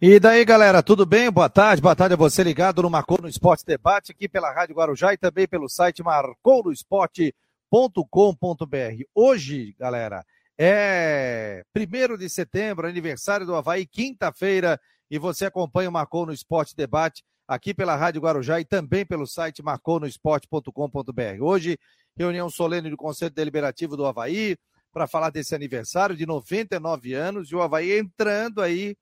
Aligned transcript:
E 0.00 0.20
daí, 0.20 0.44
galera, 0.44 0.80
tudo 0.80 1.04
bem? 1.04 1.28
Boa 1.28 1.48
tarde, 1.48 1.82
boa 1.82 1.96
tarde 1.96 2.14
a 2.14 2.16
você 2.16 2.44
ligado 2.44 2.80
no 2.80 2.88
Marcou 2.88 3.18
no 3.20 3.26
Esporte 3.26 3.66
Debate, 3.66 4.12
aqui 4.12 4.28
pela 4.28 4.52
Rádio 4.52 4.76
Guarujá 4.76 5.12
e 5.12 5.16
também 5.16 5.48
pelo 5.48 5.68
site 5.68 6.04
marcounoesporte.com.br. 6.04 9.02
Hoje, 9.12 9.74
galera, 9.76 10.24
é 10.56 11.64
1 11.76 12.16
de 12.16 12.28
setembro, 12.28 12.86
aniversário 12.86 13.44
do 13.44 13.56
Havaí, 13.56 13.88
quinta-feira, 13.88 14.80
e 15.10 15.18
você 15.18 15.46
acompanha 15.46 15.88
o 15.88 15.92
Marcou 15.92 16.24
no 16.24 16.32
Esporte 16.32 16.76
Debate 16.76 17.24
aqui 17.48 17.74
pela 17.74 17.96
Rádio 17.96 18.20
Guarujá 18.20 18.60
e 18.60 18.64
também 18.64 19.04
pelo 19.04 19.26
site 19.26 19.64
marcounoesporte.com.br. 19.64 21.42
Hoje, 21.42 21.76
reunião 22.16 22.48
solene 22.48 22.88
do 22.88 22.96
Conselho 22.96 23.34
Deliberativo 23.34 23.96
do 23.96 24.06
Havaí 24.06 24.56
para 24.92 25.08
falar 25.08 25.30
desse 25.30 25.56
aniversário 25.56 26.14
de 26.14 26.24
99 26.24 27.14
anos 27.14 27.50
e 27.50 27.56
o 27.56 27.60
Havaí 27.60 27.98
entrando 27.98 28.62
aí 28.62 28.96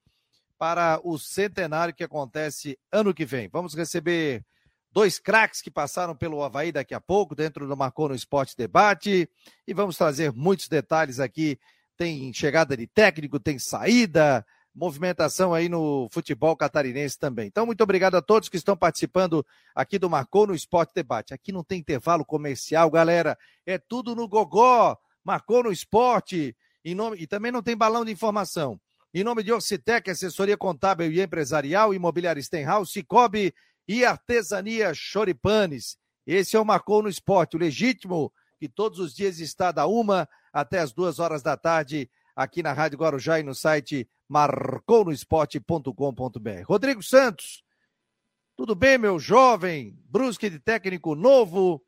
para 0.59 1.01
o 1.05 1.19
centenário 1.19 1.95
que 1.95 2.05
acontece 2.05 2.79
ano 2.91 3.15
que 3.15 3.25
vem. 3.25 3.49
Vamos 3.49 3.75
receber 3.75 4.45
dois 4.91 5.19
craques 5.19 5.61
que 5.61 5.71
passaram 5.71 6.17
pelo 6.17 6.43
Havaí 6.43 6.73
daqui 6.73 6.95
a 6.95 7.01
pouco, 7.01 7.35
dentro 7.35 7.67
do 7.67 7.77
Marcou 7.77 8.09
no 8.09 8.15
Esporte 8.15 8.57
Debate, 8.57 9.29
e 9.67 9.75
vamos 9.75 9.97
trazer 9.97 10.33
muitos 10.33 10.69
detalhes 10.69 11.21
aqui. 11.21 11.59
Tem 11.97 12.33
chegada 12.33 12.77
de 12.77 12.87
técnico, 12.87 13.39
tem 13.39 13.59
saída, 13.59 14.45
movimentação 14.75 15.55
aí 15.55 15.69
no 15.69 16.09
futebol 16.11 16.55
catarinense 16.55 17.19
também. 17.19 17.47
Então, 17.47 17.65
muito 17.65 17.83
obrigado 17.83 18.15
a 18.17 18.23
todos 18.23 18.49
que 18.49 18.59
estão 18.59 18.77
participando 18.77 19.45
aqui 19.75 19.99
do 19.99 20.11
Marcou 20.11 20.47
no 20.47 20.55
Esporte 20.55 20.93
Debate. 20.95 21.33
Aqui 21.33 21.53
não 21.53 21.65
tem 21.65 21.81
intervalo 21.81 22.25
comercial, 22.25 22.91
galera. 22.91 23.37
É 23.65 23.79
tudo 23.79 24.15
no 24.15 24.29
gogó. 24.29 24.97
Marcou 25.25 25.63
no 25.63 25.73
Esporte. 25.73 26.55
Nome... 26.85 27.17
E 27.19 27.27
também 27.27 27.51
não 27.51 27.63
tem 27.63 27.77
balão 27.77 28.05
de 28.05 28.13
informação. 28.13 28.79
Em 29.17 29.25
nome 29.25 29.43
de 29.43 29.51
Orcitec, 29.51 30.11
assessoria 30.11 30.59
contábil 30.59 31.11
e 31.11 31.23
empresarial, 31.23 31.95
imobiliária 31.95 32.43
Stenhouse, 32.43 32.93
Cicobi 32.93 33.55
e 33.89 34.05
artesania 34.05 34.93
Choripanes. 34.93 35.97
Esse 36.27 36.55
é 36.55 36.61
o 36.61 36.65
Marcou 36.67 37.03
no 37.03 37.09
Esporte, 37.09 37.57
o 37.57 37.59
legítimo, 37.59 38.31
que 38.59 38.69
todos 38.69 38.99
os 38.99 39.15
dias 39.15 39.41
está 39.41 39.73
da 39.73 39.87
uma 39.87 40.29
até 40.53 40.81
as 40.81 40.93
duas 40.93 41.19
horas 41.19 41.43
da 41.43 41.57
tarde, 41.57 42.11
aqui 42.37 42.63
na 42.63 42.75
Rádio 42.75 42.99
Guarujá 42.99 43.41
e 43.41 43.43
no 43.43 43.55
site 43.55 44.07
marcounoesporte.com.br. 44.29 46.63
Rodrigo 46.67 47.03
Santos, 47.03 47.65
tudo 48.55 48.75
bem, 48.75 48.99
meu 48.99 49.19
jovem? 49.19 49.99
Brusque 50.11 50.51
de 50.51 50.59
técnico 50.59 51.15
novo, 51.15 51.83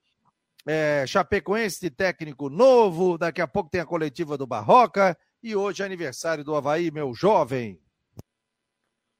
é, 0.66 1.04
Chapecoense 1.06 1.78
de 1.78 1.90
técnico 1.90 2.48
novo, 2.48 3.18
daqui 3.18 3.42
a 3.42 3.46
pouco 3.46 3.68
tem 3.68 3.82
a 3.82 3.86
coletiva 3.86 4.38
do 4.38 4.46
Barroca. 4.46 5.14
E 5.40 5.54
hoje 5.54 5.84
é 5.84 5.86
aniversário 5.86 6.42
do 6.42 6.52
Havaí, 6.52 6.90
meu 6.90 7.14
jovem. 7.14 7.80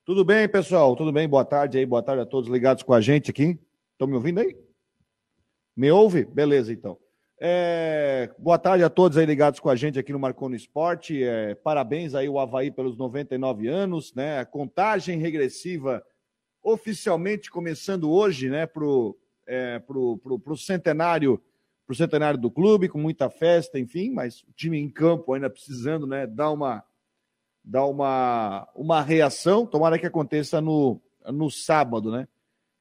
Tudo 0.04 0.24
bem, 0.24 0.48
pessoal? 0.48 0.96
Tudo 0.96 1.12
bem? 1.12 1.28
Boa 1.28 1.44
tarde 1.44 1.78
aí, 1.78 1.86
boa 1.86 2.02
tarde 2.02 2.22
a 2.22 2.26
todos 2.26 2.50
ligados 2.50 2.82
com 2.82 2.92
a 2.92 3.00
gente 3.00 3.30
aqui. 3.30 3.56
Estão 3.92 4.08
me 4.08 4.14
ouvindo 4.14 4.40
aí? 4.40 4.58
Me 5.76 5.92
ouve? 5.92 6.24
Beleza, 6.24 6.72
então. 6.72 6.98
É... 7.40 8.34
Boa 8.36 8.58
tarde 8.58 8.82
a 8.82 8.90
todos 8.90 9.16
aí 9.16 9.24
ligados 9.24 9.60
com 9.60 9.70
a 9.70 9.76
gente 9.76 9.96
aqui 9.96 10.12
no 10.12 10.18
Marconi 10.18 10.56
Esporte. 10.56 11.22
É... 11.22 11.54
Parabéns 11.54 12.16
aí 12.16 12.28
o 12.28 12.40
Havaí 12.40 12.72
pelos 12.72 12.98
99 12.98 13.68
anos, 13.68 14.12
né? 14.12 14.40
A 14.40 14.44
contagem 14.44 15.20
regressiva 15.20 16.04
oficialmente 16.60 17.48
começando 17.48 18.10
hoje, 18.10 18.50
né? 18.50 18.66
Pro, 18.66 19.16
é, 19.46 19.78
pro, 19.78 20.18
pro, 20.18 20.36
pro 20.36 20.56
centenário 20.56 21.40
para 21.88 21.94
o 21.94 21.96
centenário 21.96 22.38
do 22.38 22.50
clube, 22.50 22.86
com 22.86 22.98
muita 22.98 23.30
festa, 23.30 23.78
enfim, 23.78 24.10
mas 24.10 24.42
o 24.42 24.52
time 24.52 24.78
em 24.78 24.90
campo 24.90 25.32
ainda 25.32 25.48
precisando 25.48 26.06
né, 26.06 26.26
dar, 26.26 26.50
uma, 26.50 26.84
dar 27.64 27.86
uma, 27.86 28.68
uma 28.74 29.00
reação. 29.00 29.64
Tomara 29.64 29.98
que 29.98 30.04
aconteça 30.04 30.60
no, 30.60 31.00
no 31.32 31.50
sábado, 31.50 32.12
né? 32.12 32.28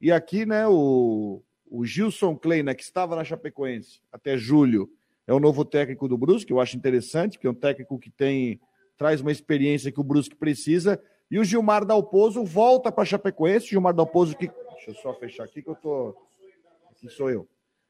E 0.01 0.11
aqui, 0.11 0.45
né, 0.45 0.67
o, 0.67 1.41
o 1.71 1.85
Gilson 1.85 2.35
Kleina, 2.35 2.75
que 2.75 2.83
estava 2.83 3.15
na 3.15 3.23
Chapecoense 3.23 4.01
até 4.11 4.37
julho, 4.37 4.91
é 5.25 5.33
o 5.33 5.39
novo 5.39 5.63
técnico 5.63 6.09
do 6.09 6.17
Brusque, 6.17 6.51
eu 6.51 6.59
acho 6.59 6.75
interessante, 6.75 7.39
que 7.39 7.47
é 7.47 7.49
um 7.49 7.55
técnico 7.55 7.97
que 7.97 8.09
tem 8.09 8.59
traz 8.97 9.21
uma 9.21 9.31
experiência 9.31 9.89
que 9.89 10.01
o 10.01 10.03
Brusque 10.03 10.35
precisa. 10.35 11.01
E 11.31 11.39
o 11.39 11.45
Gilmar 11.45 11.85
Dalpozo 11.85 12.43
volta 12.43 12.91
para 12.91 13.05
Chapecoense. 13.05 13.67
Gilmar 13.67 13.93
Dalpozo 13.93 14.35
que. 14.35 14.47
Deixa 14.47 14.89
eu 14.89 14.95
só 14.95 15.13
fechar 15.13 15.45
aqui 15.45 15.61
que 15.61 15.69
eu 15.69 15.75
tô. 15.75 16.13
Aqui 16.91 17.07
sou 17.09 17.29
eu. 17.29 17.47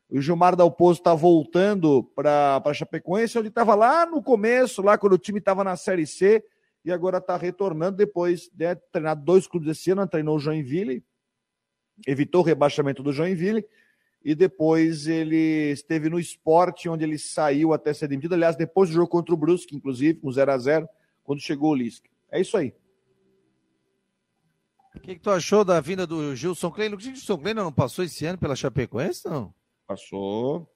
O 0.10 0.22
Gilmar 0.22 0.56
Dalpozo 0.56 1.00
está 1.00 1.14
voltando 1.14 2.04
para 2.16 2.74
Chapecoense, 2.74 3.38
onde 3.38 3.50
estava 3.50 3.76
lá 3.76 4.06
no 4.06 4.24
começo, 4.24 4.82
lá 4.82 4.98
quando 4.98 5.14
o 5.14 5.18
time 5.18 5.40
estava 5.40 5.64
na 5.64 5.76
Série 5.76 6.08
C, 6.08 6.44
e 6.86 6.92
agora 6.92 7.18
está 7.18 7.36
retornando 7.36 7.98
depois 7.98 8.44
de 8.44 8.52
ter 8.52 8.82
treinado 8.92 9.22
dois 9.24 9.46
clubes 9.46 9.70
esse 9.70 9.92
ano, 9.92 10.08
treinou 10.08 10.38
o 10.38 10.40
Joinville, 10.40 11.04
evitou 12.08 12.42
o 12.42 12.46
rebaixamento 12.46 13.04
do 13.04 13.12
Joinville, 13.12 13.66
e 14.24 14.34
depois 14.34 15.08
ele 15.08 15.72
esteve 15.72 16.10
no 16.10 16.20
esporte, 16.20 16.88
onde 16.88 17.04
ele 17.04 17.18
saiu 17.18 17.74
até 17.74 17.94
ser 17.94 18.08
demitido. 18.08 18.34
Aliás, 18.34 18.56
depois 18.56 18.90
do 18.90 18.96
jogo 18.96 19.08
contra 19.08 19.34
o 19.34 19.38
Brusque, 19.38 19.76
inclusive, 19.76 20.20
com 20.20 20.32
0 20.32 20.52
a 20.52 20.58
0 20.58 20.90
quando 21.24 21.42
chegou 21.42 21.72
o 21.72 21.76
Lisca. 21.76 22.10
É 22.32 22.40
isso 22.40 22.56
aí. 22.56 22.74
O 24.96 25.00
que, 25.00 25.16
que, 25.16 25.22
tu 25.22 25.30
achou 25.30 25.64
da 25.64 25.80
vinda 25.80 26.08
do 26.08 26.36
Gilson 26.36 26.72
Kleino? 26.72 26.98
O 26.98 27.00
Gilson 27.00 27.38
Kleino 27.38 27.64
não 27.64 27.72
passou 27.72 28.04
esse 28.04 28.26
ano 28.26 28.38
pela 28.38 28.56
Chapecoense, 28.56 29.28
não? 29.28 29.54
Passou. 29.88 30.70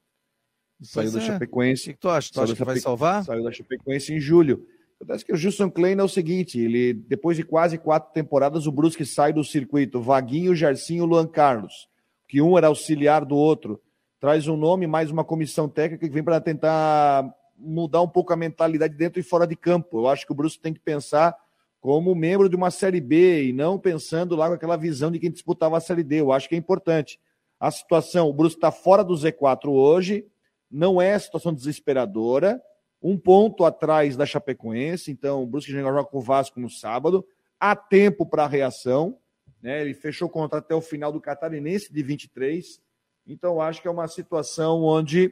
Saiu 0.82 1.12
da 1.12 1.20
é. 1.20 1.22
Chapecoense. 1.22 1.90
O 1.92 1.94
que 1.94 2.00
tu 2.00 2.10
acha? 2.10 2.32
Tu 2.34 2.42
acha 2.42 2.54
que 2.54 2.60
Chape... 2.60 2.72
vai 2.72 2.80
salvar? 2.80 3.24
Saiu 3.24 3.44
da 3.44 3.52
Chapecoense 3.52 4.14
em 4.14 4.20
julho. 4.20 4.66
Acontece 4.96 5.26
que 5.26 5.34
o 5.34 5.36
Gilson 5.36 5.70
Klein 5.70 6.00
é 6.00 6.04
o 6.04 6.08
seguinte: 6.08 6.60
ele, 6.60 6.94
depois 6.94 7.36
de 7.36 7.44
quase 7.44 7.78
quatro 7.78 8.14
temporadas, 8.14 8.66
o 8.66 8.72
Brusque 8.72 9.06
sai 9.06 9.34
do 9.34 9.44
circuito. 9.44 10.02
Vaguinho, 10.02 10.56
Gercinho, 10.56 11.06
Luan 11.06 11.28
Carlos. 11.28 11.90
Que 12.28 12.42
um 12.42 12.58
era 12.58 12.68
auxiliar 12.68 13.26
do 13.26 13.36
outro. 13.36 13.82
Traz 14.20 14.48
um 14.48 14.56
nome, 14.56 14.88
mais 14.88 15.12
uma 15.12 15.26
comissão 15.26 15.68
técnica 15.68 16.08
que 16.08 16.14
vem 16.14 16.24
para 16.24 16.40
tentar 16.40 17.30
mudar 17.58 18.02
um 18.02 18.08
pouco 18.08 18.32
a 18.32 18.36
mentalidade 18.36 18.96
dentro 18.96 19.20
e 19.20 19.24
fora 19.24 19.46
de 19.46 19.56
campo. 19.56 20.00
Eu 20.00 20.08
acho 20.08 20.26
que 20.26 20.32
o 20.32 20.36
Brusque 20.36 20.62
tem 20.62 20.74
que 20.74 20.80
pensar 20.80 21.36
como 21.82 22.16
membro 22.16 22.48
de 22.48 22.56
uma 22.56 22.72
Série 22.72 23.02
B 23.02 23.46
e 23.46 23.54
não 23.54 23.78
pensando 23.78 24.36
lá 24.36 24.48
com 24.48 24.54
aquela 24.54 24.78
visão 24.78 25.12
de 25.12 25.20
quem 25.20 25.32
disputava 25.32 25.78
a 25.78 25.82
Série 25.82 26.04
D. 26.04 26.22
Eu 26.22 26.32
acho 26.32 26.48
que 26.48 26.56
é 26.56 26.58
importante 26.58 27.20
a 27.62 27.70
situação, 27.70 28.28
o 28.28 28.34
Brusque 28.34 28.58
está 28.58 28.72
fora 28.72 29.04
do 29.04 29.14
Z4 29.14 29.68
hoje, 29.68 30.26
não 30.70 31.00
é 31.00 31.18
situação 31.20 31.54
desesperadora, 31.54 32.60
um 33.00 33.16
ponto 33.16 33.64
atrás 33.64 34.18
da 34.18 34.26
Chapecoense, 34.26 35.12
então 35.12 35.44
o 35.44 35.46
Brusque 35.46 35.72
já 35.72 35.80
joga 35.80 36.04
com 36.06 36.18
o 36.18 36.22
Vasco 36.22 36.60
no 36.60 36.72
sábado, 36.72 37.24
há 37.60 37.76
tempo 37.76 38.26
para 38.26 38.46
a 38.46 38.48
reação, 38.48 39.16
né? 39.62 39.80
ele 39.80 39.94
fechou 39.94 40.28
o 40.28 40.32
contrato 40.32 40.64
até 40.64 40.74
o 40.74 40.82
final 40.82 41.12
do 41.12 41.22
Catarinense 41.22 41.94
de 41.94 42.02
23, 42.02 42.82
então 43.28 43.62
acho 43.62 43.80
que 43.80 43.88
é 43.88 43.92
uma 43.92 44.08
situação 44.08 44.82
onde 44.82 45.32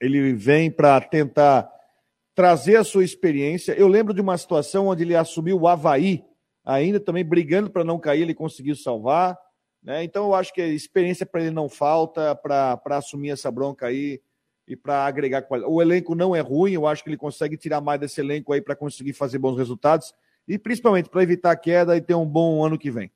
ele 0.00 0.32
vem 0.32 0.70
para 0.70 0.98
tentar 1.02 1.70
trazer 2.34 2.76
a 2.76 2.84
sua 2.84 3.04
experiência. 3.04 3.72
Eu 3.72 3.88
lembro 3.88 4.14
de 4.14 4.22
uma 4.22 4.38
situação 4.38 4.86
onde 4.86 5.02
ele 5.02 5.14
assumiu 5.14 5.60
o 5.60 5.68
Havaí, 5.68 6.24
ainda 6.64 6.98
também 6.98 7.26
brigando 7.26 7.70
para 7.70 7.84
não 7.84 7.98
cair, 7.98 8.22
ele 8.22 8.34
conseguiu 8.34 8.74
salvar. 8.74 9.38
Né? 9.82 10.04
Então, 10.04 10.26
eu 10.26 10.34
acho 10.34 10.52
que 10.52 10.60
a 10.60 10.68
experiência 10.68 11.24
para 11.24 11.40
ele 11.40 11.50
não 11.50 11.68
falta 11.68 12.34
para 12.34 12.78
assumir 12.90 13.30
essa 13.30 13.50
bronca 13.50 13.86
aí 13.86 14.20
e 14.68 14.76
para 14.76 15.04
agregar 15.04 15.42
qualidade. 15.42 15.72
O 15.72 15.82
elenco 15.82 16.14
não 16.14 16.34
é 16.36 16.40
ruim, 16.40 16.72
eu 16.72 16.86
acho 16.86 17.02
que 17.02 17.10
ele 17.10 17.16
consegue 17.16 17.56
tirar 17.56 17.80
mais 17.80 17.98
desse 17.98 18.20
elenco 18.20 18.52
aí 18.52 18.60
para 18.60 18.76
conseguir 18.76 19.12
fazer 19.12 19.38
bons 19.38 19.56
resultados 19.56 20.12
e 20.46 20.58
principalmente 20.58 21.08
para 21.08 21.22
evitar 21.22 21.50
a 21.50 21.56
queda 21.56 21.96
e 21.96 22.00
ter 22.00 22.14
um 22.14 22.26
bom 22.26 22.64
ano 22.64 22.78
que 22.78 22.90
vem. 22.90 23.10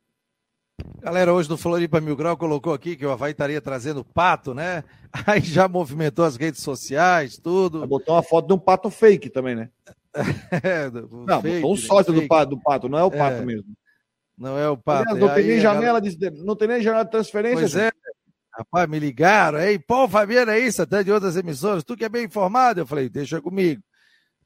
Galera, 1.00 1.32
hoje 1.32 1.48
do 1.48 1.56
Floripa 1.56 2.00
Mil 2.00 2.16
Grau 2.16 2.36
colocou 2.36 2.72
aqui 2.72 2.96
que 2.96 3.06
o 3.06 3.10
Havaí 3.10 3.30
estaria 3.30 3.60
trazendo 3.60 4.04
pato, 4.04 4.52
né? 4.52 4.82
Aí 5.26 5.40
já 5.40 5.68
movimentou 5.68 6.24
as 6.24 6.36
redes 6.36 6.60
sociais, 6.62 7.38
tudo. 7.38 7.86
Botou 7.86 8.14
uma 8.14 8.22
foto 8.22 8.48
de 8.48 8.54
um 8.54 8.58
pato 8.58 8.90
fake 8.90 9.30
também, 9.30 9.54
né? 9.54 9.70
é, 10.62 10.90
não, 10.90 11.40
fake, 11.40 11.60
botou 11.60 11.72
um 11.72 11.76
sócio 11.76 12.12
do 12.12 12.26
pato, 12.26 12.50
do 12.50 12.60
pato, 12.60 12.88
não 12.88 12.98
é 12.98 13.04
o 13.04 13.10
pato 13.10 13.42
é. 13.42 13.44
mesmo. 13.44 13.72
Não 14.36 14.58
é 14.58 14.68
o 14.68 14.76
Pato. 14.76 15.10
Aliás, 15.10 15.20
não, 15.20 15.34
tem 15.34 15.46
nem 15.46 15.60
janela 15.60 16.00
de, 16.00 16.30
não 16.30 16.56
tem 16.56 16.68
nem 16.68 16.82
janela 16.82 17.04
de 17.04 17.10
transferência. 17.10 17.60
Pois 17.60 17.76
é. 17.76 17.90
Rapaz, 18.56 18.88
me 18.88 19.00
ligaram, 19.00 19.58
aí, 19.58 19.80
pô, 19.80 20.08
Fabiano, 20.08 20.52
é 20.52 20.60
isso, 20.60 20.80
até 20.80 21.02
de 21.02 21.10
outras 21.10 21.36
emissoras, 21.36 21.82
tu 21.82 21.96
que 21.96 22.04
é 22.04 22.08
bem 22.08 22.24
informado. 22.24 22.80
Eu 22.80 22.86
falei, 22.86 23.08
deixa 23.08 23.40
comigo. 23.40 23.82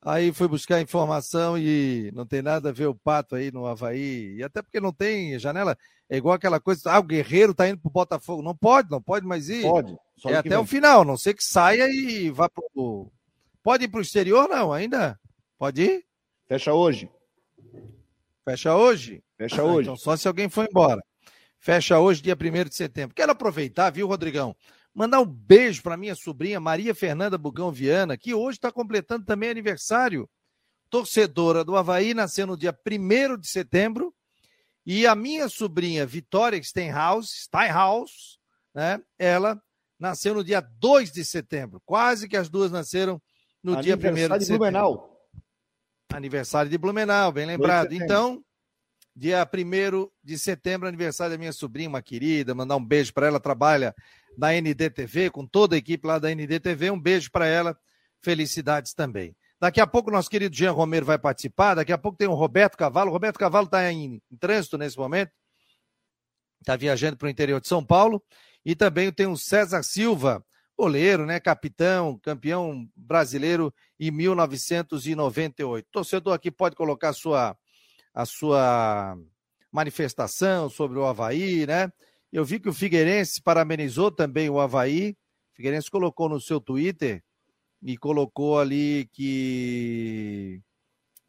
Aí 0.00 0.32
fui 0.32 0.48
buscar 0.48 0.80
informação 0.80 1.58
e 1.58 2.10
não 2.14 2.24
tem 2.24 2.40
nada 2.40 2.68
a 2.68 2.72
ver 2.72 2.86
o 2.86 2.94
Pato 2.94 3.34
aí 3.34 3.50
no 3.50 3.66
Havaí. 3.66 4.36
E 4.36 4.42
até 4.42 4.62
porque 4.62 4.80
não 4.80 4.92
tem 4.92 5.38
janela. 5.38 5.76
É 6.08 6.16
igual 6.16 6.34
aquela 6.34 6.60
coisa, 6.60 6.90
ah, 6.90 6.98
o 6.98 7.02
Guerreiro 7.02 7.52
tá 7.52 7.68
indo 7.68 7.80
pro 7.80 7.90
Botafogo. 7.90 8.40
Não 8.40 8.56
pode, 8.56 8.90
não 8.90 9.02
pode 9.02 9.26
mais 9.26 9.48
ir. 9.48 9.62
Pode. 9.62 9.94
é 10.26 10.36
até 10.36 10.50
vem. 10.50 10.58
o 10.58 10.64
final, 10.64 11.04
não 11.04 11.16
sei 11.16 11.34
que 11.34 11.44
saia 11.44 11.86
e 11.90 12.30
vá 12.30 12.48
pro. 12.48 13.10
Pode 13.62 13.84
ir 13.84 13.88
pro 13.88 14.00
exterior, 14.00 14.48
não, 14.48 14.72
ainda? 14.72 15.18
Pode 15.58 15.82
ir? 15.82 16.04
Fecha 16.46 16.72
hoje. 16.72 17.10
Fecha 18.48 18.74
hoje? 18.74 19.22
Fecha 19.36 19.60
ah, 19.60 19.64
hoje. 19.64 19.88
Então, 19.90 19.96
só 19.96 20.16
se 20.16 20.26
alguém 20.26 20.48
for 20.48 20.66
embora. 20.66 21.02
Fecha 21.58 21.98
hoje, 21.98 22.22
dia 22.22 22.34
1 22.34 22.68
de 22.70 22.74
setembro. 22.74 23.14
Quero 23.14 23.32
aproveitar, 23.32 23.90
viu, 23.90 24.06
Rodrigão? 24.06 24.56
Mandar 24.94 25.20
um 25.20 25.26
beijo 25.26 25.82
para 25.82 25.98
minha 25.98 26.14
sobrinha 26.14 26.58
Maria 26.58 26.94
Fernanda 26.94 27.36
Bugão 27.36 27.70
Viana, 27.70 28.16
que 28.16 28.32
hoje 28.32 28.56
está 28.56 28.72
completando 28.72 29.26
também 29.26 29.50
aniversário. 29.50 30.26
Torcedora 30.88 31.62
do 31.62 31.76
Havaí, 31.76 32.14
nasceu 32.14 32.46
no 32.46 32.56
dia 32.56 32.74
1 32.74 33.36
de 33.38 33.46
setembro 33.46 34.14
E 34.86 35.06
a 35.06 35.14
minha 35.14 35.46
sobrinha 35.50 36.06
Vitória 36.06 36.62
Steinhaus, 36.62 37.28
Steinhaus, 37.42 38.40
né? 38.74 38.98
Ela 39.18 39.60
nasceu 39.98 40.32
no 40.32 40.42
dia 40.42 40.62
2 40.62 41.12
de 41.12 41.22
setembro. 41.22 41.82
Quase 41.84 42.26
que 42.26 42.36
as 42.36 42.48
duas 42.48 42.70
nasceram 42.70 43.20
no 43.62 43.76
dia 43.82 43.94
1 43.94 43.98
de 43.98 44.02
setembro. 44.04 44.38
De 44.38 44.46
Blumenau. 44.46 45.07
Aniversário 46.12 46.70
de 46.70 46.78
Blumenau, 46.78 47.30
bem 47.30 47.46
lembrado. 47.46 47.92
Então, 47.92 48.42
dia 49.14 49.46
1 49.46 50.08
de 50.24 50.38
setembro, 50.38 50.88
aniversário 50.88 51.32
da 51.32 51.38
minha 51.38 51.52
sobrinha, 51.52 51.88
uma 51.88 52.02
querida, 52.02 52.54
mandar 52.54 52.76
um 52.76 52.84
beijo 52.84 53.12
para 53.12 53.26
ela, 53.26 53.38
trabalha 53.38 53.94
na 54.36 54.52
NDTV, 54.52 55.30
com 55.30 55.46
toda 55.46 55.74
a 55.74 55.78
equipe 55.78 56.06
lá 56.06 56.18
da 56.18 56.30
NDTV, 56.30 56.90
um 56.90 57.00
beijo 57.00 57.30
para 57.30 57.46
ela, 57.46 57.78
felicidades 58.22 58.94
também. 58.94 59.36
Daqui 59.60 59.80
a 59.80 59.86
pouco 59.86 60.10
nosso 60.10 60.30
querido 60.30 60.54
Jean 60.54 60.72
Romero 60.72 61.04
vai 61.04 61.18
participar, 61.18 61.74
daqui 61.74 61.92
a 61.92 61.98
pouco 61.98 62.16
tem 62.16 62.28
o 62.28 62.34
Roberto 62.34 62.76
Cavalo, 62.76 63.10
o 63.10 63.12
Roberto 63.12 63.38
Cavalo 63.38 63.66
está 63.66 63.90
em, 63.92 64.22
em 64.30 64.36
trânsito 64.36 64.78
nesse 64.78 64.96
momento, 64.96 65.32
está 66.60 66.76
viajando 66.76 67.16
para 67.16 67.26
o 67.26 67.30
interior 67.30 67.60
de 67.60 67.68
São 67.68 67.84
Paulo, 67.84 68.22
e 68.64 68.74
também 68.74 69.12
tem 69.12 69.26
o 69.26 69.36
César 69.36 69.82
Silva, 69.82 70.44
goleiro, 70.78 71.26
né, 71.26 71.40
capitão, 71.40 72.16
campeão 72.22 72.88
brasileiro 72.94 73.74
em 73.98 74.12
1998. 74.12 75.84
O 75.84 75.90
torcedor 75.90 76.32
aqui 76.32 76.52
pode 76.52 76.76
colocar 76.76 77.08
a 77.08 77.12
sua 77.12 77.56
a 78.14 78.24
sua 78.24 79.16
manifestação 79.70 80.70
sobre 80.70 80.98
o 80.98 81.04
Havaí, 81.04 81.66
né? 81.66 81.92
Eu 82.32 82.44
vi 82.44 82.58
que 82.58 82.68
o 82.68 82.72
Figueirense 82.72 83.42
parabenizou 83.42 84.10
também 84.10 84.48
o 84.48 84.58
Havaí. 84.58 85.16
O 85.52 85.56
Figueirense 85.56 85.90
colocou 85.90 86.28
no 86.28 86.40
seu 86.40 86.60
Twitter 86.60 87.22
e 87.82 87.96
colocou 87.96 88.58
ali 88.58 89.08
que 89.12 90.60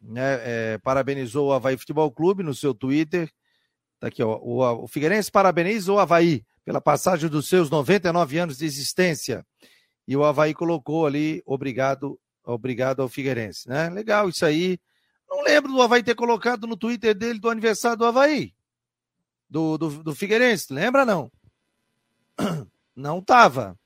né, 0.00 0.40
é, 0.74 0.78
parabenizou 0.78 1.48
o 1.48 1.52
Havaí 1.52 1.76
Futebol 1.76 2.10
Clube 2.10 2.42
no 2.42 2.54
seu 2.54 2.74
Twitter. 2.74 3.30
Tá 3.98 4.08
aqui, 4.08 4.22
ó, 4.22 4.38
o, 4.38 4.84
o 4.84 4.88
Figueirense 4.88 5.30
parabeniza 5.30 5.92
o 5.92 5.98
Havaí 5.98 6.44
pela 6.64 6.80
passagem 6.80 7.28
dos 7.28 7.48
seus 7.48 7.70
99 7.70 8.38
anos 8.38 8.58
de 8.58 8.64
existência. 8.64 9.44
E 10.06 10.16
o 10.16 10.24
Havaí 10.24 10.54
colocou 10.54 11.06
ali, 11.06 11.42
obrigado, 11.46 12.18
obrigado 12.44 13.00
ao 13.00 13.08
Figueirense, 13.08 13.68
né? 13.68 13.88
Legal 13.88 14.28
isso 14.28 14.44
aí. 14.44 14.78
Não 15.28 15.42
lembro 15.42 15.72
do 15.72 15.80
Havaí 15.80 16.02
ter 16.02 16.14
colocado 16.14 16.66
no 16.66 16.76
Twitter 16.76 17.14
dele 17.14 17.38
do 17.38 17.48
aniversário 17.48 17.96
do 17.96 18.04
Havaí. 18.04 18.52
Do, 19.48 19.78
do, 19.78 20.02
do 20.02 20.14
Figueirense, 20.14 20.72
lembra 20.72 21.04
não? 21.04 21.30
Não 22.94 23.22
tava. 23.22 23.78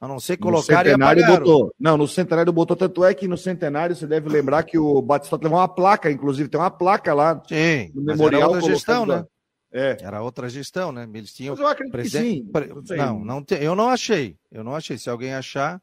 A 0.00 0.08
não 0.08 0.18
ser 0.18 0.36
colocar 0.36 0.82
no 0.82 0.90
centenário 0.90 1.24
botou. 1.24 1.72
Não, 1.78 1.96
no 1.96 2.08
centenário 2.08 2.52
botou. 2.52 2.76
Tanto 2.76 3.04
é 3.04 3.14
que 3.14 3.28
no 3.28 3.38
centenário 3.38 3.94
você 3.94 4.04
deve 4.04 4.28
lembrar 4.28 4.64
que 4.64 4.76
o 4.76 5.00
Batistotti 5.00 5.44
levou 5.44 5.60
uma 5.60 5.68
placa, 5.68 6.10
inclusive, 6.10 6.48
tem 6.48 6.60
uma 6.60 6.72
placa 6.72 7.14
lá. 7.14 7.40
Sim, 7.46 7.92
no 7.94 8.02
memorial. 8.02 8.50
Outra 8.50 8.68
gestão, 8.68 9.06
né? 9.06 9.24
É. 9.72 9.96
Era 10.02 10.22
outra 10.22 10.48
gestão, 10.50 10.92
né? 10.92 11.08
Eles 11.14 11.32
tinham. 11.32 11.54
Mas 11.54 11.60
eu 11.60 11.66
acredito 11.66 11.92
presidente... 11.92 12.52
que 12.52 12.88
sim. 12.88 12.96
Não, 12.96 13.24
não, 13.24 13.42
te... 13.42 13.54
eu 13.54 13.74
não 13.74 13.88
achei. 13.88 14.38
Eu 14.50 14.62
não 14.62 14.76
achei. 14.76 14.98
Se 14.98 15.08
alguém 15.08 15.32
achar, 15.32 15.80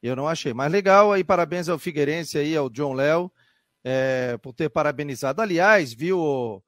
eu 0.00 0.14
não 0.14 0.28
achei. 0.28 0.54
Mas 0.54 0.70
legal 0.70 1.12
aí, 1.12 1.24
parabéns 1.24 1.68
ao 1.68 1.78
Figueirense 1.78 2.38
aí, 2.38 2.56
ao 2.56 2.70
John 2.70 2.92
Léo, 2.92 3.30
é, 3.82 4.38
por 4.38 4.52
ter 4.52 4.68
parabenizado. 4.68 5.42
Aliás, 5.42 5.92
viu, 5.92 6.62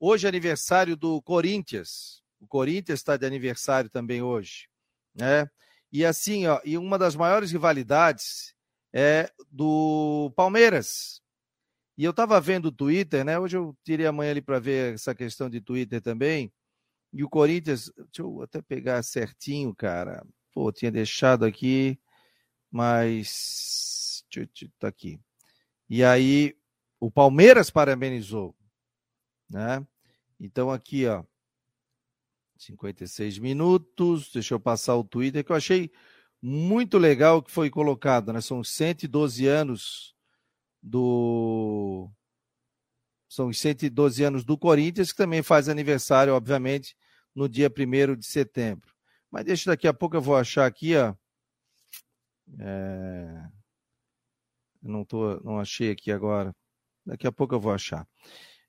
hoje 0.00 0.26
é 0.26 0.28
aniversário 0.28 0.96
do 0.96 1.22
Corinthians. 1.22 2.22
O 2.40 2.46
Corinthians 2.46 2.98
está 2.98 3.16
de 3.16 3.24
aniversário 3.24 3.88
também 3.88 4.20
hoje, 4.20 4.68
né? 5.14 5.48
E 5.92 6.04
assim, 6.04 6.46
ó, 6.46 6.60
e 6.64 6.76
uma 6.76 6.98
das 6.98 7.14
maiores 7.14 7.52
rivalidades 7.52 8.54
é 8.92 9.30
do 9.50 10.32
Palmeiras. 10.36 11.22
E 11.96 12.04
eu 12.04 12.10
estava 12.10 12.40
vendo 12.40 12.66
o 12.66 12.72
Twitter, 12.72 13.24
né? 13.24 13.38
Hoje 13.38 13.56
eu 13.56 13.76
tirei 13.82 14.06
amanhã 14.06 14.32
ali 14.32 14.42
para 14.42 14.58
ver 14.58 14.94
essa 14.94 15.14
questão 15.14 15.48
de 15.48 15.60
Twitter 15.60 16.00
também. 16.02 16.52
E 17.12 17.24
o 17.24 17.28
Corinthians, 17.28 17.90
deixa 17.96 18.22
eu 18.22 18.42
até 18.42 18.60
pegar 18.60 19.02
certinho, 19.02 19.74
cara. 19.74 20.26
Pô, 20.52 20.70
tinha 20.70 20.90
deixado 20.90 21.44
aqui, 21.44 21.98
mas. 22.70 24.24
Tá 24.78 24.88
aqui. 24.88 25.18
E 25.88 26.04
aí, 26.04 26.54
o 27.00 27.10
Palmeiras 27.10 27.70
parabenizou, 27.70 28.54
né? 29.48 29.86
Então 30.38 30.70
aqui, 30.70 31.06
ó, 31.06 31.24
56 32.58 33.38
minutos. 33.38 34.30
Deixa 34.32 34.54
eu 34.54 34.60
passar 34.60 34.96
o 34.96 35.04
Twitter 35.04 35.44
que 35.44 35.52
eu 35.52 35.56
achei 35.56 35.90
muito 36.42 36.98
legal 36.98 37.42
que 37.42 37.50
foi 37.50 37.70
colocado, 37.70 38.32
né? 38.32 38.40
São 38.40 38.62
112 38.62 39.46
anos 39.46 40.15
do 40.86 42.08
são 43.28 43.48
os 43.48 43.58
112 43.58 44.22
anos 44.22 44.44
do 44.44 44.56
Corinthians, 44.56 45.10
que 45.10 45.18
também 45.18 45.42
faz 45.42 45.68
aniversário, 45.68 46.32
obviamente, 46.32 46.96
no 47.34 47.48
dia 47.48 47.68
1 47.68 48.16
de 48.16 48.24
setembro. 48.24 48.94
Mas 49.30 49.44
deixa 49.44 49.70
daqui 49.70 49.88
a 49.88 49.92
pouco 49.92 50.16
eu 50.16 50.22
vou 50.22 50.36
achar 50.36 50.64
aqui, 50.64 50.96
ó. 50.96 51.12
É... 52.60 53.48
Não, 54.80 55.04
tô, 55.04 55.40
não 55.40 55.58
achei 55.58 55.90
aqui 55.90 56.12
agora. 56.12 56.54
Daqui 57.04 57.26
a 57.26 57.32
pouco 57.32 57.54
eu 57.54 57.60
vou 57.60 57.72
achar. 57.72 58.06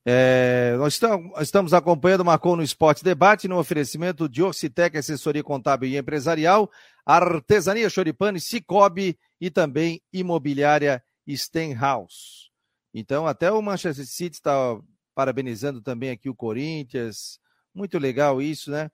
É, 0.04 0.76
nós 0.78 1.00
estamos 1.42 1.74
acompanhando 1.74 2.26
Marcou 2.26 2.56
no 2.56 2.64
Esporte 2.64 3.04
Debate 3.04 3.48
no 3.48 3.60
oferecimento 3.60 4.28
de 4.28 4.42
Orcitec, 4.42 4.98
assessoria 4.98 5.44
contábil 5.44 5.90
e 5.90 5.98
empresarial, 5.98 6.72
Artesania 7.06 7.90
Choripane, 7.90 8.40
Cicobi 8.40 9.20
e 9.40 9.52
também 9.52 10.02
Imobiliária 10.14 11.04
Stenhouse. 11.36 12.52
Então, 12.94 13.26
até 13.28 13.52
o 13.52 13.62
Manchester 13.62 14.06
City 14.06 14.38
está 14.38 14.80
parabenizando 15.14 15.82
também 15.82 16.12
aqui 16.12 16.30
o 16.30 16.36
Corinthians. 16.36 17.38
Muito 17.74 17.98
legal 17.98 18.42
isso, 18.42 18.72
né? 18.72 18.90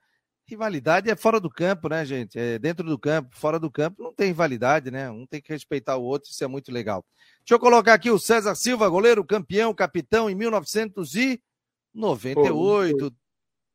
Rivalidade 0.45 1.09
é 1.09 1.15
fora 1.15 1.39
do 1.39 1.49
campo, 1.49 1.87
né, 1.87 2.05
gente? 2.05 2.37
É 2.37 2.59
dentro 2.59 2.85
do 2.85 2.99
campo, 2.99 3.33
fora 3.33 3.57
do 3.57 3.71
campo 3.71 4.03
não 4.03 4.13
tem 4.13 4.27
rivalidade, 4.27 4.91
né? 4.91 5.09
Um 5.09 5.25
tem 5.25 5.41
que 5.41 5.53
respeitar 5.53 5.95
o 5.95 6.03
outro, 6.03 6.29
isso 6.29 6.43
é 6.43 6.47
muito 6.47 6.69
legal. 6.71 7.05
Deixa 7.39 7.55
eu 7.55 7.59
colocar 7.59 7.93
aqui 7.93 8.11
o 8.11 8.19
César 8.19 8.53
Silva, 8.55 8.89
goleiro, 8.89 9.23
campeão, 9.23 9.73
capitão 9.73 10.29
em 10.29 10.35
1998. 10.35 13.09
Pô, 13.09 13.15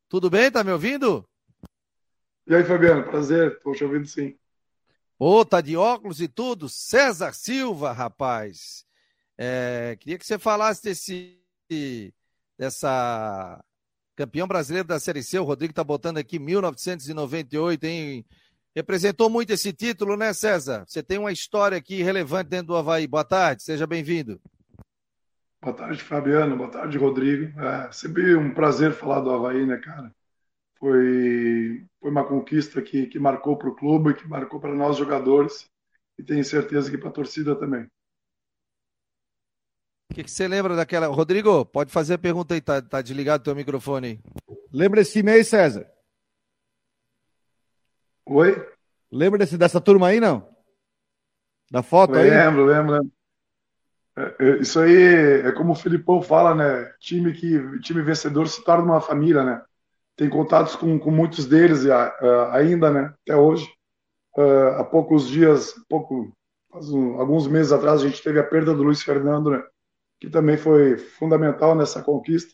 Tudo 0.08 0.28
bem? 0.28 0.50
Tá 0.50 0.62
me 0.62 0.72
ouvindo? 0.72 1.26
E 2.46 2.54
aí, 2.54 2.64
Fabiano? 2.64 3.04
Prazer, 3.04 3.58
tô 3.60 3.72
te 3.72 3.82
ouvindo 3.84 4.06
sim. 4.06 4.38
Ô, 5.20 5.40
oh, 5.40 5.44
tá 5.44 5.60
de 5.60 5.76
óculos 5.76 6.20
e 6.20 6.28
tudo? 6.28 6.68
César 6.68 7.32
Silva, 7.32 7.90
rapaz. 7.90 8.84
É, 9.36 9.96
queria 9.98 10.16
que 10.16 10.24
você 10.24 10.38
falasse 10.38 10.84
desse, 10.84 12.14
dessa 12.56 13.60
campeão 14.14 14.46
brasileiro 14.46 14.86
da 14.86 15.00
Série 15.00 15.24
C. 15.24 15.36
O 15.40 15.44
Rodrigo 15.44 15.74
tá 15.74 15.82
botando 15.82 16.18
aqui 16.18 16.38
1998, 16.38 17.84
hein? 17.84 18.24
Representou 18.76 19.28
muito 19.28 19.52
esse 19.52 19.72
título, 19.72 20.16
né, 20.16 20.32
César? 20.32 20.84
Você 20.86 21.02
tem 21.02 21.18
uma 21.18 21.32
história 21.32 21.76
aqui 21.76 22.00
relevante 22.00 22.50
dentro 22.50 22.68
do 22.68 22.76
Havaí. 22.76 23.08
Boa 23.08 23.24
tarde, 23.24 23.64
seja 23.64 23.88
bem-vindo. 23.88 24.40
Boa 25.60 25.74
tarde, 25.74 26.00
Fabiano. 26.00 26.56
Boa 26.56 26.70
tarde, 26.70 26.96
Rodrigo. 26.96 27.60
É 27.60 27.90
sempre 27.90 28.36
um 28.36 28.54
prazer 28.54 28.92
falar 28.92 29.18
do 29.20 29.30
Havaí, 29.30 29.66
né, 29.66 29.78
cara? 29.78 30.14
Foi, 30.78 31.84
foi 32.00 32.10
uma 32.10 32.26
conquista 32.26 32.80
que, 32.80 33.06
que 33.06 33.18
marcou 33.18 33.56
para 33.56 33.68
o 33.68 33.74
clube, 33.74 34.14
que 34.14 34.28
marcou 34.28 34.60
para 34.60 34.74
nós 34.74 34.96
jogadores 34.96 35.68
e 36.18 36.22
tenho 36.22 36.44
certeza 36.44 36.90
que 36.90 36.98
para 36.98 37.08
a 37.08 37.12
torcida 37.12 37.56
também. 37.56 37.84
O 40.10 40.14
que, 40.14 40.24
que, 40.24 40.30
você 40.30 40.48
lembra 40.48 40.74
daquela. 40.74 41.06
Rodrigo, 41.06 41.66
pode 41.66 41.92
fazer 41.92 42.14
a 42.14 42.18
pergunta 42.18 42.54
aí, 42.54 42.60
tá, 42.60 42.80
tá 42.80 43.02
desligado 43.02 43.42
o 43.42 43.44
teu 43.44 43.54
microfone 43.54 44.06
aí. 44.06 44.20
Lembra 44.72 45.00
esse 45.00 45.12
time 45.12 45.32
aí, 45.32 45.44
César? 45.44 45.86
Oi? 48.24 48.66
Lembra 49.10 49.38
desse, 49.38 49.58
dessa 49.58 49.80
turma 49.80 50.08
aí, 50.08 50.20
não? 50.20 50.48
Da 51.70 51.82
foto 51.82 52.12
lembro, 52.12 52.24
aí? 52.24 52.30
Lembro, 52.30 52.64
lembro, 52.64 52.92
lembro. 52.92 53.12
É, 54.16 54.36
é, 54.40 54.56
isso 54.58 54.80
aí 54.80 54.96
é 55.46 55.52
como 55.52 55.72
o 55.72 55.76
Filipão 55.76 56.20
fala, 56.20 56.54
né? 56.54 56.92
Time 56.98 57.32
que 57.32 57.80
time 57.80 58.02
vencedor 58.02 58.48
se 58.48 58.64
torna 58.64 58.92
uma 58.92 59.00
família, 59.00 59.44
né? 59.44 59.62
Tem 60.18 60.28
contatos 60.28 60.74
com, 60.74 60.98
com 60.98 61.12
muitos 61.12 61.46
deles 61.46 61.86
ainda, 62.52 62.90
né? 62.90 63.14
Até 63.22 63.36
hoje. 63.36 63.72
Uh, 64.36 64.74
há 64.76 64.84
poucos 64.84 65.28
dias, 65.28 65.74
pouco, 65.88 66.32
alguns 67.18 67.46
meses 67.46 67.72
atrás, 67.72 68.02
a 68.02 68.08
gente 68.08 68.22
teve 68.22 68.38
a 68.38 68.44
perda 68.44 68.74
do 68.74 68.82
Luiz 68.82 69.00
Fernando, 69.00 69.50
né? 69.50 69.62
Que 70.20 70.28
também 70.28 70.56
foi 70.56 70.98
fundamental 70.98 71.76
nessa 71.76 72.02
conquista. 72.02 72.52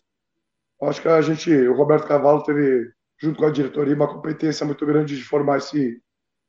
Acho 0.83 1.01
que 1.01 1.09
a 1.09 1.23
gente, 1.23 1.51
o 1.51 1.75
Roberto 1.75 2.07
Cavalo 2.07 2.43
teve 2.43 2.93
junto 3.19 3.39
com 3.39 3.47
a 3.47 3.51
diretoria, 3.51 3.95
uma 3.95 4.13
competência 4.13 4.67
muito 4.67 4.85
grande 4.85 5.17
de 5.17 5.25
formar 5.25 5.57
esse, 5.57 6.03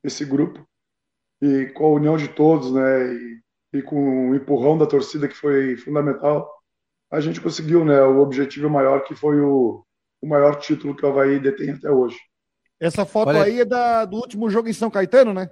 esse 0.04 0.22
grupo. 0.22 0.66
E 1.40 1.66
com 1.68 1.86
a 1.86 1.94
união 1.94 2.18
de 2.18 2.28
todos, 2.28 2.72
né, 2.72 3.14
e, 3.14 3.40
e 3.74 3.82
com 3.82 4.30
o 4.30 4.34
empurrão 4.34 4.76
da 4.76 4.86
torcida, 4.86 5.28
que 5.28 5.36
foi 5.36 5.76
fundamental, 5.78 6.50
a 7.10 7.20
gente 7.20 7.40
conseguiu 7.40 7.86
né, 7.86 8.02
o 8.02 8.20
objetivo 8.20 8.68
maior, 8.68 9.04
que 9.04 9.14
foi 9.14 9.40
o, 9.40 9.85
o 10.20 10.28
maior 10.28 10.56
título 10.56 10.94
que 10.96 11.04
o 11.04 11.08
Havaí 11.08 11.38
detém 11.38 11.70
até 11.70 11.90
hoje. 11.90 12.18
Essa 12.80 13.04
foto 13.04 13.28
Olha... 13.28 13.44
aí 13.44 13.60
é 13.60 13.64
da, 13.64 14.04
do 14.04 14.16
último 14.16 14.50
jogo 14.50 14.68
em 14.68 14.72
São 14.72 14.90
Caetano, 14.90 15.32
né? 15.32 15.50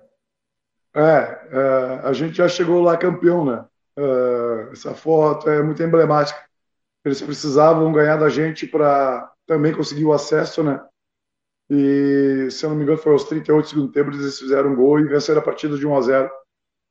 É, 0.95 1.01
é, 1.01 2.01
a 2.05 2.13
gente 2.13 2.37
já 2.37 2.49
chegou 2.49 2.81
lá 2.81 2.97
campeão, 2.97 3.45
né? 3.45 3.65
É, 3.97 4.69
essa 4.73 4.95
foto 4.95 5.49
é 5.49 5.63
muito 5.63 5.83
emblemática. 5.83 6.39
Eles 7.05 7.21
precisavam 7.21 7.93
ganhar 7.93 8.17
da 8.17 8.29
gente 8.29 8.67
para 8.67 9.31
também 9.47 9.75
conseguiu 9.75 10.13
acesso, 10.13 10.63
né? 10.63 10.81
E, 11.69 12.49
se 12.51 12.65
eu 12.65 12.71
não 12.71 12.77
me 12.77 12.83
engano, 12.83 12.99
foi 12.99 13.13
aos 13.13 13.25
38 13.25 13.69
segundos 13.69 13.93
tempo, 13.93 14.11
eles 14.11 14.39
fizeram 14.39 14.73
um 14.73 14.77
gol 14.77 15.01
e 15.01 15.09
venceram 15.09 15.41
a 15.41 15.45
partida 15.45 15.77
de 15.77 15.87
1 15.87 15.97
a 15.97 16.01
0 16.01 16.31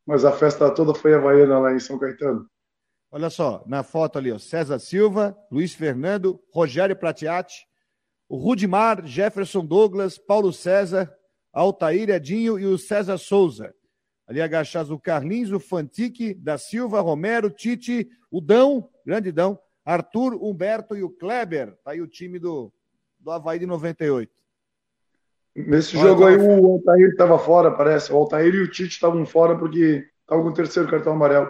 Mas 0.05 0.25
a 0.25 0.31
festa 0.31 0.69
toda 0.73 0.93
foi 0.93 1.13
havaiana 1.13 1.59
lá 1.59 1.73
em 1.73 1.79
São 1.79 1.97
Caetano. 1.97 2.47
Olha 3.15 3.29
só, 3.29 3.63
na 3.67 3.83
foto 3.83 4.17
ali, 4.17 4.31
ó, 4.31 4.39
César 4.39 4.79
Silva, 4.79 5.37
Luiz 5.51 5.71
Fernando, 5.71 6.41
Rogério 6.51 6.95
Pratiati, 6.95 7.67
o 8.27 8.37
Rudimar, 8.37 9.05
Jefferson 9.05 9.63
Douglas, 9.63 10.17
Paulo 10.17 10.51
César, 10.51 11.13
Altair 11.53 12.09
Edinho 12.09 12.57
e 12.57 12.65
o 12.65 12.75
César 12.75 13.19
Souza. 13.19 13.71
Ali 14.25 14.41
agachados 14.41 14.89
o 14.89 14.97
Carlinhos, 14.97 15.51
o 15.51 15.59
Fantique, 15.59 16.33
da 16.33 16.57
Silva, 16.57 17.01
Romero, 17.01 17.51
Tite, 17.51 18.09
o 18.31 18.41
Dão, 18.41 18.89
grande 19.05 19.31
Dão, 19.31 19.59
Arthur, 19.85 20.33
Humberto 20.43 20.97
e 20.97 21.03
o 21.03 21.09
Kleber. 21.11 21.77
Tá 21.83 21.91
aí 21.91 22.01
o 22.01 22.07
time 22.07 22.39
do, 22.39 22.73
do 23.19 23.29
Havaí 23.29 23.59
de 23.59 23.67
98. 23.67 24.31
Nesse 25.55 25.95
Olha, 25.97 26.07
jogo 26.07 26.25
aí 26.25 26.35
o 26.35 26.65
Altair 26.65 27.09
estava 27.09 27.37
fora, 27.37 27.69
parece. 27.69 28.11
O 28.11 28.17
Altair 28.17 28.55
e 28.55 28.63
o 28.63 28.71
Tite 28.71 28.95
estavam 28.95 29.23
fora 29.23 29.55
porque 29.55 30.03
estavam 30.21 30.45
com 30.45 30.49
o 30.49 30.53
terceiro 30.55 30.89
cartão 30.89 31.13
amarelo. 31.13 31.47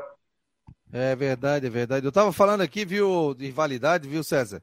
É 0.95 1.15
verdade, 1.15 1.65
é 1.65 1.69
verdade. 1.71 2.05
Eu 2.05 2.09
estava 2.09 2.31
falando 2.31 2.61
aqui, 2.61 2.85
viu, 2.85 3.33
de 3.33 3.47
rivalidade, 3.47 4.07
viu, 4.07 4.23
César? 4.23 4.61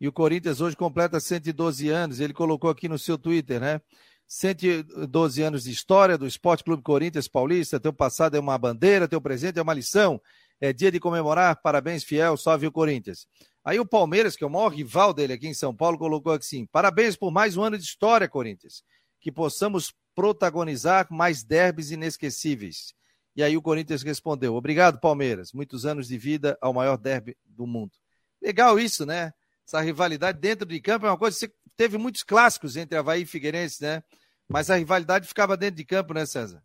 E 0.00 0.06
o 0.06 0.12
Corinthians 0.12 0.60
hoje 0.60 0.76
completa 0.76 1.18
112 1.18 1.88
anos. 1.88 2.20
Ele 2.20 2.32
colocou 2.32 2.70
aqui 2.70 2.88
no 2.88 2.96
seu 2.96 3.18
Twitter, 3.18 3.60
né? 3.60 3.80
112 4.28 5.42
anos 5.42 5.64
de 5.64 5.72
história 5.72 6.16
do 6.16 6.24
Esporte 6.24 6.62
Clube 6.62 6.84
Corinthians 6.84 7.26
Paulista. 7.26 7.80
Teu 7.80 7.92
passado 7.92 8.36
é 8.36 8.40
uma 8.40 8.56
bandeira, 8.56 9.08
teu 9.08 9.20
presente 9.20 9.58
é 9.58 9.62
uma 9.62 9.74
lição. 9.74 10.22
É 10.60 10.72
dia 10.72 10.92
de 10.92 11.00
comemorar. 11.00 11.60
Parabéns, 11.60 12.04
fiel. 12.04 12.36
Salve 12.36 12.68
o 12.68 12.72
Corinthians. 12.72 13.26
Aí 13.64 13.80
o 13.80 13.86
Palmeiras, 13.86 14.36
que 14.36 14.44
é 14.44 14.46
o 14.46 14.50
maior 14.50 14.68
rival 14.68 15.12
dele 15.12 15.32
aqui 15.32 15.48
em 15.48 15.54
São 15.54 15.74
Paulo, 15.74 15.98
colocou 15.98 16.32
assim: 16.32 16.64
parabéns 16.66 17.16
por 17.16 17.32
mais 17.32 17.56
um 17.56 17.62
ano 17.64 17.76
de 17.76 17.82
história, 17.82 18.28
Corinthians. 18.28 18.84
Que 19.20 19.32
possamos 19.32 19.92
protagonizar 20.14 21.08
mais 21.10 21.42
derbys 21.42 21.90
inesquecíveis. 21.90 22.94
E 23.34 23.42
aí 23.42 23.56
o 23.56 23.62
Corinthians 23.62 24.02
respondeu: 24.02 24.54
obrigado, 24.54 25.00
Palmeiras. 25.00 25.52
Muitos 25.52 25.86
anos 25.86 26.08
de 26.08 26.18
vida 26.18 26.56
ao 26.60 26.72
maior 26.72 26.96
derby 26.96 27.36
do 27.44 27.66
mundo. 27.66 27.92
Legal 28.40 28.78
isso, 28.78 29.06
né? 29.06 29.32
Essa 29.66 29.80
rivalidade 29.80 30.38
dentro 30.38 30.66
de 30.66 30.80
campo 30.80 31.06
é 31.06 31.10
uma 31.10 31.18
coisa. 31.18 31.36
Você 31.36 31.50
teve 31.76 31.96
muitos 31.96 32.22
clássicos 32.22 32.76
entre 32.76 32.98
Havaí 32.98 33.22
e 33.22 33.26
Figueirense, 33.26 33.82
né? 33.82 34.02
Mas 34.48 34.68
a 34.70 34.76
rivalidade 34.76 35.26
ficava 35.26 35.56
dentro 35.56 35.76
de 35.76 35.84
campo, 35.84 36.12
né, 36.12 36.26
César? 36.26 36.62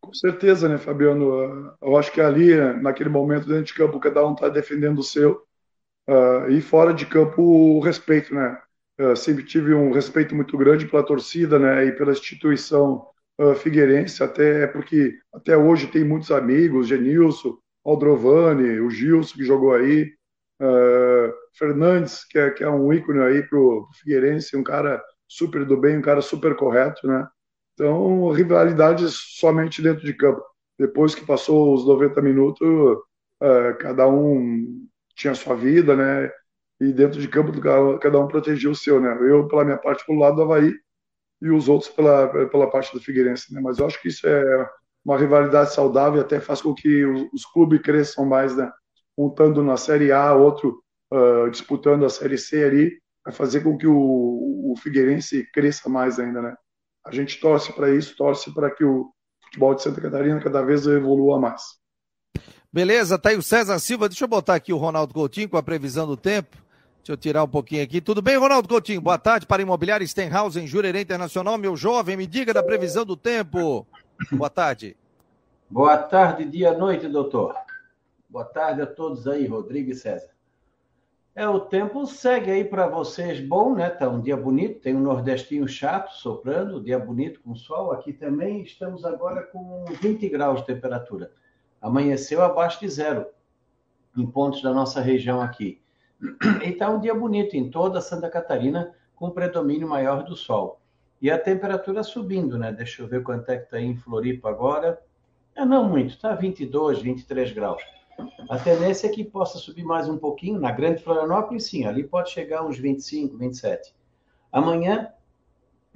Com 0.00 0.12
certeza, 0.12 0.68
né, 0.68 0.78
Fabiano? 0.78 1.76
Eu 1.80 1.96
acho 1.96 2.10
que 2.10 2.20
ali, 2.20 2.56
naquele 2.80 3.10
momento, 3.10 3.46
dentro 3.46 3.64
de 3.64 3.74
campo, 3.74 4.00
cada 4.00 4.26
um 4.26 4.32
está 4.32 4.48
defendendo 4.48 4.98
o 4.98 5.04
seu. 5.04 5.46
Uh, 6.08 6.50
e 6.50 6.62
fora 6.62 6.94
de 6.94 7.04
campo, 7.04 7.42
o 7.42 7.80
respeito, 7.80 8.34
né? 8.34 8.58
Uh, 8.98 9.14
sempre 9.14 9.44
tive 9.44 9.74
um 9.74 9.92
respeito 9.92 10.34
muito 10.34 10.56
grande 10.56 10.86
pela 10.86 11.04
torcida, 11.04 11.58
né? 11.58 11.84
E 11.84 11.92
pela 11.92 12.12
instituição 12.12 13.06
uh, 13.40 13.54
figueirense, 13.54 14.22
até 14.22 14.66
porque 14.66 15.16
até 15.32 15.56
hoje 15.56 15.86
tem 15.86 16.04
muitos 16.04 16.30
amigos, 16.30 16.88
Genilson, 16.88 17.56
Aldrovani, 17.84 18.80
o 18.80 18.90
Gilson 18.90 19.36
que 19.36 19.44
jogou 19.44 19.74
aí, 19.74 20.12
uh, 20.60 21.32
Fernandes, 21.56 22.24
que 22.24 22.38
é, 22.38 22.50
que 22.50 22.64
é 22.64 22.68
um 22.68 22.92
ícone 22.92 23.20
aí 23.20 23.42
pro 23.42 23.88
Figueirense, 24.00 24.56
um 24.56 24.62
cara 24.64 25.02
super 25.26 25.64
do 25.64 25.76
bem, 25.76 25.98
um 25.98 26.02
cara 26.02 26.20
super 26.20 26.54
correto, 26.56 27.06
né? 27.06 27.26
Então, 27.74 28.30
rivalidades 28.30 29.14
somente 29.38 29.80
dentro 29.80 30.04
de 30.04 30.12
campo. 30.12 30.42
Depois 30.78 31.14
que 31.14 31.24
passou 31.24 31.74
os 31.74 31.86
90 31.86 32.20
minutos, 32.22 32.68
uh, 32.68 33.76
cada 33.78 34.08
um 34.08 34.86
tinha 35.14 35.34
sua 35.34 35.54
vida, 35.54 35.94
né? 35.96 36.30
E 36.80 36.92
dentro 36.92 37.20
de 37.20 37.28
campo, 37.28 37.52
cada 38.00 38.18
um 38.18 38.28
protegia 38.28 38.70
o 38.70 38.74
seu, 38.74 39.00
né? 39.00 39.16
Eu, 39.20 39.48
pela 39.48 39.64
minha 39.64 39.78
parte, 39.78 40.04
pelo 40.06 40.18
lado 40.18 40.36
do 40.36 40.42
Havaí 40.42 40.72
e 41.40 41.50
os 41.50 41.68
outros 41.68 41.90
pela, 41.90 42.28
pela 42.48 42.70
parte 42.70 42.92
do 42.92 43.00
Figueirense, 43.00 43.52
né? 43.52 43.60
Mas 43.60 43.78
eu 43.78 43.86
acho 43.86 44.00
que 44.00 44.08
isso 44.08 44.26
é 44.26 44.68
uma 45.04 45.16
rivalidade 45.16 45.72
saudável 45.72 46.20
e 46.20 46.24
até 46.24 46.40
faz 46.40 46.60
com 46.60 46.74
que 46.74 47.04
os, 47.04 47.28
os 47.32 47.46
clubes 47.46 47.80
cresçam 47.80 48.26
mais, 48.26 48.56
né? 48.56 48.70
Um 49.16 49.28
estando 49.28 49.62
na 49.62 49.76
Série 49.76 50.12
A, 50.12 50.34
outro 50.34 50.82
uh, 51.12 51.50
disputando 51.50 52.04
a 52.04 52.10
Série 52.10 52.38
C 52.38 52.64
ali, 52.64 52.98
vai 53.24 53.32
fazer 53.32 53.60
com 53.60 53.76
que 53.76 53.86
o, 53.86 53.94
o 53.94 54.74
Figueirense 54.82 55.48
cresça 55.52 55.88
mais 55.88 56.18
ainda, 56.18 56.42
né? 56.42 56.54
A 57.06 57.12
gente 57.12 57.40
torce 57.40 57.72
para 57.72 57.90
isso, 57.90 58.16
torce 58.16 58.52
para 58.52 58.70
que 58.70 58.84
o 58.84 59.10
futebol 59.44 59.74
de 59.74 59.82
Santa 59.82 60.00
Catarina 60.00 60.40
cada 60.40 60.62
vez 60.62 60.86
evolua 60.86 61.40
mais. 61.40 61.62
Beleza, 62.72 63.18
tá 63.18 63.30
aí 63.30 63.36
o 63.36 63.42
César 63.42 63.78
Silva. 63.78 64.08
Deixa 64.08 64.24
eu 64.24 64.28
botar 64.28 64.54
aqui 64.54 64.72
o 64.72 64.76
Ronaldo 64.76 65.14
Coutinho 65.14 65.48
com 65.48 65.56
a 65.56 65.62
previsão 65.62 66.06
do 66.06 66.16
tempo. 66.16 66.56
Deixa 67.08 67.16
eu 67.16 67.16
tirar 67.16 67.42
um 67.42 67.48
pouquinho 67.48 67.82
aqui. 67.82 68.02
Tudo 68.02 68.20
bem, 68.20 68.36
Ronaldo 68.36 68.68
Coutinho? 68.68 69.00
Boa 69.00 69.16
tarde 69.16 69.46
para 69.46 69.62
Imobiliária 69.62 70.06
Stenhouse 70.06 70.60
em 70.60 70.66
Jurerê 70.66 71.00
Internacional. 71.00 71.56
Meu 71.56 71.74
jovem, 71.74 72.18
me 72.18 72.26
diga 72.26 72.52
da 72.52 72.62
previsão 72.62 73.02
do 73.02 73.16
tempo. 73.16 73.86
Boa 74.30 74.50
tarde. 74.50 74.94
Boa 75.70 75.96
tarde, 75.96 76.44
dia, 76.44 76.76
noite, 76.76 77.08
doutor. 77.08 77.54
Boa 78.28 78.44
tarde 78.44 78.82
a 78.82 78.86
todos 78.86 79.26
aí, 79.26 79.46
Rodrigo 79.46 79.90
e 79.90 79.94
César. 79.94 80.28
É, 81.34 81.48
o 81.48 81.58
tempo 81.58 82.04
segue 82.04 82.50
aí 82.50 82.62
para 82.62 82.86
vocês 82.86 83.40
bom, 83.40 83.74
né? 83.74 83.88
Tá 83.88 84.06
um 84.06 84.20
dia 84.20 84.36
bonito, 84.36 84.80
tem 84.80 84.94
um 84.94 85.00
nordestinho 85.00 85.66
chato 85.66 86.10
soprando, 86.10 86.78
dia 86.78 86.98
bonito 86.98 87.40
com 87.40 87.54
sol. 87.54 87.90
Aqui 87.90 88.12
também 88.12 88.60
estamos 88.60 89.06
agora 89.06 89.44
com 89.44 89.86
20 90.02 90.28
graus 90.28 90.60
de 90.60 90.66
temperatura. 90.66 91.32
Amanheceu 91.80 92.42
abaixo 92.42 92.78
de 92.80 92.88
zero 92.90 93.24
em 94.14 94.26
pontos 94.26 94.60
da 94.60 94.74
nossa 94.74 95.00
região 95.00 95.40
aqui. 95.40 95.80
E 96.64 96.72
tá 96.72 96.90
um 96.90 97.00
dia 97.00 97.14
bonito 97.14 97.56
em 97.56 97.70
toda 97.70 98.00
Santa 98.00 98.28
Catarina, 98.28 98.92
com 99.14 99.30
predomínio 99.30 99.88
maior 99.88 100.24
do 100.24 100.34
sol. 100.34 100.80
E 101.20 101.30
a 101.30 101.38
temperatura 101.38 102.02
subindo, 102.02 102.58
né? 102.58 102.72
Deixa 102.72 103.02
eu 103.02 103.08
ver 103.08 103.22
quanto 103.22 103.48
é 103.50 103.58
que 103.58 103.70
tá 103.70 103.76
aí 103.76 103.84
em 103.84 103.96
Floripa 103.96 104.48
agora. 104.48 105.00
É, 105.54 105.64
não 105.64 105.88
muito, 105.88 106.18
tá 106.18 106.34
22, 106.34 107.00
23 107.02 107.52
graus. 107.52 107.82
A 108.48 108.58
tendência 108.58 109.06
é 109.06 109.10
que 109.10 109.24
possa 109.24 109.58
subir 109.58 109.84
mais 109.84 110.08
um 110.08 110.16
pouquinho. 110.16 110.60
Na 110.60 110.70
Grande 110.72 111.02
Florianópolis, 111.02 111.66
sim, 111.66 111.84
ali 111.84 112.04
pode 112.04 112.30
chegar 112.30 112.64
uns 112.64 112.78
25, 112.78 113.36
27. 113.36 113.94
Amanhã 114.52 115.12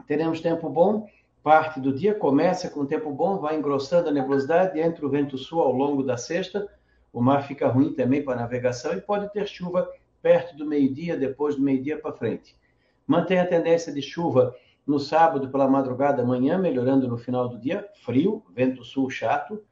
teremos 0.07 0.41
tempo 0.41 0.69
bom. 0.69 1.09
Parte 1.43 1.81
do 1.81 1.93
dia 1.93 2.15
começa 2.15 2.71
com 2.71 2.87
tempo 2.87 3.11
bom, 3.11 3.39
vai 3.39 3.57
engrossando 3.57 4.09
a 4.09 4.13
nebulosidade, 4.13 4.79
entra 4.79 5.05
o 5.05 5.09
vento 5.09 5.37
sul 5.37 5.61
ao 5.61 5.73
longo 5.73 6.03
da 6.03 6.17
sexta. 6.17 6.69
O 7.13 7.21
mar 7.21 7.43
fica 7.47 7.69
ruim 7.69 7.93
também 7.93 8.25
para 8.25 8.37
navegação 8.37 8.93
e 8.95 9.01
pode 9.01 9.33
ter 9.33 9.47
chuva 9.49 9.89
perto 10.23 10.57
do 10.57 10.65
meio-dia, 10.65 11.17
depois 11.17 11.57
do 11.57 11.63
meio-dia 11.63 11.99
para 11.99 12.13
frente. 12.13 12.57
Mantém 13.07 13.41
a 13.41 13.47
tendência 13.47 13.93
de 13.93 14.01
chuva 14.01 14.55
no 14.87 14.99
sábado 14.99 15.49
pela 15.51 15.69
madrugada, 15.69 16.23
amanhã, 16.23 16.57
melhorando 16.57 17.09
no 17.09 17.19
final 17.19 17.49
do 17.49 17.59
dia. 17.59 17.87
Frio, 18.05 18.43
vento 18.55 18.85
sul 18.85 19.11
chato. 19.11 19.63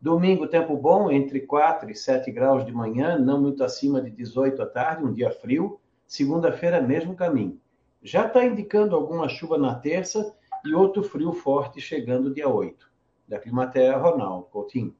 Domingo, 0.00 0.46
tempo 0.46 0.76
bom, 0.76 1.10
entre 1.10 1.40
4 1.40 1.90
e 1.90 1.94
7 1.94 2.30
graus 2.30 2.64
de 2.64 2.72
manhã, 2.72 3.18
não 3.18 3.40
muito 3.40 3.64
acima 3.64 4.00
de 4.00 4.10
18 4.10 4.62
à 4.62 4.66
tarde, 4.66 5.04
um 5.04 5.12
dia 5.12 5.30
frio. 5.30 5.80
Segunda-feira, 6.06 6.80
mesmo 6.80 7.14
caminho. 7.14 7.60
Já 8.02 8.26
está 8.26 8.44
indicando 8.44 8.94
alguma 8.94 9.28
chuva 9.28 9.58
na 9.58 9.74
terça 9.74 10.34
e 10.64 10.72
outro 10.72 11.02
frio 11.02 11.32
forte 11.32 11.80
chegando 11.80 12.32
dia 12.32 12.48
8. 12.48 12.88
Da 13.26 13.38
Climatéria, 13.38 13.96
Ronaldo 13.96 14.46
Coutinho. 14.46 14.94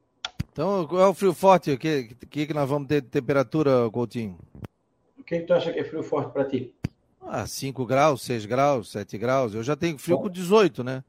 Então, 0.51 0.85
qual 0.85 1.01
é 1.01 1.07
o 1.07 1.13
frio 1.13 1.33
forte? 1.33 1.71
O 1.71 1.77
que, 1.77 2.15
que, 2.29 2.47
que 2.47 2.53
nós 2.53 2.69
vamos 2.69 2.87
ter 2.87 3.01
de 3.01 3.07
temperatura, 3.07 3.89
Coutinho? 3.89 4.37
O 5.29 5.31
que, 5.31 5.41
que 5.41 5.45
tu 5.45 5.53
acha 5.53 5.71
que 5.71 5.77
é 5.77 5.83
frio 5.83 6.01
forte 6.01 6.33
para 6.33 6.43
ti? 6.43 6.73
Ah, 7.21 7.45
5 7.45 7.85
graus, 7.85 8.23
6 8.23 8.47
graus, 8.47 8.91
7 8.91 9.15
graus. 9.15 9.53
Eu 9.53 9.61
já 9.61 9.75
tenho 9.75 9.95
frio 9.95 10.17
bom. 10.17 10.23
com 10.23 10.29
18, 10.29 10.83
né? 10.83 11.03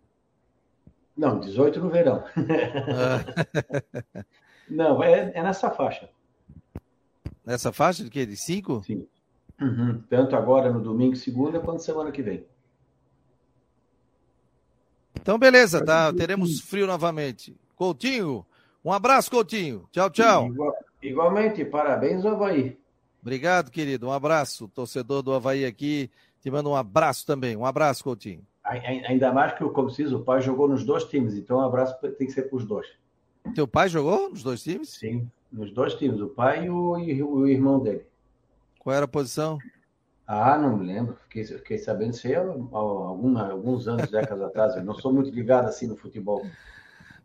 Não, 1.17 1.41
18 1.41 1.81
no 1.81 1.89
verão. 1.89 2.23
Ah. 2.37 4.25
Não, 4.69 5.03
é, 5.03 5.33
é, 5.35 5.43
nessa 5.43 5.71
faixa. 5.71 6.11
Nessa 7.47 7.73
faixa 7.73 8.05
de 8.05 8.11
quê? 8.11 8.27
De 8.27 8.37
5? 8.37 8.85
Sim. 8.85 9.09
Uhum. 9.59 10.03
Tanto 10.11 10.37
agora 10.37 10.71
no 10.71 10.83
domingo, 10.83 11.17
segunda, 11.17 11.59
quanto 11.59 11.83
semana 11.83 12.13
que 12.13 12.21
vem. 12.21 12.45
Então, 15.19 15.39
beleza, 15.39 15.83
tá? 15.83 16.13
Teremos 16.13 16.61
frio 16.61 16.87
novamente. 16.87 17.57
Coutinho, 17.75 18.45
um 18.85 18.93
abraço, 18.93 19.31
Coutinho. 19.31 19.89
Tchau, 19.91 20.11
tchau. 20.11 20.47
Igual, 20.49 20.75
igualmente, 21.03 21.65
parabéns, 21.65 22.27
Havaí. 22.27 22.80
Obrigado, 23.21 23.71
querido. 23.71 24.09
Um 24.09 24.13
abraço. 24.13 24.69
Torcedor 24.69 25.23
do 25.23 25.33
Havaí 25.33 25.65
aqui, 25.65 26.11
te 26.41 26.51
manda 26.51 26.69
um 26.69 26.77
abraço 26.77 27.27
também. 27.27 27.57
Um 27.57 27.67
abraço, 27.67 28.03
Coutinho. 28.03 28.45
Ainda 28.63 29.33
mais 29.33 29.53
que, 29.55 29.65
como 29.71 29.91
se 29.91 30.05
diz, 30.05 30.13
o 30.13 30.21
pai 30.21 30.41
jogou 30.41 30.69
nos 30.69 30.85
dois 30.85 31.05
times, 31.05 31.35
então 31.35 31.59
um 31.59 31.63
abraço 31.63 31.97
tem 32.19 32.27
que 32.27 32.33
ser 32.33 32.43
para 32.43 32.57
os 32.57 32.65
dois. 32.65 32.87
Teu 33.55 33.67
pai 33.67 33.89
jogou 33.89 34.31
nos 34.31 34.43
dois 34.43 34.63
times? 34.63 34.91
Sim, 34.91 35.29
nos 35.51 35.73
dois 35.73 35.95
times, 35.95 36.21
o 36.21 36.29
pai 36.29 36.67
e 36.67 36.71
o, 36.71 36.99
e 36.99 37.23
o 37.23 37.49
irmão 37.49 37.81
dele. 37.81 38.07
Qual 38.79 38.95
era 38.95 39.07
a 39.07 39.09
posição? 39.09 39.59
Ah, 40.27 40.57
não 40.57 40.77
me 40.77 40.87
lembro. 40.87 41.17
Fiquei, 41.25 41.45
fiquei 41.45 41.79
sabendo 41.79 42.13
isso 42.13 42.27
aí 42.27 42.37
há 42.37 42.41
alguns 42.41 43.89
anos, 43.89 44.09
décadas 44.11 44.43
atrás. 44.43 44.77
Eu 44.77 44.85
não 44.85 44.95
sou 44.95 45.13
muito 45.13 45.31
ligado 45.31 45.67
assim 45.67 45.89
no 45.89 45.97
futebol. 45.97 46.47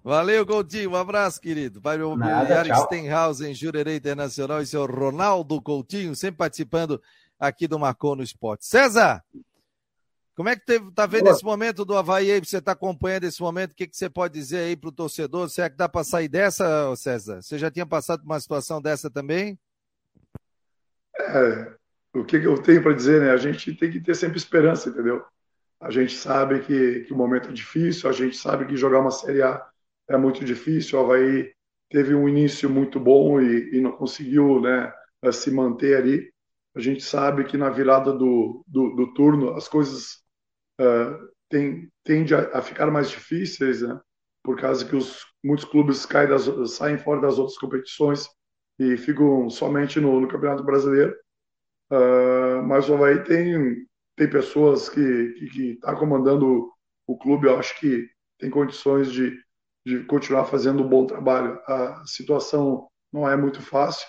Valeu, 0.06 0.46
Coutinho. 0.46 0.92
Um 0.92 0.96
abraço, 0.96 1.42
querido. 1.42 1.82
Pai 1.82 1.96
Imobiliário 1.96 2.76
Stenhouse 2.84 3.44
em 3.44 3.56
Jurerê 3.56 3.96
Internacional. 3.96 4.62
Esse 4.62 4.76
é 4.76 4.80
o 4.80 4.86
Ronaldo 4.86 5.60
Coutinho, 5.60 6.16
sempre 6.16 6.38
participando 6.38 7.02
aqui 7.40 7.68
do 7.68 7.80
Marcou 7.80 8.16
no 8.16 8.22
Esporte. 8.22 8.68
César, 8.68 9.24
como 10.36 10.48
é 10.48 10.56
que 10.56 10.74
está 10.74 11.08
vendo 11.08 11.30
esse 11.30 11.44
momento 11.44 11.84
do 11.84 11.98
Havaí 11.98 12.32
aí? 12.32 12.40
Você 12.40 12.60
está 12.60 12.74
acompanhando 12.74 13.24
esse 13.24 13.42
momento? 13.42 13.72
O 13.72 13.76
que, 13.76 13.88
que 13.88 13.98
você 13.98 14.08
pode 14.08 14.36
dizer 14.36 14.60
aí 14.60 14.76
para 14.76 14.90
o 14.90 14.92
torcedor? 14.92 15.50
Será 15.50 15.72
que 15.72 15.76
dá 15.76 15.90
para 15.90 16.04
sair 16.04 16.28
dessa, 16.28 16.96
César? 16.96 17.42
Você 17.42 17.58
já 17.58 17.72
tinha 17.72 17.88
passado 17.88 18.20
por 18.20 18.28
uma 18.28 18.40
situação 18.40 18.80
dessa 18.80 19.10
também? 19.10 19.58
É, 21.20 21.74
o 22.14 22.24
que, 22.24 22.40
que 22.40 22.46
eu 22.46 22.62
tenho 22.62 22.84
para 22.84 22.94
dizer, 22.94 23.22
né? 23.22 23.32
A 23.32 23.38
gente 23.38 23.74
tem 23.74 23.90
que 23.90 24.00
ter 24.00 24.14
sempre 24.14 24.38
esperança, 24.38 24.88
entendeu? 24.88 25.26
A 25.82 25.90
gente 25.90 26.16
sabe 26.16 26.60
que, 26.60 27.06
que 27.06 27.12
o 27.12 27.18
momento 27.18 27.50
é 27.50 27.52
difícil, 27.52 28.08
a 28.08 28.14
gente 28.14 28.38
sabe 28.38 28.68
que 28.68 28.78
jogar 28.78 29.00
uma 29.00 29.10
Série 29.10 29.42
A 29.42 29.68
é 30.10 30.18
muito 30.18 30.44
difícil. 30.44 31.00
O 31.00 31.04
Havaí 31.04 31.52
teve 31.90 32.14
um 32.16 32.28
início 32.28 32.70
muito 32.70 33.00
bom 33.00 33.42
e, 33.42 33.78
e 33.78 33.82
não 33.82 33.92
conseguiu 33.92 34.60
né, 34.62 34.92
se 35.32 35.52
manter 35.52 35.98
ali. 35.98 36.32
A 36.76 36.80
gente 36.80 37.04
sabe 37.04 37.46
que 37.46 37.58
na 37.58 37.70
virada 37.70 38.12
do, 38.12 38.64
do, 38.68 38.96
do 38.96 39.14
turno 39.14 39.54
as 39.56 39.68
coisas 39.68 40.24
uh, 40.80 41.30
tem, 41.50 41.90
tende 42.04 42.36
a, 42.36 42.58
a, 42.58 42.62
ficar 42.62 42.92
mais 42.92 43.10
difíceis, 43.10 43.82
né? 43.82 44.00
Por 44.44 44.60
causa 44.60 44.86
que 44.86 44.96
os, 44.96 45.26
muitos 45.44 45.66
clubes 45.66 46.06
caem 46.06 46.30
das, 46.30 46.46
saem 46.72 46.98
fora 46.98 47.22
das 47.22 47.40
outras 47.40 47.58
competições 47.58 48.28
e 48.78 48.98
ficam 48.98 49.50
somente 49.50 50.00
no, 50.00 50.20
no 50.20 50.28
Campeonato 50.28 50.64
Brasileiro. 50.64 51.16
Uh, 51.90 52.62
mas 52.64 52.90
o 52.90 52.96
Havaí 52.96 53.24
tem, 53.24 53.88
tem 54.18 54.30
pessoas 54.30 54.90
que 54.90 55.00
estão 55.00 55.48
que, 55.48 55.50
que 55.50 55.80
tá 55.80 55.96
comandando 55.96 56.46
o, 56.46 56.74
o 57.08 57.18
clube, 57.18 57.48
eu 57.48 57.58
acho 57.58 57.80
que 57.80 58.10
tem 58.38 58.50
condições 58.50 59.12
de, 59.12 59.38
de 59.86 60.04
continuar 60.06 60.46
fazendo 60.46 60.84
um 60.84 60.88
bom 60.88 61.06
trabalho. 61.06 61.60
A 61.68 62.04
situação 62.06 62.88
não 63.14 63.30
é 63.30 63.36
muito 63.38 63.62
fácil, 63.62 64.08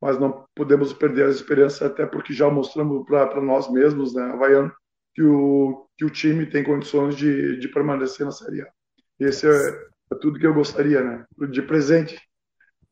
mas 0.00 0.18
não 0.18 0.46
podemos 0.54 0.92
perder 0.92 1.26
a 1.26 1.30
esperança, 1.30 1.86
até 1.86 2.06
porque 2.06 2.32
já 2.32 2.48
mostramos 2.50 3.04
para 3.06 3.40
nós 3.40 3.70
mesmos, 3.70 4.14
né, 4.14 4.22
Havaiano, 4.22 4.72
que 5.14 5.22
o, 5.22 5.86
que 5.96 6.04
o 6.04 6.10
time 6.10 6.46
tem 6.46 6.64
condições 6.64 7.16
de, 7.16 7.58
de 7.58 7.68
permanecer 7.68 8.26
na 8.26 8.32
Série 8.32 8.62
A. 8.62 8.68
Esse 9.18 9.46
é, 9.46 9.68
é 10.12 10.16
tudo 10.20 10.38
que 10.38 10.46
eu 10.46 10.54
gostaria, 10.54 11.02
né? 11.02 11.24
De 11.50 11.62
presente 11.62 12.20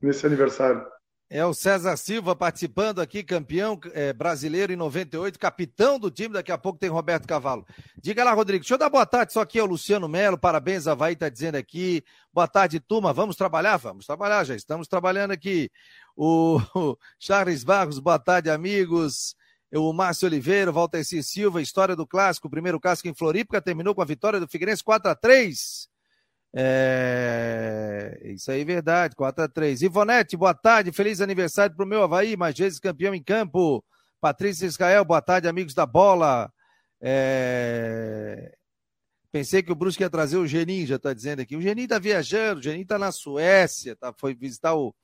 nesse 0.00 0.24
aniversário. 0.24 0.86
É 1.34 1.42
o 1.46 1.54
César 1.54 1.96
Silva 1.96 2.36
participando 2.36 3.00
aqui, 3.00 3.22
campeão 3.22 3.80
é, 3.94 4.12
brasileiro 4.12 4.70
em 4.70 4.76
98, 4.76 5.38
capitão 5.38 5.98
do 5.98 6.10
time. 6.10 6.34
Daqui 6.34 6.52
a 6.52 6.58
pouco 6.58 6.78
tem 6.78 6.90
Roberto 6.90 7.26
Cavalo. 7.26 7.66
Diga 7.96 8.22
lá, 8.22 8.34
Rodrigo. 8.34 8.62
Deixa 8.62 8.74
eu 8.74 8.78
dar 8.78 8.90
boa 8.90 9.06
tarde. 9.06 9.32
Só 9.32 9.40
aqui 9.40 9.58
é 9.58 9.62
o 9.62 9.66
Luciano 9.66 10.06
Melo. 10.06 10.36
Parabéns, 10.36 10.86
Havaí 10.86 11.14
está 11.14 11.30
dizendo 11.30 11.54
aqui. 11.54 12.04
Boa 12.34 12.46
tarde, 12.46 12.78
turma. 12.80 13.14
Vamos 13.14 13.34
trabalhar? 13.34 13.78
Vamos 13.78 14.04
trabalhar, 14.04 14.44
já 14.44 14.54
estamos 14.54 14.86
trabalhando 14.86 15.30
aqui. 15.30 15.70
O, 16.14 16.60
o 16.76 16.98
Charles 17.18 17.64
Barros, 17.64 17.98
boa 17.98 18.18
tarde, 18.18 18.50
amigos 18.50 19.34
o 19.74 19.90
Márcio 19.90 20.28
Oliveira, 20.28 20.70
C. 21.02 21.22
Silva, 21.22 21.62
história 21.62 21.96
do 21.96 22.06
clássico, 22.06 22.46
o 22.46 22.50
primeiro 22.50 22.78
clássico 22.78 23.08
em 23.08 23.14
Floripa, 23.14 23.58
terminou 23.58 23.94
com 23.94 24.02
a 24.02 24.04
vitória 24.04 24.38
do 24.38 24.46
Figueirense 24.46 24.84
4 24.84 25.10
a 25.10 25.14
3 25.14 25.90
é... 26.54 28.20
Isso 28.24 28.50
aí 28.50 28.60
é 28.60 28.64
verdade, 28.64 29.16
4 29.16 29.44
a 29.44 29.48
3 29.48 29.82
Ivonete, 29.82 30.36
boa 30.36 30.54
tarde, 30.54 30.92
feliz 30.92 31.20
aniversário 31.20 31.74
para 31.74 31.84
o 31.84 31.88
meu 31.88 32.02
Havaí, 32.02 32.36
mais 32.36 32.56
vezes 32.56 32.78
campeão 32.78 33.14
em 33.14 33.22
campo. 33.22 33.84
Patrícia 34.20 34.66
Israel, 34.66 35.04
boa 35.04 35.22
tarde, 35.22 35.48
amigos 35.48 35.74
da 35.74 35.86
bola. 35.86 36.52
É... 37.00 38.54
Pensei 39.32 39.62
que 39.62 39.72
o 39.72 39.74
Brusque 39.74 40.02
ia 40.02 40.10
trazer 40.10 40.36
o 40.36 40.46
Geninho, 40.46 40.86
já 40.86 40.96
está 40.96 41.14
dizendo 41.14 41.40
aqui. 41.40 41.56
O 41.56 41.60
Geninho 41.62 41.86
está 41.86 41.98
viajando, 41.98 42.60
o 42.60 42.62
Geninho 42.62 42.82
está 42.82 42.98
na 42.98 43.10
Suécia, 43.10 43.96
tá, 43.96 44.12
foi 44.16 44.34
visitar 44.34 44.74
o, 44.74 44.94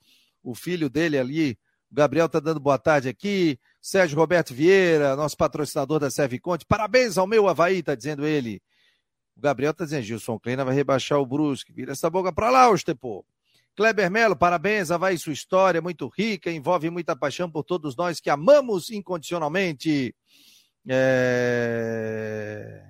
o 0.43 0.55
filho 0.55 0.90
dele 0.90 1.19
ali, 1.19 1.59
o 1.90 1.95
Gabriel 1.95 2.26
está 2.26 2.38
dando 2.38 2.61
boa 2.61 2.78
tarde 2.78 3.09
aqui. 3.09 3.59
Sérgio 3.81 4.19
Roberto 4.19 4.52
Vieira, 4.52 5.17
nosso 5.17 5.37
patrocinador 5.37 5.99
da 5.99 6.11
Serviconte. 6.11 6.67
Parabéns 6.67 7.17
ao 7.17 7.26
meu 7.26 7.49
Havaí, 7.49 7.78
está 7.78 7.95
dizendo 7.95 8.26
ele. 8.26 8.61
O 9.38 9.40
Gabriel 9.40 9.71
está 9.71 9.84
dizendo, 9.84 10.02
Gilson 10.02 10.36
Kleina 10.36 10.65
vai 10.65 10.75
rebaixar 10.75 11.21
o 11.21 11.25
Brusque. 11.25 11.73
Vira 11.73 11.93
essa 11.93 12.10
boca 12.10 12.32
para 12.32 12.50
lá, 12.50 12.69
Ostepô. 12.71 13.25
Kleber 13.76 14.10
Melo, 14.10 14.34
parabéns, 14.34 14.91
Havaí, 14.91 15.17
sua 15.17 15.32
história 15.32 15.78
é 15.78 15.80
muito 15.80 16.08
rica, 16.08 16.50
envolve 16.50 16.91
muita 16.91 17.15
paixão 17.15 17.49
por 17.49 17.62
todos 17.62 17.95
nós 17.95 18.19
que 18.19 18.28
amamos 18.28 18.91
incondicionalmente. 18.91 20.12
É... 20.89 22.84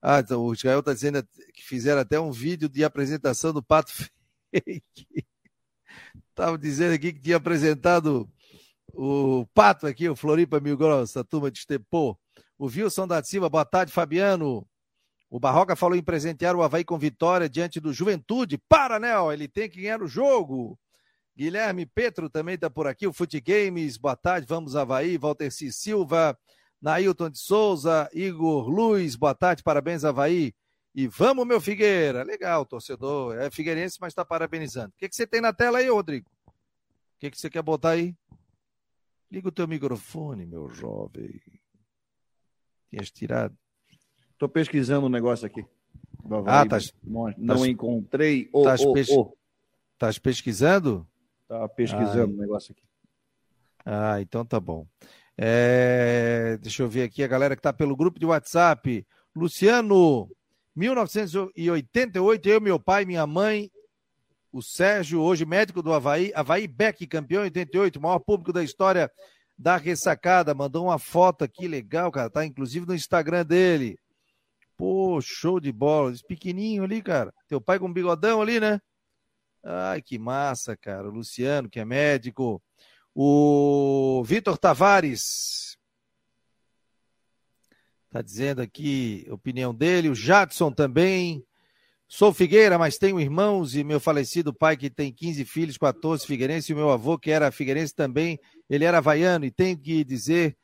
Ah, 0.00 0.22
o 0.36 0.52
Israel 0.52 0.78
está 0.78 0.94
dizendo 0.94 1.26
que 1.52 1.64
fizeram 1.64 2.00
até 2.00 2.20
um 2.20 2.30
vídeo 2.30 2.68
de 2.68 2.84
apresentação 2.84 3.52
do 3.52 3.60
Pato 3.60 3.90
Fake. 3.92 4.06
Estava 6.30 6.56
dizendo 6.56 6.94
aqui 6.94 7.12
que 7.12 7.20
tinha 7.20 7.38
apresentado 7.38 8.30
o 8.94 9.44
Pato 9.52 9.88
aqui, 9.88 10.08
o 10.08 10.14
Floripa 10.14 10.60
Mil 10.60 10.76
Gross, 10.76 11.16
a 11.16 11.24
turma 11.24 11.50
de 11.50 11.58
Estepô. 11.58 12.16
O 12.56 12.66
Wilson 12.66 13.08
da 13.08 13.20
Silva, 13.24 13.48
boa 13.48 13.64
tarde, 13.64 13.90
Fabiano. 13.90 14.64
O 15.32 15.40
Barroca 15.40 15.74
falou 15.74 15.96
em 15.96 16.02
presentear 16.02 16.54
o 16.54 16.62
Havaí 16.62 16.84
com 16.84 16.98
vitória 16.98 17.48
diante 17.48 17.80
do 17.80 17.90
Juventude. 17.90 18.58
Para, 18.68 19.00
né? 19.00 19.12
Ele 19.32 19.48
tem 19.48 19.66
que 19.66 19.80
ganhar 19.80 20.02
o 20.02 20.06
jogo. 20.06 20.78
Guilherme 21.34 21.86
Petro 21.86 22.28
também 22.28 22.56
está 22.56 22.68
por 22.68 22.86
aqui. 22.86 23.06
O 23.06 23.14
Fute 23.14 23.40
Games, 23.40 23.96
boa 23.96 24.14
tarde, 24.14 24.46
vamos 24.46 24.76
Havaí. 24.76 25.16
Walter 25.16 25.50
C. 25.50 25.72
Silva, 25.72 26.38
Nailton 26.78 27.30
de 27.30 27.38
Souza, 27.38 28.10
Igor 28.12 28.68
Luiz, 28.68 29.16
boa 29.16 29.34
tarde, 29.34 29.62
parabéns 29.62 30.04
Havaí. 30.04 30.52
E 30.94 31.06
vamos, 31.06 31.46
meu 31.46 31.62
Figueira. 31.62 32.22
Legal, 32.24 32.66
torcedor. 32.66 33.38
É 33.38 33.50
figueirense, 33.50 33.96
mas 34.02 34.10
está 34.10 34.26
parabenizando. 34.26 34.88
O 34.88 34.98
que, 34.98 35.08
que 35.08 35.16
você 35.16 35.26
tem 35.26 35.40
na 35.40 35.54
tela 35.54 35.78
aí, 35.78 35.88
Rodrigo? 35.88 36.28
O 36.46 36.52
que, 37.18 37.30
que 37.30 37.40
você 37.40 37.48
quer 37.48 37.62
botar 37.62 37.92
aí? 37.92 38.14
Liga 39.30 39.48
o 39.48 39.52
teu 39.52 39.66
microfone, 39.66 40.44
meu 40.44 40.68
jovem. 40.68 41.40
Tinhas 42.90 43.10
tirado. 43.10 43.61
Estou 44.42 44.50
pesquisando 44.50 45.06
um 45.06 45.08
negócio 45.08 45.46
aqui. 45.46 45.64
ah, 46.48 46.66
tá. 46.66 46.78
Não, 47.04 47.32
não 47.38 47.64
encontrei. 47.64 48.50
Oh, 48.52 48.62
Estás 48.62 48.84
oh, 48.84 48.92
pes... 48.92 49.08
oh. 49.10 49.36
pesquisando? 50.20 51.06
Tá 51.46 51.68
pesquisando 51.68 52.32
o 52.32 52.36
um 52.36 52.40
negócio 52.40 52.72
aqui. 52.72 52.82
Ah, 53.86 54.20
então 54.20 54.44
tá 54.44 54.58
bom. 54.58 54.84
É... 55.38 56.58
Deixa 56.60 56.82
eu 56.82 56.88
ver 56.88 57.04
aqui 57.04 57.22
a 57.22 57.28
galera 57.28 57.54
que 57.54 57.60
está 57.60 57.72
pelo 57.72 57.94
grupo 57.94 58.18
de 58.18 58.26
WhatsApp. 58.26 59.06
Luciano, 59.32 60.28
1988, 60.74 62.48
eu, 62.48 62.60
meu 62.60 62.80
pai, 62.80 63.04
minha 63.04 63.24
mãe, 63.28 63.70
o 64.52 64.60
Sérgio, 64.60 65.20
hoje 65.20 65.46
médico 65.46 65.80
do 65.84 65.92
Havaí, 65.92 66.32
Havaí 66.34 66.66
Beck, 66.66 67.06
campeão 67.06 67.42
em 67.42 67.44
88, 67.44 68.00
maior 68.00 68.18
público 68.18 68.52
da 68.52 68.64
história 68.64 69.08
da 69.56 69.76
ressacada. 69.76 70.52
Mandou 70.52 70.86
uma 70.86 70.98
foto 70.98 71.44
aqui 71.44 71.68
legal, 71.68 72.10
cara. 72.10 72.28
Tá 72.28 72.44
inclusive 72.44 72.84
no 72.84 72.94
Instagram 72.96 73.46
dele. 73.46 74.01
Pô, 74.76 75.20
show 75.20 75.60
de 75.60 75.72
bola. 75.72 76.12
Esse 76.12 76.24
pequenininho 76.26 76.84
ali, 76.84 77.02
cara. 77.02 77.32
Teu 77.48 77.60
pai 77.60 77.78
com 77.78 77.86
um 77.86 77.92
bigodão 77.92 78.40
ali, 78.42 78.60
né? 78.60 78.80
Ai, 79.64 80.02
que 80.02 80.18
massa, 80.18 80.76
cara. 80.76 81.08
O 81.08 81.12
Luciano, 81.12 81.70
que 81.70 81.80
é 81.80 81.84
médico. 81.84 82.62
O 83.14 84.22
Vitor 84.24 84.58
Tavares, 84.58 85.72
Está 88.12 88.20
dizendo 88.20 88.60
aqui 88.60 89.26
a 89.30 89.32
opinião 89.32 89.74
dele. 89.74 90.10
O 90.10 90.14
Jadson 90.14 90.70
também. 90.70 91.42
Sou 92.06 92.30
Figueira, 92.30 92.78
mas 92.78 92.98
tenho 92.98 93.18
irmãos 93.18 93.74
e 93.74 93.82
meu 93.82 93.98
falecido 93.98 94.52
pai 94.52 94.76
que 94.76 94.90
tem 94.90 95.10
15 95.10 95.46
filhos, 95.46 95.78
14 95.78 96.26
figueirense, 96.26 96.70
e 96.70 96.74
o 96.74 96.76
meu 96.76 96.90
avô 96.90 97.18
que 97.18 97.30
era 97.30 97.50
figueirense 97.50 97.94
também, 97.94 98.38
ele 98.68 98.84
era 98.84 98.98
havaiano, 98.98 99.46
e 99.46 99.50
tenho 99.50 99.78
que 99.78 100.04
dizer, 100.04 100.54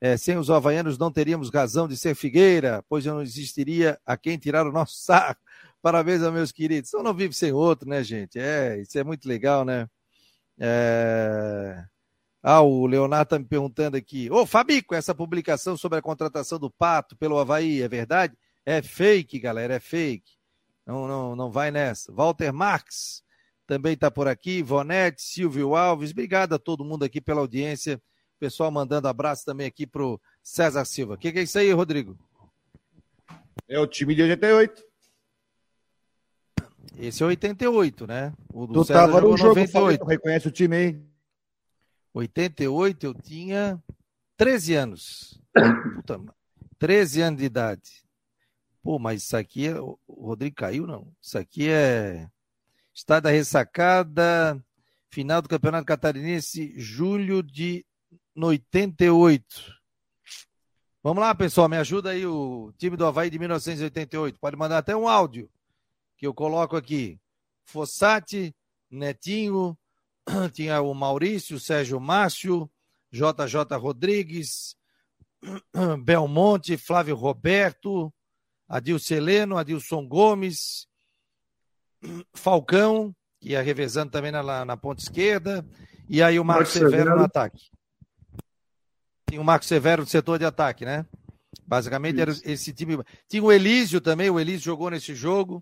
é, 0.00 0.16
sem 0.16 0.36
os 0.36 0.50
havaianos 0.50 0.98
não 0.98 1.10
teríamos 1.10 1.50
razão 1.50 1.88
de 1.88 1.96
ser 1.96 2.14
Figueira, 2.14 2.84
pois 2.88 3.04
não 3.04 3.22
existiria 3.22 3.98
a 4.04 4.16
quem 4.16 4.38
tirar 4.38 4.66
o 4.66 4.72
nosso 4.72 4.96
saco. 5.02 5.40
Parabéns 5.80 6.22
aos 6.22 6.32
meus 6.32 6.50
queridos. 6.50 6.90
Só 6.90 7.02
não 7.02 7.14
vive 7.14 7.34
sem 7.34 7.52
outro, 7.52 7.88
né, 7.88 8.02
gente? 8.02 8.38
É, 8.38 8.80
isso 8.80 8.98
é 8.98 9.04
muito 9.04 9.28
legal, 9.28 9.64
né? 9.64 9.88
É... 10.58 11.84
Ah, 12.42 12.60
o 12.60 12.86
Leonardo 12.86 13.24
está 13.24 13.38
me 13.38 13.44
perguntando 13.44 13.96
aqui. 13.96 14.30
Ô, 14.30 14.44
Fabico, 14.46 14.94
essa 14.94 15.14
publicação 15.14 15.76
sobre 15.76 15.98
a 15.98 16.02
contratação 16.02 16.58
do 16.58 16.70
Pato 16.70 17.16
pelo 17.16 17.38
Havaí 17.38 17.82
é 17.82 17.88
verdade? 17.88 18.36
É 18.66 18.82
fake, 18.82 19.38
galera, 19.38 19.74
é 19.74 19.80
fake. 19.80 20.32
Não, 20.86 21.08
não, 21.08 21.34
não 21.34 21.50
vai 21.50 21.70
nessa. 21.70 22.12
Walter 22.12 22.52
Marx 22.52 23.22
também 23.66 23.94
está 23.94 24.10
por 24.10 24.28
aqui. 24.28 24.62
Vonete, 24.62 25.22
Silvio 25.22 25.74
Alves. 25.74 26.10
Obrigado 26.10 26.54
a 26.54 26.58
todo 26.58 26.84
mundo 26.84 27.04
aqui 27.04 27.20
pela 27.20 27.40
audiência. 27.40 28.00
Pessoal 28.44 28.70
mandando 28.70 29.08
abraço 29.08 29.42
também 29.42 29.66
aqui 29.66 29.86
pro 29.86 30.20
César 30.42 30.84
Silva. 30.84 31.14
O 31.14 31.16
que, 31.16 31.32
que, 31.32 31.38
é 31.38 31.42
isso 31.44 31.58
aí, 31.58 31.72
Rodrigo? 31.72 32.14
É 33.66 33.80
o 33.80 33.86
time 33.86 34.14
de 34.14 34.20
88. 34.20 34.84
Esse 36.98 37.22
é 37.22 37.26
88, 37.26 38.06
né? 38.06 38.34
O 38.52 38.66
do 38.66 38.74
tu 38.74 38.84
César 38.84 39.00
tava 39.06 39.22
no 39.22 39.34
jogo, 39.34 39.54
98. 39.54 40.04
reconhece 40.04 40.46
o 40.46 40.50
time 40.50 40.76
aí? 40.76 41.02
88 42.12 43.06
eu 43.06 43.14
tinha 43.14 43.82
13 44.36 44.74
anos. 44.74 45.40
Puta, 45.94 46.20
13 46.78 47.22
anos 47.22 47.40
de 47.40 47.46
idade. 47.46 48.04
Pô, 48.82 48.98
mas 48.98 49.22
isso 49.22 49.38
aqui 49.38 49.68
é. 49.68 49.80
O 49.80 49.98
Rodrigo 50.06 50.54
caiu, 50.54 50.86
não? 50.86 51.10
Isso 51.18 51.38
aqui 51.38 51.70
é. 51.70 52.28
Estado 52.92 53.22
da 53.22 53.30
ressacada, 53.30 54.62
final 55.08 55.40
do 55.40 55.48
Campeonato 55.48 55.86
Catarinense, 55.86 56.74
julho 56.76 57.42
de 57.42 57.86
88. 58.36 59.44
Vamos 61.02 61.20
lá, 61.20 61.34
pessoal, 61.34 61.68
me 61.68 61.76
ajuda 61.76 62.10
aí 62.10 62.24
o 62.24 62.72
time 62.78 62.96
do 62.96 63.06
Havaí 63.06 63.28
de 63.28 63.38
1988. 63.38 64.38
Pode 64.40 64.56
mandar 64.56 64.78
até 64.78 64.96
um 64.96 65.06
áudio 65.06 65.50
que 66.16 66.26
eu 66.26 66.32
coloco 66.32 66.76
aqui. 66.76 67.20
Fossati, 67.64 68.54
Netinho, 68.90 69.76
tinha 70.52 70.80
o 70.80 70.94
Maurício, 70.94 71.60
Sérgio 71.60 72.00
Márcio, 72.00 72.70
JJ 73.12 73.76
Rodrigues, 73.78 74.76
Belmonte, 76.02 76.76
Flávio 76.76 77.14
Roberto, 77.14 78.12
Adilson 78.68 79.14
Heleno, 79.14 79.58
Adilson 79.58 80.06
Gomes, 80.06 80.88
Falcão, 82.34 83.14
que 83.38 83.50
ia 83.50 83.62
revezando 83.62 84.10
também 84.10 84.32
na, 84.32 84.64
na 84.64 84.76
ponta 84.76 85.02
esquerda, 85.02 85.64
e 86.08 86.22
aí 86.22 86.38
o 86.38 86.44
Marcos 86.44 86.72
Severo 86.72 87.16
no 87.16 87.24
ataque. 87.24 87.73
Tinha 89.34 89.42
o 89.42 89.44
Marcos 89.44 89.66
Severo 89.66 90.02
no 90.02 90.08
setor 90.08 90.38
de 90.38 90.44
ataque, 90.44 90.84
né? 90.84 91.04
Basicamente 91.66 92.14
Isso. 92.14 92.22
era 92.22 92.52
esse 92.52 92.72
time. 92.72 92.96
Tinha 93.28 93.42
o 93.42 93.50
Elísio 93.50 94.00
também, 94.00 94.30
o 94.30 94.38
Elísio 94.38 94.60
jogou 94.60 94.88
nesse 94.90 95.12
jogo, 95.12 95.60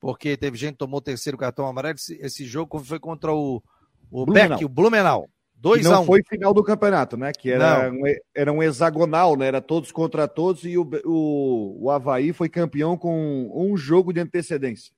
porque 0.00 0.38
teve 0.38 0.56
gente 0.56 0.72
que 0.72 0.78
tomou 0.78 0.98
o 0.98 1.02
terceiro 1.02 1.36
cartão 1.36 1.66
amarelo. 1.66 1.96
Esse, 1.96 2.18
esse 2.18 2.46
jogo 2.46 2.82
foi 2.82 2.98
contra 2.98 3.30
o, 3.30 3.62
o 4.10 4.24
Blumenau. 4.24 4.58
Beck, 4.58 4.64
o 4.64 4.68
Blumenau. 4.70 5.28
2 5.56 5.84
não 5.84 6.02
um. 6.02 6.06
foi 6.06 6.22
final 6.26 6.54
do 6.54 6.64
campeonato, 6.64 7.14
né? 7.14 7.30
Que 7.32 7.50
era, 7.50 7.92
um, 7.92 8.00
era 8.34 8.50
um 8.50 8.62
hexagonal, 8.62 9.36
né? 9.36 9.48
Era 9.48 9.60
todos 9.60 9.92
contra 9.92 10.26
todos 10.26 10.64
e 10.64 10.78
o, 10.78 10.88
o, 11.04 11.84
o 11.84 11.90
Havaí 11.90 12.32
foi 12.32 12.48
campeão 12.48 12.96
com 12.96 13.50
um 13.54 13.76
jogo 13.76 14.14
de 14.14 14.20
antecedência. 14.20 14.94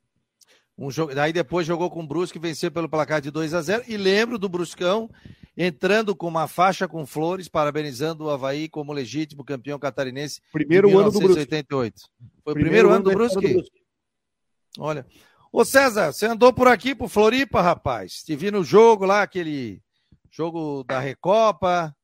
Um 0.79 0.91
jogo, 0.91 1.19
aí 1.19 1.33
depois 1.33 1.67
jogou 1.67 1.91
com 1.91 2.03
o 2.03 2.07
Brusque, 2.07 2.39
venceu 2.39 2.71
pelo 2.71 2.89
placar 2.89 3.21
de 3.21 3.31
2 3.31 3.55
a 3.55 3.63
0 3.63 3.85
E 3.89 3.97
lembro 3.97 4.39
do 4.39 4.49
Bruscão 4.49 5.11
entrando 5.57 6.15
com 6.15 6.29
uma 6.29 6.47
faixa 6.47 6.87
com 6.87 7.07
flores, 7.07 7.49
parabenizando 7.49 8.25
o 8.25 8.31
Havaí 8.31 8.69
como 8.69 8.93
legítimo 8.93 9.43
campeão 9.43 9.79
catarinense. 9.79 10.43
Primeiro 10.53 10.99
ano 10.99 11.11
do 11.11 11.19
Brusque. 11.19 11.47
Foi 12.45 12.53
o 12.53 12.55
primeiro, 12.55 12.55
primeiro 12.55 12.91
ano 12.91 13.05
do 13.05 13.11
Brusque? 13.11 13.41
do 13.41 13.55
Brusque? 13.55 13.83
Olha. 14.79 15.07
Ô 15.51 15.65
César, 15.65 16.13
você 16.13 16.27
andou 16.27 16.53
por 16.53 16.69
aqui, 16.69 16.95
por 16.95 17.09
Floripa, 17.09 17.63
rapaz? 17.63 18.23
Te 18.23 18.37
vi 18.37 18.51
no 18.51 18.63
jogo 18.63 19.07
lá, 19.07 19.23
aquele 19.23 19.81
jogo 20.31 20.85
da 20.85 21.01
Recopa. 21.01 21.97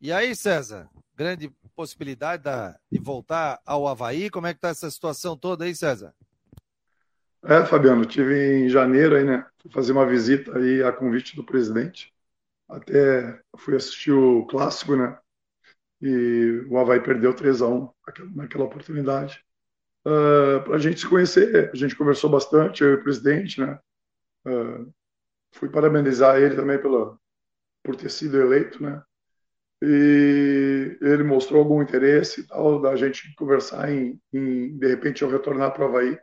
E 0.00 0.12
aí, 0.12 0.34
César? 0.34 0.88
Grande 1.16 1.52
possibilidade 1.76 2.42
da, 2.42 2.76
de 2.90 2.98
voltar 2.98 3.60
ao 3.64 3.86
Havaí. 3.86 4.28
Como 4.28 4.48
é 4.48 4.54
que 4.54 4.60
tá 4.60 4.70
essa 4.70 4.90
situação 4.90 5.36
toda 5.36 5.64
aí, 5.64 5.74
César? 5.74 6.12
É, 7.46 7.64
Fabiano, 7.66 8.06
tive 8.06 8.64
em 8.64 8.68
janeiro 8.70 9.16
aí, 9.16 9.24
né? 9.24 9.46
Fui 9.60 9.70
fazer 9.70 9.92
uma 9.92 10.06
visita 10.06 10.56
aí 10.56 10.82
a 10.82 10.90
convite 10.90 11.36
do 11.36 11.44
presidente. 11.44 12.10
Até 12.68 13.38
fui 13.58 13.76
assistir 13.76 14.12
o 14.12 14.46
clássico, 14.46 14.96
né? 14.96 15.18
E 16.00 16.64
o 16.70 16.78
Havaí 16.78 17.00
perdeu 17.00 17.34
3 17.34 17.60
a 17.62 17.68
1 17.68 17.90
naquela 18.34 18.64
oportunidade. 18.64 19.44
Uh, 20.06 20.58
ah, 20.58 20.60
para 20.64 20.76
a 20.76 20.78
gente 20.78 21.00
se 21.00 21.08
conhecer, 21.08 21.70
a 21.72 21.76
gente 21.76 21.96
conversou 21.96 22.30
bastante, 22.30 22.82
eu 22.82 22.92
e 22.92 22.94
o 22.94 23.02
presidente, 23.02 23.60
né? 23.60 23.78
Uh, 24.46 24.92
fui 25.52 25.68
parabenizar 25.68 26.38
ele 26.38 26.56
também 26.56 26.80
pela, 26.80 27.18
por 27.82 27.96
ter 27.96 28.10
sido 28.10 28.40
eleito, 28.40 28.82
né? 28.82 29.02
E 29.82 30.98
ele 31.02 31.24
mostrou 31.24 31.60
algum 31.60 31.82
interesse 31.82 32.40
e 32.42 32.46
tal 32.46 32.80
da 32.80 32.96
gente 32.96 33.34
conversar 33.36 33.90
em, 33.92 34.20
em 34.32 34.78
de 34.78 34.88
repente 34.88 35.22
eu 35.22 35.30
retornar 35.30 35.72
para 35.72 35.84
o 35.84 35.88
Havaí 35.88 36.18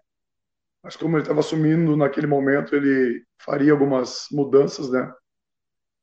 mas 0.84 0.96
como 0.96 1.16
ele 1.16 1.24
estava 1.24 1.40
assumindo 1.40 1.96
naquele 1.96 2.28
momento, 2.28 2.76
ele 2.76 3.24
faria 3.40 3.72
algumas 3.72 4.28
mudanças, 4.32 4.90
né? 4.92 5.14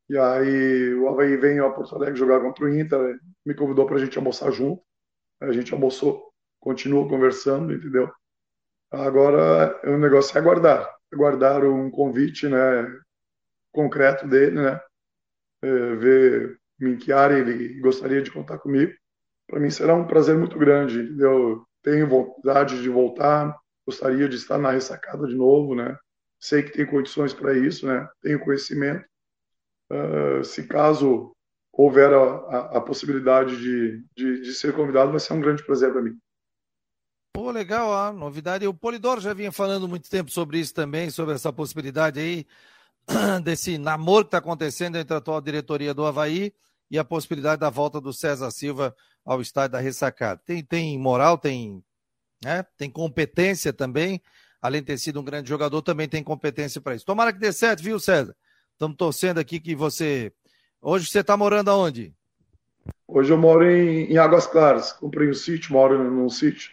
E 0.08 0.16
aí 0.16 0.94
o 0.94 1.08
Havaí 1.08 1.36
veio 1.36 1.66
a 1.66 1.72
Porto 1.72 1.94
Alegre 1.94 2.16
jogar 2.18 2.40
contra 2.40 2.64
o 2.64 2.68
Inter, 2.68 3.18
me 3.44 3.54
convidou 3.54 3.86
para 3.86 3.96
a 3.96 3.98
gente 3.98 4.16
almoçar 4.16 4.50
junto. 4.50 4.82
A 5.40 5.52
gente 5.52 5.72
almoçou, 5.72 6.32
continuou 6.60 7.08
conversando, 7.08 7.72
entendeu? 7.72 8.10
Agora 8.90 9.78
o 9.84 9.98
negócio 9.98 10.36
é 10.36 10.40
aguardar, 10.40 10.88
aguardar 11.12 11.64
um 11.64 11.90
convite, 11.90 12.48
né, 12.48 12.58
concreto 13.72 14.26
dele, 14.26 14.62
né? 14.62 14.80
É, 15.62 15.94
ver 15.96 16.58
em 16.80 16.96
que 16.96 17.12
área 17.12 17.36
ele 17.36 17.80
gostaria 17.80 18.22
de 18.22 18.30
contar 18.30 18.58
comigo. 18.58 18.92
Para 19.46 19.60
mim 19.60 19.70
será 19.70 19.94
um 19.94 20.06
prazer 20.06 20.36
muito 20.36 20.58
grande, 20.58 21.00
entendeu? 21.00 21.66
Tenho 21.82 22.08
vontade 22.08 22.80
de 22.80 22.88
voltar, 22.88 23.56
gostaria 23.88 24.28
de 24.28 24.36
estar 24.36 24.58
na 24.58 24.70
ressacada 24.70 25.26
de 25.26 25.34
novo, 25.34 25.74
né? 25.74 25.96
Sei 26.38 26.62
que 26.62 26.72
tem 26.72 26.84
condições 26.84 27.32
para 27.32 27.56
isso, 27.56 27.86
né? 27.86 28.06
Tenho 28.20 28.38
conhecimento. 28.38 29.02
Uh, 29.90 30.44
se 30.44 30.66
caso 30.66 31.32
houver 31.72 32.12
a, 32.12 32.22
a, 32.22 32.58
a 32.76 32.80
possibilidade 32.82 33.56
de, 33.56 34.04
de, 34.14 34.42
de, 34.42 34.52
ser 34.52 34.74
convidado, 34.74 35.10
vai 35.10 35.18
ser 35.18 35.32
um 35.32 35.40
grande 35.40 35.64
prazer 35.64 35.90
para 35.90 36.02
mim. 36.02 36.18
Pô, 37.32 37.50
legal, 37.50 37.94
a 37.94 38.12
novidade. 38.12 38.66
O 38.66 38.74
Polidoro 38.74 39.22
já 39.22 39.32
vinha 39.32 39.50
falando 39.50 39.88
muito 39.88 40.10
tempo 40.10 40.30
sobre 40.30 40.58
isso 40.58 40.74
também, 40.74 41.08
sobre 41.08 41.34
essa 41.34 41.50
possibilidade 41.50 42.20
aí, 42.20 42.46
desse 43.42 43.78
namoro 43.78 44.26
que 44.26 44.28
está 44.28 44.38
acontecendo 44.38 44.98
entre 44.98 45.14
a 45.14 45.16
atual 45.16 45.40
diretoria 45.40 45.94
do 45.94 46.04
Havaí 46.04 46.52
e 46.90 46.98
a 46.98 47.04
possibilidade 47.04 47.60
da 47.60 47.70
volta 47.70 48.02
do 48.02 48.12
César 48.12 48.50
Silva 48.50 48.94
ao 49.24 49.40
estádio 49.40 49.72
da 49.72 49.80
ressacada. 49.80 50.42
Tem, 50.44 50.62
tem 50.62 50.98
moral, 50.98 51.38
tem 51.38 51.82
né? 52.44 52.64
Tem 52.76 52.90
competência 52.90 53.72
também, 53.72 54.20
além 54.60 54.80
de 54.80 54.86
ter 54.86 54.98
sido 54.98 55.20
um 55.20 55.24
grande 55.24 55.48
jogador, 55.48 55.82
também 55.82 56.08
tem 56.08 56.22
competência 56.22 56.80
para 56.80 56.94
isso. 56.94 57.04
Tomara 57.04 57.32
que 57.32 57.38
dê 57.38 57.52
certo, 57.52 57.82
viu, 57.82 57.98
César? 57.98 58.34
Estamos 58.72 58.96
torcendo 58.96 59.38
aqui 59.38 59.58
que 59.58 59.74
você. 59.74 60.32
Hoje 60.80 61.06
você 61.06 61.20
está 61.20 61.36
morando 61.36 61.70
aonde? 61.70 62.14
Hoje 63.06 63.32
eu 63.32 63.38
moro 63.38 63.64
em, 63.64 64.12
em 64.12 64.18
Águas 64.18 64.46
Claras. 64.46 64.92
Comprei 64.92 65.28
um 65.28 65.34
sítio, 65.34 65.72
moro 65.72 66.02
num 66.02 66.28
sítio. 66.28 66.72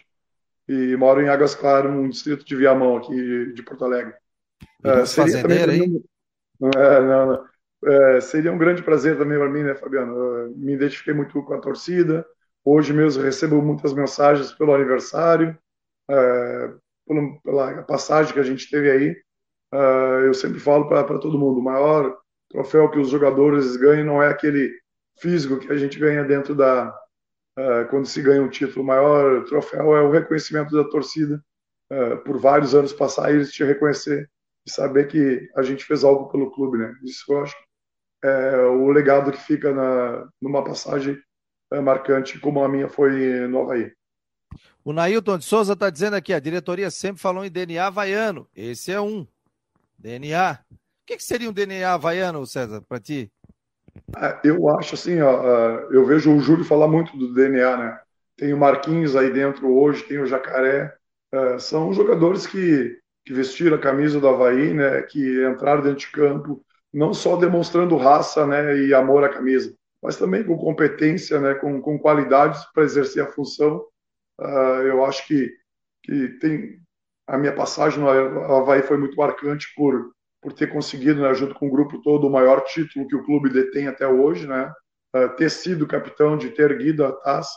E 0.68 0.96
moro 0.96 1.20
em 1.20 1.28
Águas 1.28 1.54
Claras, 1.54 1.92
no 1.92 2.08
distrito 2.08 2.44
de 2.44 2.56
Viamão, 2.56 2.96
aqui 2.96 3.52
de 3.52 3.62
Porto 3.62 3.84
Alegre. 3.84 4.14
É, 4.84 5.06
fazendeiro 5.06 5.72
aí? 5.72 6.02
É, 6.76 7.00
não, 7.00 7.26
não. 7.26 7.44
É, 7.84 8.20
seria 8.20 8.52
um 8.52 8.58
grande 8.58 8.82
prazer 8.82 9.16
também 9.16 9.38
para 9.38 9.48
mim, 9.48 9.62
né, 9.62 9.74
Fabiano? 9.74 10.12
Eu 10.14 10.56
me 10.56 10.72
identifiquei 10.74 11.14
muito 11.14 11.40
com 11.42 11.54
a 11.54 11.60
torcida, 11.60 12.26
Hoje 12.68 12.92
mesmo 12.92 13.22
recebo 13.22 13.62
muitas 13.62 13.94
mensagens 13.94 14.52
pelo 14.52 14.74
aniversário, 14.74 15.56
é, 16.10 16.74
pela 17.44 17.84
passagem 17.84 18.34
que 18.34 18.40
a 18.40 18.42
gente 18.42 18.68
teve 18.68 18.90
aí. 18.90 19.16
É, 19.72 20.26
eu 20.26 20.34
sempre 20.34 20.58
falo 20.58 20.88
para 20.88 21.18
todo 21.20 21.38
mundo: 21.38 21.60
o 21.60 21.62
maior 21.62 22.18
troféu 22.50 22.90
que 22.90 22.98
os 22.98 23.08
jogadores 23.08 23.76
ganham 23.76 24.04
não 24.04 24.20
é 24.20 24.28
aquele 24.28 24.76
físico 25.20 25.60
que 25.60 25.70
a 25.70 25.76
gente 25.76 25.96
ganha 25.96 26.24
dentro 26.24 26.56
da. 26.56 26.92
É, 27.56 27.84
quando 27.84 28.06
se 28.06 28.20
ganha 28.20 28.42
um 28.42 28.50
título. 28.50 28.82
O 28.82 28.86
maior 28.86 29.44
troféu 29.44 29.96
é 29.96 30.02
o 30.02 30.10
reconhecimento 30.10 30.74
da 30.74 30.90
torcida. 30.90 31.40
É, 31.88 32.16
por 32.16 32.36
vários 32.36 32.74
anos 32.74 32.92
passar, 32.92 33.32
eles 33.32 33.52
te 33.52 33.62
reconhecer 33.62 34.28
e 34.66 34.70
saber 34.72 35.06
que 35.06 35.48
a 35.56 35.62
gente 35.62 35.84
fez 35.84 36.02
algo 36.02 36.28
pelo 36.30 36.50
clube, 36.50 36.78
né? 36.78 36.92
Isso 37.04 37.32
eu 37.32 37.42
acho 37.42 37.54
é 38.24 38.56
o 38.66 38.90
legado 38.90 39.30
que 39.30 39.38
fica 39.38 39.72
na, 39.72 40.28
numa 40.42 40.64
passagem 40.64 41.16
marcante 41.80 42.38
como 42.38 42.62
a 42.62 42.68
minha 42.68 42.88
foi 42.88 43.46
no 43.48 43.62
Havaí. 43.62 43.92
O 44.84 44.92
Nailton 44.92 45.38
de 45.38 45.44
Souza 45.44 45.72
está 45.72 45.90
dizendo 45.90 46.14
aqui, 46.14 46.32
a 46.32 46.38
diretoria 46.38 46.90
sempre 46.90 47.20
falou 47.20 47.44
em 47.44 47.50
DNA 47.50 47.86
havaiano. 47.86 48.48
Esse 48.54 48.92
é 48.92 49.00
um. 49.00 49.26
DNA. 49.98 50.60
O 50.70 50.76
que, 51.06 51.16
que 51.16 51.24
seria 51.24 51.50
um 51.50 51.52
DNA 51.52 51.92
havaiano, 51.92 52.46
César, 52.46 52.80
para 52.88 53.00
ti? 53.00 53.30
É, 54.16 54.40
eu 54.44 54.68
acho 54.68 54.94
assim, 54.94 55.20
ó, 55.20 55.42
eu 55.90 56.04
vejo 56.06 56.32
o 56.32 56.40
Júlio 56.40 56.64
falar 56.64 56.86
muito 56.86 57.16
do 57.16 57.32
DNA, 57.32 57.76
né? 57.76 58.00
Tem 58.36 58.52
o 58.52 58.58
Marquinhos 58.58 59.16
aí 59.16 59.32
dentro 59.32 59.72
hoje, 59.72 60.04
tem 60.04 60.18
o 60.18 60.26
Jacaré. 60.26 60.94
É, 61.32 61.58
são 61.58 61.92
jogadores 61.92 62.46
que, 62.46 62.98
que 63.24 63.32
vestiram 63.32 63.76
a 63.76 63.80
camisa 63.80 64.20
do 64.20 64.28
Havaí, 64.28 64.72
né? 64.72 65.02
Que 65.02 65.44
entraram 65.46 65.82
dentro 65.82 66.00
de 66.00 66.08
campo, 66.12 66.64
não 66.92 67.12
só 67.12 67.36
demonstrando 67.36 67.96
raça 67.96 68.46
né, 68.46 68.76
e 68.78 68.94
amor 68.94 69.22
à 69.24 69.28
camisa, 69.28 69.74
mas 70.02 70.16
também 70.16 70.44
com 70.44 70.56
competência, 70.56 71.40
né, 71.40 71.54
com, 71.54 71.80
com 71.80 71.98
qualidades 71.98 72.64
para 72.72 72.84
exercer 72.84 73.22
a 73.22 73.30
função. 73.30 73.84
Uh, 74.40 74.82
eu 74.84 75.04
acho 75.04 75.26
que, 75.26 75.50
que 76.02 76.28
tem 76.38 76.78
a 77.26 77.36
minha 77.36 77.54
passagem 77.54 78.00
no 78.00 78.08
Havaí 78.08 78.82
foi 78.82 78.96
muito 78.98 79.16
marcante 79.16 79.66
por, 79.74 80.12
por 80.40 80.52
ter 80.52 80.68
conseguido, 80.68 81.22
né, 81.22 81.34
junto 81.34 81.54
com 81.54 81.68
o 81.68 81.70
grupo 81.70 82.00
todo, 82.02 82.26
o 82.26 82.30
maior 82.30 82.60
título 82.62 83.06
que 83.08 83.16
o 83.16 83.24
clube 83.24 83.50
detém 83.50 83.88
até 83.88 84.06
hoje, 84.06 84.46
né, 84.46 84.72
uh, 85.16 85.28
ter 85.36 85.50
sido 85.50 85.86
capitão, 85.86 86.36
de 86.36 86.50
ter 86.50 86.70
erguido 86.70 87.04
a 87.04 87.12
taça, 87.12 87.56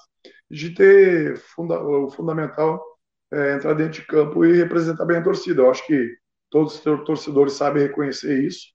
de 0.49 0.73
ter 0.73 1.37
funda 1.37 1.79
o 1.81 2.09
fundamental 2.09 2.83
é, 3.31 3.53
entrar 3.53 3.73
dentro 3.73 4.01
de 4.01 4.07
campo 4.07 4.43
e 4.43 4.57
representar 4.57 5.05
bem 5.05 5.17
a 5.17 5.23
torcida. 5.23 5.61
Eu 5.61 5.69
acho 5.69 5.85
que 5.85 6.17
todos 6.49 6.75
os 6.75 7.03
torcedores 7.05 7.53
sabem 7.53 7.83
reconhecer 7.83 8.43
isso. 8.43 8.73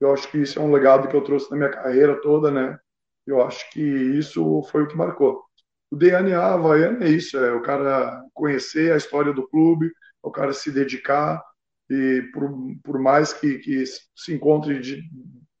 Eu 0.00 0.12
acho 0.12 0.30
que 0.30 0.38
isso 0.38 0.58
é 0.58 0.62
um 0.62 0.72
legado 0.72 1.08
que 1.08 1.16
eu 1.16 1.24
trouxe 1.24 1.50
na 1.50 1.56
minha 1.56 1.70
carreira 1.70 2.20
toda, 2.20 2.50
né? 2.50 2.78
Eu 3.26 3.42
acho 3.42 3.70
que 3.70 3.80
isso 3.80 4.62
foi 4.70 4.82
o 4.82 4.88
que 4.88 4.96
marcou. 4.96 5.42
O 5.90 5.96
DNA 5.96 6.38
havaiano 6.38 7.02
é 7.04 7.08
isso, 7.08 7.38
é 7.38 7.52
o 7.52 7.62
cara 7.62 8.22
conhecer 8.34 8.92
a 8.92 8.96
história 8.96 9.32
do 9.32 9.46
clube, 9.48 9.92
o 10.22 10.30
cara 10.30 10.52
se 10.52 10.70
dedicar 10.70 11.42
e 11.88 12.22
por, 12.32 12.50
por 12.82 12.98
mais 12.98 13.32
que, 13.32 13.58
que 13.58 13.84
se 13.86 14.34
encontre 14.34 14.80
de 14.80 15.02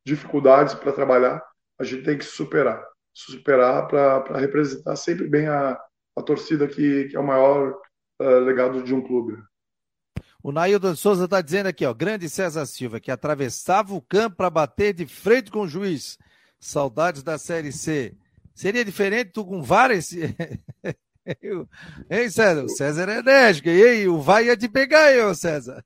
dificuldades 0.04 0.74
para 0.74 0.92
trabalhar, 0.92 1.42
a 1.78 1.84
gente 1.84 2.02
tem 2.02 2.18
que 2.18 2.24
superar. 2.24 2.82
superar 3.12 3.86
para 3.88 4.38
representar 4.38 4.96
sempre 4.96 5.28
bem 5.28 5.46
a, 5.46 5.78
a 6.16 6.22
torcida 6.22 6.66
que, 6.66 7.04
que 7.04 7.16
é 7.16 7.20
o 7.20 7.26
maior 7.26 7.74
uh, 8.20 8.38
legado 8.40 8.82
de 8.82 8.94
um 8.94 9.02
clube. 9.02 9.36
O 10.42 10.52
Nailton 10.52 10.94
Souza 10.94 11.24
está 11.24 11.40
dizendo 11.40 11.68
aqui, 11.68 11.86
ó, 11.86 11.94
grande 11.94 12.28
César 12.28 12.66
Silva, 12.66 13.00
que 13.00 13.10
atravessava 13.10 13.94
o 13.94 14.02
campo 14.02 14.36
para 14.36 14.50
bater 14.50 14.92
de 14.92 15.06
frente 15.06 15.50
com 15.50 15.60
o 15.60 15.68
juiz. 15.68 16.18
Saudades 16.64 17.22
da 17.22 17.36
Série 17.36 17.70
C. 17.70 18.16
Seria 18.54 18.82
diferente 18.82 19.32
tu 19.32 19.44
com 19.44 19.62
várias. 19.62 20.10
hein, 20.14 22.30
César? 22.30 22.64
O 22.64 22.68
César 22.70 23.10
é 23.10 23.18
enérgico. 23.18 23.68
E 23.68 23.82
aí, 23.82 24.08
o 24.08 24.18
vai 24.18 24.46
ia 24.46 24.56
te 24.56 24.66
pegar 24.66 25.12
eu, 25.12 25.34
César. 25.34 25.84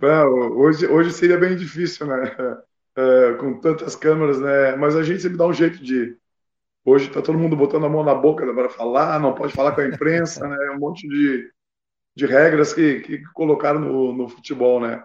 É, 0.00 0.24
hoje, 0.24 0.86
hoje 0.86 1.12
seria 1.12 1.36
bem 1.36 1.56
difícil, 1.56 2.06
né? 2.06 2.36
É, 2.96 3.34
com 3.34 3.58
tantas 3.58 3.96
câmeras, 3.96 4.40
né? 4.40 4.76
Mas 4.76 4.94
a 4.94 5.02
gente 5.02 5.22
sempre 5.22 5.38
dá 5.38 5.46
um 5.46 5.52
jeito 5.52 5.82
de. 5.82 6.16
Hoje 6.84 7.10
tá 7.10 7.20
todo 7.20 7.36
mundo 7.36 7.56
botando 7.56 7.86
a 7.86 7.88
mão 7.88 8.04
na 8.04 8.14
boca 8.14 8.46
para 8.54 8.70
falar, 8.70 9.18
não 9.18 9.34
pode 9.34 9.52
falar 9.52 9.72
com 9.72 9.80
a 9.80 9.88
imprensa, 9.88 10.46
né? 10.46 10.70
Um 10.70 10.78
monte 10.78 11.08
de, 11.08 11.50
de 12.14 12.26
regras 12.26 12.72
que, 12.72 13.00
que 13.00 13.24
colocaram 13.32 13.80
no, 13.80 14.12
no 14.12 14.28
futebol, 14.28 14.80
né? 14.80 15.02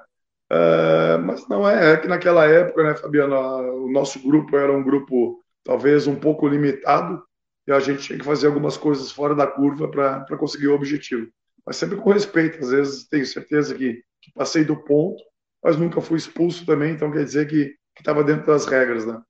É, 0.53 1.17
mas 1.17 1.47
não 1.47 1.67
é, 1.67 1.93
é 1.93 1.97
que 1.97 2.09
naquela 2.09 2.45
época, 2.45 2.83
né, 2.83 2.93
Fabiano, 2.93 3.85
o 3.85 3.89
nosso 3.89 4.21
grupo 4.21 4.57
era 4.57 4.69
um 4.69 4.83
grupo 4.83 5.41
talvez 5.63 6.07
um 6.07 6.19
pouco 6.19 6.45
limitado 6.45 7.23
e 7.65 7.71
a 7.71 7.79
gente 7.79 8.03
tinha 8.03 8.19
que 8.19 8.25
fazer 8.25 8.47
algumas 8.47 8.75
coisas 8.75 9.13
fora 9.13 9.33
da 9.33 9.47
curva 9.47 9.89
para 9.89 10.37
conseguir 10.37 10.67
o 10.67 10.75
objetivo. 10.75 11.31
Mas 11.65 11.77
sempre 11.77 11.95
com 11.95 12.11
respeito, 12.11 12.59
às 12.59 12.69
vezes 12.69 13.07
tenho 13.07 13.25
certeza 13.25 13.73
que, 13.73 14.03
que 14.21 14.31
passei 14.33 14.65
do 14.65 14.75
ponto, 14.75 15.23
mas 15.63 15.77
nunca 15.77 16.01
fui 16.01 16.17
expulso 16.17 16.65
também, 16.65 16.95
então 16.95 17.13
quer 17.13 17.23
dizer 17.23 17.47
que 17.47 17.73
estava 17.97 18.21
dentro 18.21 18.47
das 18.47 18.65
regras, 18.65 19.05
né? 19.05 19.21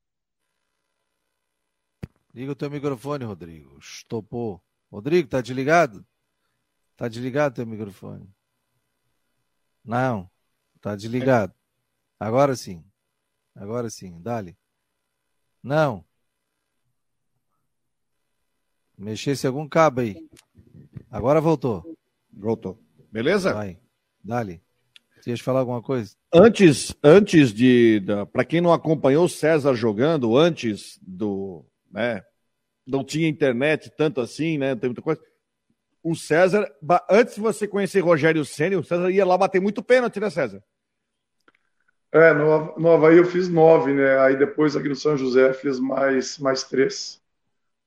Liga 2.33 2.53
o 2.53 2.55
teu 2.55 2.71
microfone, 2.71 3.25
Rodrigo. 3.25 3.77
Estopou. 3.77 4.59
Rodrigo, 4.89 5.29
tá 5.29 5.39
desligado? 5.39 6.03
Tá 6.97 7.07
desligado 7.07 7.53
teu 7.53 7.67
microfone? 7.67 8.27
Não, 9.85 10.31
tá 10.81 10.95
desligado. 10.95 11.53
Agora 12.19 12.55
sim. 12.55 12.83
Agora 13.55 13.89
sim, 13.89 14.19
dale. 14.21 14.57
Não. 15.63 16.03
Mexesse 18.97 19.47
algum 19.47 19.67
cabo 19.67 20.01
aí. 20.01 20.27
Agora 21.09 21.41
voltou. 21.41 21.97
Voltou. 22.31 22.79
Beleza? 23.11 23.53
Vai. 23.53 23.79
Dali. 24.23 24.61
Você 25.19 25.31
ia 25.31 25.37
falar 25.37 25.59
alguma 25.59 25.81
coisa? 25.81 26.15
Antes, 26.33 26.95
antes 27.03 27.53
de. 27.53 28.01
Para 28.31 28.45
quem 28.45 28.61
não 28.61 28.73
acompanhou 28.73 29.25
o 29.25 29.29
César 29.29 29.73
jogando, 29.75 30.35
antes 30.37 30.99
do. 31.01 31.65
Né, 31.91 32.23
não 32.87 33.03
tinha 33.03 33.27
internet 33.27 33.91
tanto 33.95 34.21
assim, 34.21 34.57
né? 34.57 34.75
Tem 34.75 34.89
muita 34.89 35.01
coisa. 35.01 35.21
O 36.03 36.15
César, 36.15 36.67
antes 37.09 37.35
de 37.35 37.41
você 37.41 37.67
conhecer 37.67 37.99
Rogério 37.99 38.43
Senna, 38.43 38.79
o 38.79 38.83
César 38.83 39.11
ia 39.11 39.25
lá 39.25 39.37
bater 39.37 39.61
muito 39.61 39.83
pênalti, 39.83 40.19
né, 40.19 40.29
César? 40.31 40.63
É, 42.13 42.33
no, 42.33 42.75
no 42.77 42.91
Havaí 42.91 43.17
eu 43.17 43.25
fiz 43.25 43.47
nove, 43.47 43.93
né? 43.93 44.19
Aí 44.19 44.35
depois 44.35 44.75
aqui 44.75 44.89
no 44.89 44.95
São 44.95 45.15
José 45.15 45.53
fiz 45.53 45.79
mais, 45.79 46.37
mais 46.39 46.63
três. 46.63 47.21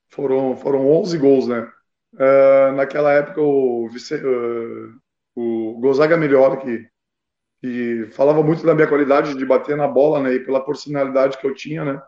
Foram, 0.08 0.56
foram 0.56 0.88
11 0.90 1.18
gols, 1.18 1.46
né? 1.46 1.70
Uh, 2.14 2.72
naquela 2.76 3.12
época, 3.12 3.40
o, 3.40 3.86
uh, 3.86 5.00
o 5.34 5.78
Gonzaga 5.80 6.16
Melhor, 6.16 6.58
que, 6.58 6.88
que 7.60 8.06
falava 8.12 8.42
muito 8.42 8.64
da 8.64 8.74
minha 8.74 8.86
qualidade 8.86 9.34
de 9.36 9.44
bater 9.44 9.76
na 9.76 9.88
bola, 9.88 10.22
né? 10.22 10.34
E 10.34 10.40
pela 10.40 10.64
personalidade 10.64 11.36
que 11.38 11.46
eu 11.46 11.54
tinha, 11.54 11.84
né? 11.84 12.02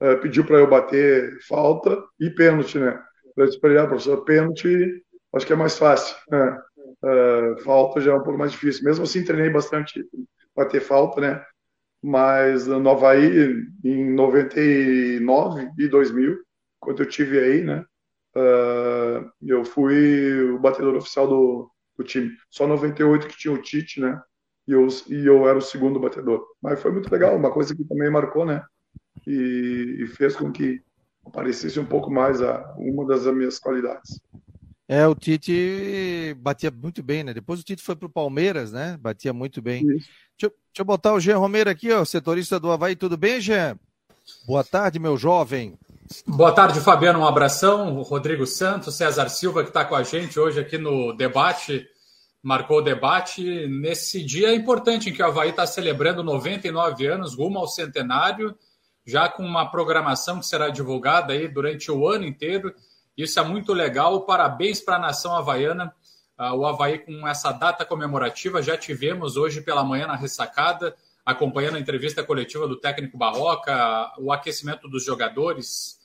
Uh, 0.00 0.20
pediu 0.20 0.44
para 0.44 0.58
eu 0.58 0.68
bater 0.68 1.38
falta 1.48 2.00
e 2.20 2.30
pênalti, 2.30 2.78
né? 2.78 3.02
Eu 3.36 3.46
disse 3.46 3.58
para 3.58 3.70
ele, 3.70 3.78
ah, 3.80 3.86
professor, 3.86 4.24
pênalti 4.24 5.02
acho 5.34 5.46
que 5.46 5.52
é 5.52 5.56
mais 5.56 5.76
fácil. 5.78 6.16
Né? 6.30 6.62
falta 7.62 8.00
já 8.00 8.12
é 8.12 8.14
um 8.14 8.22
pouco 8.22 8.38
mais 8.38 8.52
difícil. 8.52 8.84
Mesmo 8.84 9.04
assim, 9.04 9.24
treinei 9.24 9.50
bastante 9.50 10.04
bater 10.54 10.80
falta, 10.80 11.20
né? 11.20 11.44
Mas 12.02 12.66
no 12.66 12.88
Havaí, 12.90 13.66
em 13.84 14.12
99 14.12 15.70
e 15.78 15.88
2000, 15.88 16.38
quando 16.78 17.02
eu 17.02 17.08
tive 17.08 17.38
aí, 17.38 17.64
né? 17.64 17.84
Uh, 18.36 19.30
eu 19.42 19.64
fui 19.64 20.50
o 20.50 20.58
batedor 20.58 20.94
oficial 20.94 21.26
do, 21.26 21.70
do, 21.96 22.04
time. 22.04 22.30
Só 22.50 22.66
98 22.66 23.26
que 23.26 23.38
tinha 23.38 23.54
o 23.54 23.60
Tite, 23.60 24.00
né? 24.00 24.20
E 24.68 24.72
eu, 24.72 24.86
e 25.08 25.26
eu 25.26 25.48
era 25.48 25.58
o 25.58 25.62
segundo 25.62 25.98
batedor. 25.98 26.46
Mas 26.60 26.80
foi 26.80 26.92
muito 26.92 27.10
legal, 27.10 27.34
uma 27.34 27.50
coisa 27.50 27.74
que 27.74 27.84
também 27.84 28.10
marcou, 28.10 28.44
né? 28.44 28.62
E, 29.26 29.96
e 30.00 30.06
fez 30.06 30.36
com 30.36 30.52
que 30.52 30.82
aparecesse 31.24 31.80
um 31.80 31.86
pouco 31.86 32.10
mais 32.10 32.42
a 32.42 32.74
uma 32.76 33.06
das 33.06 33.26
minhas 33.34 33.58
qualidades. 33.58 34.20
É, 34.88 35.06
o 35.06 35.14
Tite 35.16 36.36
batia 36.38 36.70
muito 36.70 37.02
bem, 37.02 37.24
né? 37.24 37.34
Depois 37.34 37.60
o 37.60 37.64
Tite 37.64 37.82
foi 37.82 37.96
para 37.96 38.06
o 38.06 38.12
Palmeiras, 38.12 38.70
né? 38.70 38.96
Batia 39.00 39.32
muito 39.32 39.60
bem. 39.60 39.84
Deixa 39.84 40.04
eu, 40.42 40.52
deixa 40.76 40.82
eu, 40.82 40.84
botar 40.84 41.14
o 41.14 41.20
Jean 41.20 41.38
Romero 41.38 41.70
aqui, 41.70 41.90
ó, 41.90 42.04
setorista 42.04 42.60
do 42.60 42.70
Havaí. 42.70 42.94
Tudo 42.94 43.16
bem, 43.16 43.40
Jean? 43.40 43.78
Boa 44.46 44.62
tarde, 44.62 44.98
meu 44.98 45.16
jovem. 45.16 45.78
Boa 46.26 46.52
tarde, 46.52 46.80
Fabiano. 46.80 47.20
Um 47.20 47.26
abração. 47.26 47.96
O 47.96 48.02
Rodrigo 48.02 48.46
Santos, 48.46 48.94
César 48.94 49.30
Silva, 49.30 49.62
que 49.62 49.70
está 49.70 49.86
com 49.86 49.94
a 49.94 50.02
gente 50.02 50.38
hoje 50.38 50.60
aqui 50.60 50.76
no 50.76 51.14
debate, 51.14 51.86
marcou 52.42 52.80
o 52.80 52.82
debate 52.82 53.66
nesse 53.68 54.22
dia 54.22 54.54
importante 54.54 55.08
em 55.08 55.14
que 55.14 55.22
o 55.22 55.26
Havaí 55.26 55.48
está 55.48 55.66
celebrando 55.66 56.22
99 56.22 57.06
anos, 57.06 57.34
rumo 57.34 57.58
ao 57.58 57.68
centenário, 57.68 58.54
já 59.06 59.30
com 59.30 59.42
uma 59.42 59.70
programação 59.70 60.40
que 60.40 60.46
será 60.46 60.68
divulgada 60.68 61.32
aí 61.32 61.48
durante 61.48 61.90
o 61.90 62.06
ano 62.06 62.26
inteiro. 62.26 62.74
Isso 63.16 63.40
é 63.40 63.42
muito 63.42 63.72
legal. 63.72 64.26
Parabéns 64.26 64.82
para 64.82 64.96
a 64.96 65.00
nação 65.00 65.34
havaiana. 65.34 65.90
Uh, 66.38 66.54
o 66.54 66.66
Havaí 66.66 66.98
com 66.98 67.26
essa 67.26 67.50
data 67.52 67.84
comemorativa. 67.84 68.62
Já 68.62 68.76
tivemos 68.76 69.36
hoje 69.36 69.60
pela 69.62 69.82
manhã 69.82 70.06
na 70.06 70.16
ressacada 70.16 70.94
acompanhando 71.26 71.74
a 71.74 71.80
entrevista 71.80 72.22
coletiva 72.22 72.68
do 72.68 72.76
técnico 72.76 73.18
Barroca, 73.18 74.12
o 74.16 74.30
aquecimento 74.30 74.88
dos 74.88 75.04
jogadores 75.04 75.98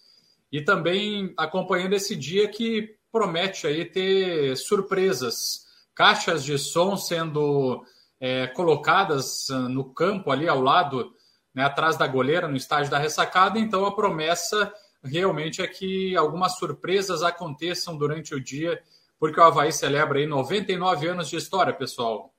e 0.51 0.61
também 0.61 1.31
acompanhando 1.37 1.93
esse 1.93 2.15
dia 2.15 2.47
que 2.47 2.95
promete 3.11 3.67
aí 3.67 3.85
ter 3.85 4.57
surpresas, 4.57 5.67
caixas 5.93 6.43
de 6.43 6.57
som 6.57 6.97
sendo 6.97 7.85
é, 8.19 8.47
colocadas 8.47 9.49
ah, 9.51 9.59
no 9.69 9.93
campo 9.93 10.31
ali 10.31 10.47
ao 10.47 10.59
lado, 10.59 11.13
né, 11.53 11.63
atrás 11.63 11.97
da 11.97 12.07
goleira, 12.07 12.47
no 12.47 12.57
estádio 12.57 12.89
da 12.89 12.97
ressacada. 12.97 13.59
Então 13.59 13.85
a 13.85 13.95
promessa 13.95 14.73
realmente 15.03 15.61
é 15.61 15.67
que 15.67 16.15
algumas 16.15 16.57
surpresas 16.57 17.21
aconteçam 17.21 17.95
durante 17.95 18.33
o 18.33 18.43
dia, 18.43 18.81
porque 19.21 19.39
o 19.39 19.43
Havaí 19.43 19.71
celebra 19.71 20.17
aí 20.17 20.25
99 20.25 21.07
anos 21.07 21.29
de 21.29 21.35
história, 21.35 21.71
pessoal. 21.71 22.33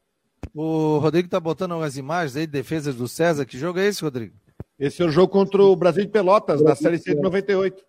O 0.53 0.99
Rodrigo 0.99 1.29
tá 1.29 1.39
botando 1.39 1.77
umas 1.77 1.97
imagens 1.97 2.37
aí 2.37 2.45
de 2.45 2.51
defesas 2.51 2.97
do 2.97 3.07
César. 3.07 3.47
Que 3.47 3.57
jogo 3.57 3.79
é 3.79 3.87
esse, 3.87 4.03
Rodrigo? 4.03 4.35
Esse 4.81 5.01
é 5.01 5.05
o 5.05 5.09
jogo 5.09 5.33
contra 5.33 5.63
o 5.63 5.77
Brasil 5.77 6.05
de 6.05 6.11
Pelotas, 6.11 6.61
na 6.61 6.75
Série 6.75 6.99
C 6.99 7.15
de 7.15 7.21
98. 7.21 7.85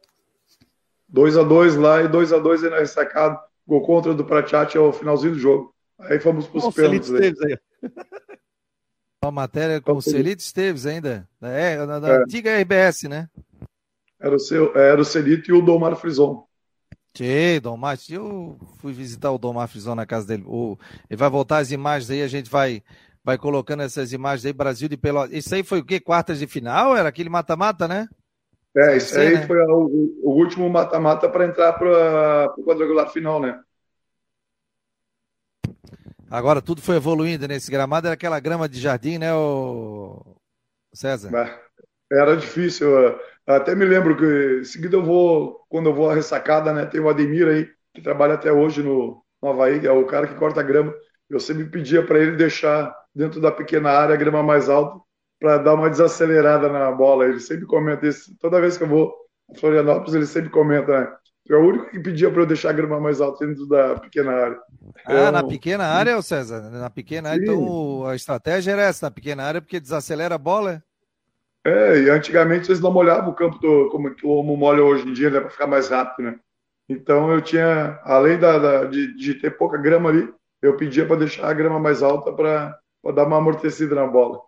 2x2 1.11 1.81
lá 1.81 2.03
e 2.03 2.07
2x2 2.07 2.65
aí 2.65 2.69
na 2.69 2.77
ressacada. 2.77 3.41
Gol 3.65 3.81
contra 3.81 4.13
do 4.13 4.23
Pratiati 4.23 4.77
ao 4.77 4.93
finalzinho 4.93 5.33
do 5.33 5.39
jogo. 5.39 5.73
Aí 5.97 6.19
fomos 6.19 6.45
para 6.45 6.67
os 6.67 6.75
pênaltis. 6.75 7.11
Aí. 7.11 7.57
Uma 9.23 9.31
matéria 9.31 9.81
com 9.81 9.93
o 9.93 10.01
Celito 10.03 10.43
Esteves 10.43 10.85
ainda. 10.85 11.27
É, 11.41 11.83
na, 11.83 11.99
na 11.99 12.09
é. 12.09 12.17
antiga 12.17 12.61
RBS, 12.61 13.03
né? 13.09 13.27
Era 14.19 14.35
o, 14.35 14.39
seu, 14.39 14.77
era 14.77 15.01
o 15.01 15.05
Celito 15.05 15.49
e 15.49 15.53
o 15.53 15.63
Domar 15.63 15.95
Frison. 15.95 16.45
Tchê, 17.13 17.59
Dom 17.59 17.77
Márcio, 17.77 18.15
eu 18.15 18.57
fui 18.79 18.91
visitar 18.91 19.31
o 19.31 19.37
Dom 19.37 19.53
Márcio 19.53 19.93
na 19.93 20.05
casa 20.05 20.27
dele. 20.27 20.43
O, 20.47 20.77
ele 21.09 21.17
vai 21.17 21.29
voltar 21.29 21.57
as 21.57 21.71
imagens 21.71 22.09
aí, 22.09 22.23
a 22.23 22.27
gente 22.27 22.49
vai, 22.49 22.81
vai 23.23 23.37
colocando 23.37 23.83
essas 23.83 24.11
imagens 24.13 24.45
aí, 24.45 24.53
Brasil 24.53 24.89
de 24.89 24.97
Pelotas. 24.97 25.35
Isso 25.35 25.53
aí 25.53 25.63
foi 25.63 25.79
o 25.79 25.85
quê? 25.85 25.99
Quartas 25.99 26.39
de 26.39 26.47
final? 26.47 26.97
Era 26.97 27.09
aquele 27.09 27.29
mata-mata, 27.29 27.87
né? 27.87 28.07
É, 28.75 28.97
isso 28.97 29.15
aí 29.19 29.35
né? 29.35 29.45
foi 29.45 29.59
o, 29.59 30.19
o, 30.23 30.31
último 30.31 30.67
mata-mata 30.67 31.29
para 31.29 31.45
entrar 31.45 31.73
para 31.73 32.51
o 32.57 32.63
quadrangular 32.63 33.11
final, 33.11 33.39
né? 33.39 33.61
Agora 36.27 36.59
tudo 36.59 36.81
foi 36.81 36.95
evoluindo 36.95 37.47
nesse 37.47 37.69
gramado, 37.69 38.07
era 38.07 38.15
aquela 38.15 38.39
grama 38.39 38.67
de 38.67 38.79
jardim, 38.79 39.19
né, 39.19 39.31
o 39.35 40.35
César? 40.91 41.29
Era 42.11 42.35
difícil. 42.35 42.87
Até 43.45 43.75
me 43.75 43.85
lembro 43.85 44.15
que 44.15 44.59
em 44.61 44.63
seguida 44.63 44.95
eu 44.95 45.03
vou, 45.03 45.59
quando 45.69 45.89
eu 45.89 45.93
vou 45.93 46.09
à 46.09 46.13
ressacada, 46.13 46.71
né? 46.71 46.85
Tem 46.85 47.01
o 47.01 47.09
Ademir 47.09 47.47
aí, 47.47 47.67
que 47.93 48.01
trabalha 48.01 48.35
até 48.35 48.51
hoje 48.51 48.81
no, 48.81 49.21
no 49.41 49.49
Havaí, 49.49 49.85
é 49.85 49.91
o 49.91 50.05
cara 50.05 50.27
que 50.27 50.35
corta 50.35 50.61
a 50.61 50.63
grama. 50.63 50.93
Eu 51.29 51.39
sempre 51.39 51.65
pedia 51.65 52.05
para 52.05 52.19
ele 52.19 52.35
deixar 52.37 52.95
dentro 53.13 53.41
da 53.41 53.51
pequena 53.51 53.91
área 53.91 54.13
a 54.13 54.17
grama 54.17 54.41
mais 54.41 54.69
alta 54.69 54.99
para 55.39 55.57
dar 55.57 55.73
uma 55.73 55.89
desacelerada 55.89 56.69
na 56.69 56.91
bola. 56.91 57.25
Ele 57.25 57.39
sempre 57.39 57.65
comenta 57.65 58.07
isso. 58.07 58.33
Toda 58.39 58.61
vez 58.61 58.77
que 58.77 58.83
eu 58.83 58.87
vou 58.87 59.13
a 59.51 59.59
Florianópolis, 59.59 60.13
ele 60.13 60.25
sempre 60.25 60.49
comenta, 60.49 61.01
né? 61.01 61.13
é 61.49 61.55
o 61.55 61.67
único 61.67 61.89
que 61.89 61.99
pedia 61.99 62.31
para 62.31 62.43
eu 62.43 62.45
deixar 62.45 62.69
a 62.69 62.73
grama 62.73 62.99
mais 62.99 63.19
alta 63.19 63.45
dentro 63.45 63.67
da 63.67 63.99
pequena 63.99 64.31
área. 64.31 64.59
Ah, 65.05 65.13
eu... 65.13 65.31
na 65.31 65.43
pequena 65.43 65.83
área, 65.83 66.21
César? 66.21 66.61
Na 66.69 66.89
pequena 66.89 67.31
área, 67.31 67.43
então 67.43 68.05
a 68.05 68.15
estratégia 68.15 68.71
era 68.71 68.83
essa, 68.83 69.07
na 69.07 69.11
pequena 69.11 69.43
área, 69.43 69.61
porque 69.61 69.79
desacelera 69.79 70.35
a 70.35 70.37
bola? 70.37 70.81
É, 71.65 71.97
e 72.01 72.09
antigamente 72.09 72.69
eles 72.69 72.81
não 72.81 72.91
molhavam 72.91 73.31
o 73.31 73.35
campo 73.35 73.57
do, 73.57 73.89
como, 73.89 74.13
como 74.19 74.57
molha 74.57 74.83
hoje 74.83 75.07
em 75.07 75.13
dia, 75.13 75.29
né, 75.29 75.39
para 75.39 75.49
ficar 75.49 75.67
mais 75.67 75.87
rápido, 75.87 76.25
né? 76.25 76.39
Então 76.89 77.31
eu 77.31 77.41
tinha, 77.41 77.99
além 78.03 78.37
da, 78.37 78.57
da 78.59 78.85
de, 78.85 79.15
de, 79.15 79.35
ter 79.35 79.57
pouca 79.57 79.77
grama 79.77 80.09
ali, 80.09 80.33
eu 80.61 80.75
pedia 80.75 81.05
para 81.07 81.15
deixar 81.15 81.47
a 81.47 81.53
grama 81.53 81.79
mais 81.79 82.03
alta 82.03 82.33
para 82.33 82.77
dar 83.15 83.25
uma 83.25 83.37
amortecida 83.37 83.95
na 83.95 84.05
bola. 84.05 84.41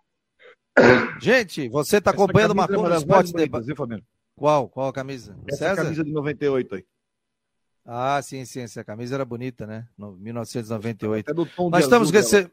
Gente, 1.18 1.68
você 1.70 1.96
está 1.96 2.10
acompanhando 2.10 2.50
uma 2.50 2.68
coisa 2.68 2.82
do 2.82 2.94
esporte 2.94 3.32
debate. 3.32 4.04
Qual? 4.34 4.68
Qual 4.68 4.88
a 4.88 4.92
camisa? 4.92 5.34
Essa 5.48 5.68
César? 5.68 5.82
camisa 5.82 6.04
de 6.04 6.12
98 6.12 6.74
aí. 6.74 6.84
Ah, 7.88 8.20
sim, 8.20 8.44
sim, 8.44 8.60
essa 8.60 8.84
camisa 8.84 9.14
era 9.14 9.24
bonita, 9.24 9.66
né? 9.66 9.86
No 9.96 10.12
1998. 10.16 11.32
Nós 11.70 11.84
estamos, 11.84 12.10
rece... 12.10 12.50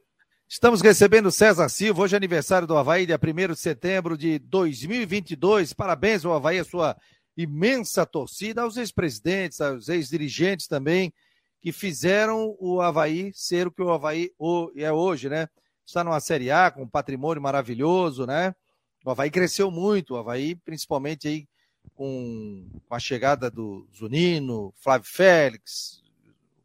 estamos 0.53 0.81
recebendo 0.81 1.31
César 1.31 1.67
Silva, 1.67 2.03
hoje 2.03 2.13
é 2.13 2.17
aniversário 2.17 2.67
do 2.67 2.77
Havaí, 2.77 3.07
dia 3.07 3.19
1 3.19 3.53
de 3.53 3.59
setembro 3.59 4.15
de 4.15 4.37
2022. 4.37 5.73
Parabéns 5.73 6.23
ao 6.23 6.31
Havaí, 6.31 6.59
a 6.59 6.63
sua 6.63 6.95
imensa 7.35 8.05
torcida, 8.05 8.61
aos 8.61 8.77
ex-presidentes, 8.77 9.59
aos 9.59 9.89
ex-dirigentes 9.89 10.67
também, 10.67 11.11
que 11.59 11.71
fizeram 11.71 12.55
o 12.59 12.81
Havaí 12.81 13.31
ser 13.33 13.65
o 13.65 13.71
que 13.71 13.81
o 13.81 13.91
Havaí 13.91 14.29
é 14.75 14.91
hoje, 14.91 15.27
né? 15.27 15.49
Está 15.83 16.03
numa 16.03 16.19
Série 16.19 16.51
A 16.51 16.69
com 16.69 16.83
um 16.83 16.87
patrimônio 16.87 17.41
maravilhoso, 17.41 18.27
né? 18.27 18.53
O 19.03 19.09
Havaí 19.09 19.31
cresceu 19.31 19.71
muito, 19.71 20.13
o 20.13 20.17
Havaí, 20.17 20.53
principalmente 20.53 21.27
aí 21.27 21.47
com, 21.95 22.69
a 22.91 22.99
chegada 22.99 23.49
do 23.49 23.87
Zunino, 23.91 24.71
Flávio 24.77 25.09
Félix, 25.11 26.03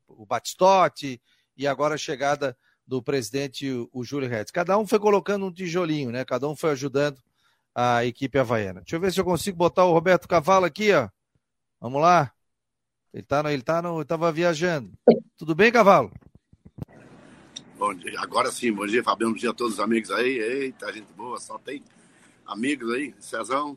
o 0.06 0.26
Batistotti 0.26 1.18
e 1.56 1.66
agora 1.66 1.94
a 1.94 1.98
chegada 1.98 2.54
do 2.88 3.02
presidente, 3.02 3.68
o 3.92 4.02
Júlio 4.02 4.30
Redes. 4.30 4.50
Cada 4.50 4.78
um 4.78 4.86
foi 4.86 4.98
colocando 4.98 5.44
um 5.44 5.52
tijolinho, 5.52 6.10
né? 6.10 6.24
Cada 6.24 6.48
um 6.48 6.56
foi 6.56 6.70
ajudando 6.70 7.18
a 7.74 8.02
equipe 8.06 8.38
havaiana. 8.38 8.80
Deixa 8.80 8.96
eu 8.96 9.00
ver 9.00 9.12
se 9.12 9.20
eu 9.20 9.26
consigo 9.26 9.58
botar 9.58 9.84
o 9.84 9.92
Roberto 9.92 10.26
Cavalo 10.26 10.64
aqui, 10.64 10.90
ó. 10.94 11.06
Vamos 11.78 12.00
lá. 12.00 12.32
Ele 13.12 13.22
tá 13.22 13.42
no, 13.42 13.50
ele 13.50 13.62
tá 13.62 13.82
no, 13.82 14.00
estava 14.00 14.32
viajando. 14.32 14.90
Tudo 15.36 15.54
bem, 15.54 15.70
Cavalo? 15.70 16.10
Bom 17.76 17.92
dia. 17.92 18.18
Agora 18.20 18.50
sim, 18.50 18.72
bom 18.72 18.86
dia, 18.86 19.04
Fabiano. 19.04 19.34
Bom 19.34 19.38
dia 19.38 19.50
a 19.50 19.54
todos 19.54 19.74
os 19.74 19.80
amigos 19.80 20.10
aí. 20.10 20.38
Eita, 20.38 20.90
gente 20.90 21.12
boa, 21.12 21.38
só 21.38 21.58
tem 21.58 21.84
amigos 22.46 22.90
aí. 22.94 23.14
Cezão, 23.20 23.76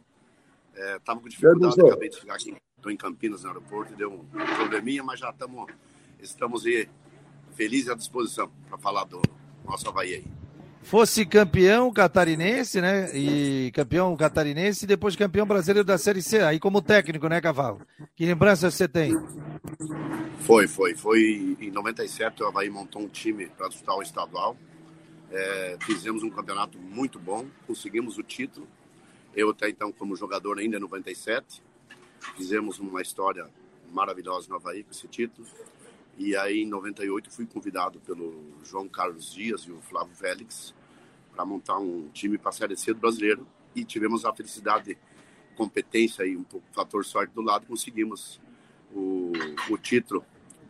é, 0.73 0.99
tava 0.99 1.19
com 1.19 1.27
dificuldade, 1.27 1.81
acabei 1.81 2.09
de 2.09 2.15
chegar 2.15 2.35
aqui. 2.35 2.55
Estou 2.77 2.89
em 2.89 2.97
Campinas, 2.97 3.43
no 3.43 3.49
aeroporto, 3.49 3.93
deu 3.93 4.13
um 4.13 4.25
probleminha, 4.55 5.03
mas 5.03 5.19
já 5.19 5.33
tamo, 5.33 5.67
estamos 6.19 6.65
aí 6.65 6.89
felizes 7.61 7.89
à 7.89 7.95
disposição 7.95 8.49
para 8.67 8.77
falar 8.77 9.03
do 9.03 9.21
nosso 9.65 9.87
Havaí 9.87 10.15
aí. 10.15 10.25
Fosse 10.83 11.25
campeão 11.25 11.93
catarinense, 11.93 12.81
né? 12.81 13.15
E 13.15 13.71
campeão 13.71 14.15
catarinense 14.17 14.85
e 14.85 14.87
depois 14.87 15.15
campeão 15.15 15.45
brasileiro 15.45 15.85
da 15.85 15.97
Série 15.97 16.23
C. 16.23 16.41
Aí 16.41 16.59
como 16.59 16.81
técnico, 16.81 17.27
né, 17.27 17.39
Cavalo? 17.39 17.81
Que 18.15 18.25
lembrança 18.25 18.71
você 18.71 18.87
tem? 18.87 19.13
Foi, 20.39 20.67
foi. 20.67 20.95
Foi 20.95 21.55
em 21.61 21.69
97 21.69 22.41
o 22.41 22.47
Havaí 22.47 22.69
montou 22.69 23.03
um 23.03 23.07
time 23.07 23.45
para 23.45 23.67
disputar 23.67 23.95
o 23.95 24.01
estadual. 24.01 24.57
É, 25.31 25.77
fizemos 25.81 26.23
um 26.23 26.29
campeonato 26.31 26.79
muito 26.79 27.19
bom, 27.19 27.45
conseguimos 27.67 28.17
o 28.17 28.23
título 28.23 28.67
eu 29.35 29.49
até 29.51 29.69
então, 29.69 29.91
como 29.91 30.15
jogador 30.15 30.59
ainda 30.59 30.77
em 30.77 30.79
97, 30.79 31.63
fizemos 32.35 32.79
uma 32.79 33.01
história 33.01 33.47
maravilhosa 33.91 34.49
no 34.49 34.55
Havaí 34.55 34.83
com 34.83 34.91
esse 34.91 35.07
título. 35.07 35.47
E 36.23 36.35
aí, 36.35 36.61
em 36.61 36.67
98, 36.67 37.31
fui 37.31 37.47
convidado 37.47 37.99
pelo 38.01 38.43
João 38.63 38.87
Carlos 38.87 39.33
Dias 39.33 39.61
e 39.61 39.71
o 39.71 39.81
Flávio 39.81 40.13
Félix 40.13 40.71
para 41.33 41.43
montar 41.43 41.79
um 41.79 42.09
time 42.09 42.37
para 42.37 42.49
a 42.49 42.51
Série 42.51 42.77
C 42.77 42.93
do 42.93 42.99
Brasileiro. 42.99 43.47
E 43.75 43.83
tivemos 43.83 44.23
a 44.23 44.31
felicidade, 44.31 44.95
competência 45.55 46.23
e 46.23 46.37
um 46.37 46.43
pouco 46.43 46.67
fator 46.73 47.03
sorte 47.03 47.33
do 47.33 47.41
lado, 47.41 47.65
conseguimos 47.65 48.39
o, 48.93 49.31
o 49.71 49.77
título 49.79 50.23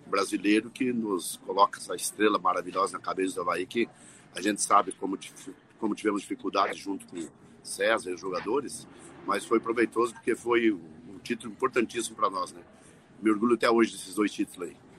brasileiro 0.08 0.70
que 0.70 0.94
nos 0.94 1.36
coloca 1.46 1.82
essa 1.82 1.96
estrela 1.96 2.40
maravilhosa 2.40 2.94
na 2.94 3.04
cabeça 3.04 3.36
do 3.36 3.42
Havaí, 3.42 3.66
que 3.66 3.90
a 4.34 4.42
gente 4.42 4.62
sabe 4.62 4.94
como, 4.94 5.20
como 5.78 5.94
tivemos 5.94 6.22
dificuldades 6.22 6.80
junto 6.80 7.06
com 7.08 7.28
César 7.62 8.10
e 8.10 8.14
os 8.14 8.22
jogadores, 8.22 8.88
mas 9.28 9.46
foi 9.46 9.60
proveitoso 9.60 10.14
porque 10.14 10.34
foi 10.34 10.72
um 10.72 11.20
título 11.22 11.52
importantíssimo 11.52 12.16
para 12.16 12.30
nós, 12.30 12.54
né? 12.54 12.62
Me 13.22 13.30
orgulho 13.30 13.56
até 13.56 13.70
hoje 13.70 13.92
desses 13.92 14.16
dois 14.16 14.32
títulos 14.32 14.70
aí. 14.70 14.91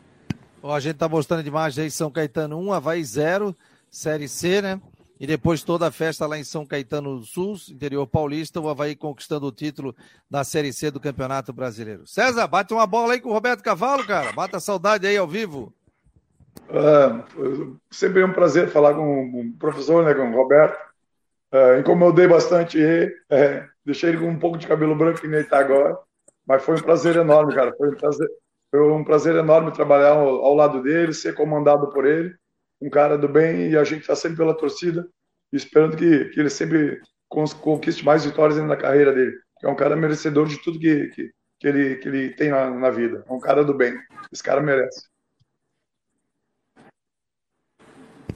Ó, 0.62 0.75
a 0.75 0.81
gente 0.81 0.96
tá 0.96 1.09
mostrando 1.09 1.42
de 1.42 1.48
imagem 1.48 1.85
aí 1.85 1.90
São 1.90 2.11
Caetano 2.11 2.59
1, 2.59 2.72
Havaí 2.72 3.05
0, 3.05 3.55
Série 3.90 4.29
C, 4.29 4.62
né? 4.62 4.81
E 5.18 5.27
depois 5.27 5.62
toda 5.62 5.88
a 5.88 5.90
festa 5.90 6.27
lá 6.27 6.38
em 6.38 6.44
São 6.44 6.64
Caetano 6.64 7.18
do 7.18 7.25
Sul, 7.25 7.57
interior 7.70 8.07
paulista, 8.07 8.61
o 8.61 8.68
Havaí 8.68 8.94
conquistando 8.94 9.46
o 9.46 9.53
título 9.53 9.94
da 10.31 10.44
Série 10.44 10.72
C 10.72 10.90
do 10.90 11.01
Campeonato 11.01 11.53
Brasileiro. 11.53 12.07
César, 12.07 12.46
bate 12.46 12.72
uma 12.72 12.87
bola 12.87 13.14
aí 13.14 13.20
com 13.20 13.29
o 13.29 13.33
Roberto 13.33 13.62
Cavalo, 13.62 14.07
cara. 14.07 14.33
Bata 14.33 14.57
a 14.57 14.61
saudade 14.61 15.07
aí 15.07 15.16
ao 15.16 15.29
vivo. 15.29 15.72
Ah, 16.68 17.25
sempre 17.90 18.22
é 18.22 18.27
um 18.27 18.33
prazer 18.33 18.68
falar 18.68 18.94
com 18.94 19.25
o 19.25 19.53
professor, 19.59 20.05
né, 20.05 20.14
com 20.14 20.31
o 20.31 20.35
Roberto. 20.35 20.79
Uh, 21.53 21.81
incomodei 21.81 22.27
bastante 22.27 22.79
ele, 22.79 23.14
é, 23.29 23.66
deixei 23.85 24.09
ele 24.09 24.18
com 24.18 24.29
um 24.29 24.38
pouco 24.38 24.57
de 24.57 24.66
cabelo 24.66 24.96
branco 24.96 25.20
que 25.20 25.27
nem 25.27 25.37
ele 25.37 25.44
está 25.44 25.59
agora, 25.59 25.98
mas 26.46 26.64
foi 26.64 26.77
um 26.77 26.83
prazer 26.83 27.16
enorme, 27.16 27.55
cara. 27.55 27.75
Foi 27.77 27.90
um 27.90 27.94
prazer, 27.94 28.27
foi 28.73 28.91
um 28.91 29.05
prazer 29.05 29.37
enorme 29.37 29.71
trabalhar 29.71 30.13
ao, 30.13 30.43
ao 30.43 30.55
lado 30.55 30.83
dele, 30.83 31.13
ser 31.13 31.35
comandado 31.35 31.91
por 31.91 32.07
ele, 32.07 32.35
um 32.81 32.89
cara 32.89 33.19
do 33.19 33.29
bem, 33.29 33.69
e 33.69 33.77
a 33.77 33.85
gente 33.85 34.01
está 34.01 34.17
sempre 34.17 34.39
pela 34.39 34.57
torcida, 34.57 35.07
esperando 35.53 35.95
que, 35.95 36.25
que 36.31 36.41
ele 36.41 36.49
sempre 36.49 36.99
conquiste 37.29 38.03
mais 38.03 38.25
vitórias 38.25 38.59
na 38.59 38.77
carreira 38.77 39.13
dele. 39.13 39.37
É 39.63 39.69
um 39.69 39.77
cara 39.77 39.95
merecedor 39.95 40.47
de 40.47 40.57
tudo 40.57 40.79
que, 40.79 41.09
que, 41.09 41.31
que, 41.61 41.69
ele, 41.69 41.97
que 41.97 42.09
ele 42.09 42.31
tem 42.31 42.49
na, 42.49 42.71
na 42.71 42.89
vida. 42.89 43.23
É 43.29 43.33
um 43.33 43.39
cara 43.39 43.63
do 43.63 43.75
bem. 43.75 43.95
Esse 44.33 44.43
cara 44.43 44.63
merece. 44.63 45.07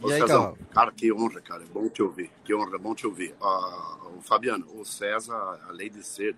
Ô, 0.02 0.10
aí, 0.10 0.20
Cezão, 0.20 0.56
cara, 0.72 0.92
que 0.92 1.10
honra, 1.10 1.40
cara. 1.40 1.62
É 1.62 1.66
bom 1.66 1.88
te 1.88 2.02
ouvir. 2.02 2.30
Que 2.44 2.54
honra, 2.54 2.76
é 2.76 2.78
bom 2.78 2.94
te 2.94 3.06
ouvir. 3.06 3.34
Uh, 3.40 4.18
o 4.18 4.20
Fabiano, 4.20 4.66
o 4.78 4.84
César, 4.84 5.34
além 5.66 5.90
de 5.90 6.04
ser 6.04 6.36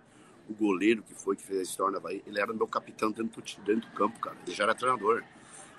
o 0.48 0.54
goleiro 0.54 1.02
que 1.02 1.14
foi 1.14 1.36
que 1.36 1.44
fez 1.44 1.60
a 1.60 1.62
história 1.62 2.00
Bahia, 2.00 2.22
ele 2.26 2.40
era 2.40 2.52
meu 2.52 2.66
capitão 2.66 3.10
dentro 3.10 3.42
do, 3.42 3.62
dentro 3.62 3.88
do 3.88 3.94
campo, 3.94 4.18
cara. 4.18 4.36
Ele 4.46 4.54
já 4.54 4.64
era 4.64 4.74
treinador. 4.74 5.22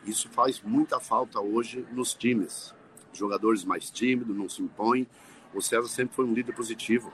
Isso 0.06 0.30
faz 0.30 0.62
muita 0.62 1.00
falta 1.00 1.40
hoje 1.40 1.86
nos 1.92 2.14
times. 2.14 2.74
Jogadores 3.12 3.64
mais 3.64 3.90
tímidos, 3.90 4.36
não 4.36 4.48
se 4.48 4.62
impõem. 4.62 5.08
O 5.54 5.62
César 5.62 5.88
sempre 5.88 6.16
foi 6.16 6.26
um 6.26 6.34
líder 6.34 6.54
positivo. 6.54 7.12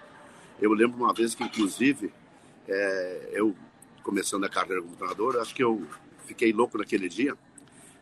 Eu 0.62 0.74
lembro 0.74 0.98
uma 0.98 1.14
vez 1.14 1.34
que, 1.34 1.44
inclusive, 1.44 2.14
é, 2.68 3.30
eu, 3.32 3.56
começando 4.04 4.44
a 4.44 4.50
carreira 4.50 4.82
como 4.82 4.96
treinador, 4.96 5.38
acho 5.38 5.56
que 5.56 5.64
eu 5.64 5.88
fiquei 6.26 6.52
louco 6.52 6.78
naquele 6.78 7.08
dia 7.08 7.36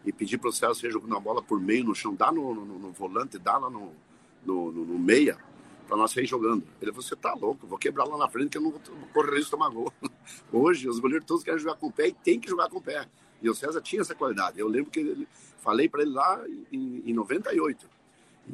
e 0.05 0.11
pedir 0.11 0.37
para 0.37 0.49
o 0.49 0.51
Celso 0.51 0.81
ser 0.81 0.91
jogando 0.91 1.15
a 1.15 1.19
bola 1.19 1.41
por 1.41 1.59
meio 1.59 1.85
no 1.85 1.95
chão, 1.95 2.13
dá 2.13 2.31
no, 2.31 2.53
no, 2.53 2.65
no 2.65 2.91
volante, 2.91 3.37
dá 3.37 3.57
lá 3.57 3.69
no, 3.69 3.93
no, 4.45 4.71
no 4.71 4.99
meia, 4.99 5.37
para 5.87 5.97
nós 5.97 6.11
sair 6.11 6.25
jogando. 6.25 6.63
Ele 6.81 6.91
falou: 6.91 7.01
Você 7.01 7.15
tá 7.15 7.33
louco, 7.33 7.67
vou 7.67 7.77
quebrar 7.77 8.05
lá 8.05 8.17
na 8.17 8.27
frente 8.27 8.49
que 8.49 8.57
eu 8.57 8.61
não 8.61 8.71
vou 8.71 8.81
correr 9.13 9.31
risco 9.31 9.45
de 9.45 9.51
tomar 9.51 9.69
gol. 9.69 9.91
Hoje, 10.51 10.87
os 10.89 10.99
goleiros 10.99 11.25
todos 11.25 11.43
querem 11.43 11.59
jogar 11.59 11.75
com 11.75 11.87
o 11.87 11.91
pé 11.91 12.07
e 12.07 12.13
tem 12.13 12.39
que 12.39 12.49
jogar 12.49 12.69
com 12.69 12.77
o 12.77 12.81
pé. 12.81 13.07
E 13.41 13.49
o 13.49 13.55
César 13.55 13.81
tinha 13.81 14.01
essa 14.01 14.15
qualidade. 14.15 14.59
Eu 14.59 14.67
lembro 14.67 14.89
que 14.89 14.99
ele, 14.99 15.27
falei 15.57 15.89
para 15.89 16.01
ele 16.01 16.11
lá 16.11 16.41
em, 16.71 17.03
em 17.05 17.13
98. 17.13 17.89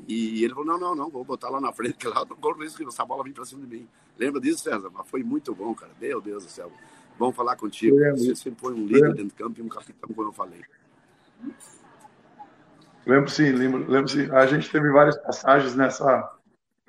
E 0.07 0.43
ele 0.43 0.53
falou: 0.53 0.65
Não, 0.65 0.79
não, 0.79 0.95
não, 0.95 1.09
vou 1.09 1.23
botar 1.23 1.49
lá 1.49 1.59
na 1.59 1.71
frente, 1.71 1.93
que 1.95 2.07
lá 2.07 2.25
não 2.25 2.35
corro 2.35 2.61
risco 2.61 2.83
de 2.83 2.89
essa 2.89 3.05
bola 3.05 3.23
vir 3.23 3.33
para 3.33 3.45
cima 3.45 3.65
de 3.65 3.77
mim. 3.77 3.87
Lembra 4.17 4.41
disso, 4.41 4.63
César? 4.63 4.89
Mas 4.93 5.07
foi 5.07 5.23
muito 5.23 5.53
bom, 5.55 5.73
cara. 5.73 5.91
Meu 5.99 6.19
Deus 6.19 6.43
do 6.43 6.51
céu. 6.51 6.71
Bom 7.17 7.31
falar 7.31 7.55
contigo. 7.55 7.97
Você 8.11 8.35
sempre 8.35 8.61
foi 8.61 8.73
um 8.73 8.85
líder 8.85 9.13
dentro 9.13 9.27
do 9.27 9.33
campo 9.33 9.59
e 9.59 9.63
um 9.63 9.69
capitão, 9.69 10.09
como 10.13 10.29
eu 10.29 10.33
falei. 10.33 10.61
Lembro 13.05 13.29
sim, 13.29 13.51
lembro, 13.51 13.89
lembro 13.89 14.07
sim. 14.07 14.29
A 14.31 14.45
gente 14.45 14.69
teve 14.69 14.89
várias 14.91 15.17
passagens 15.17 15.75
nessa 15.75 16.38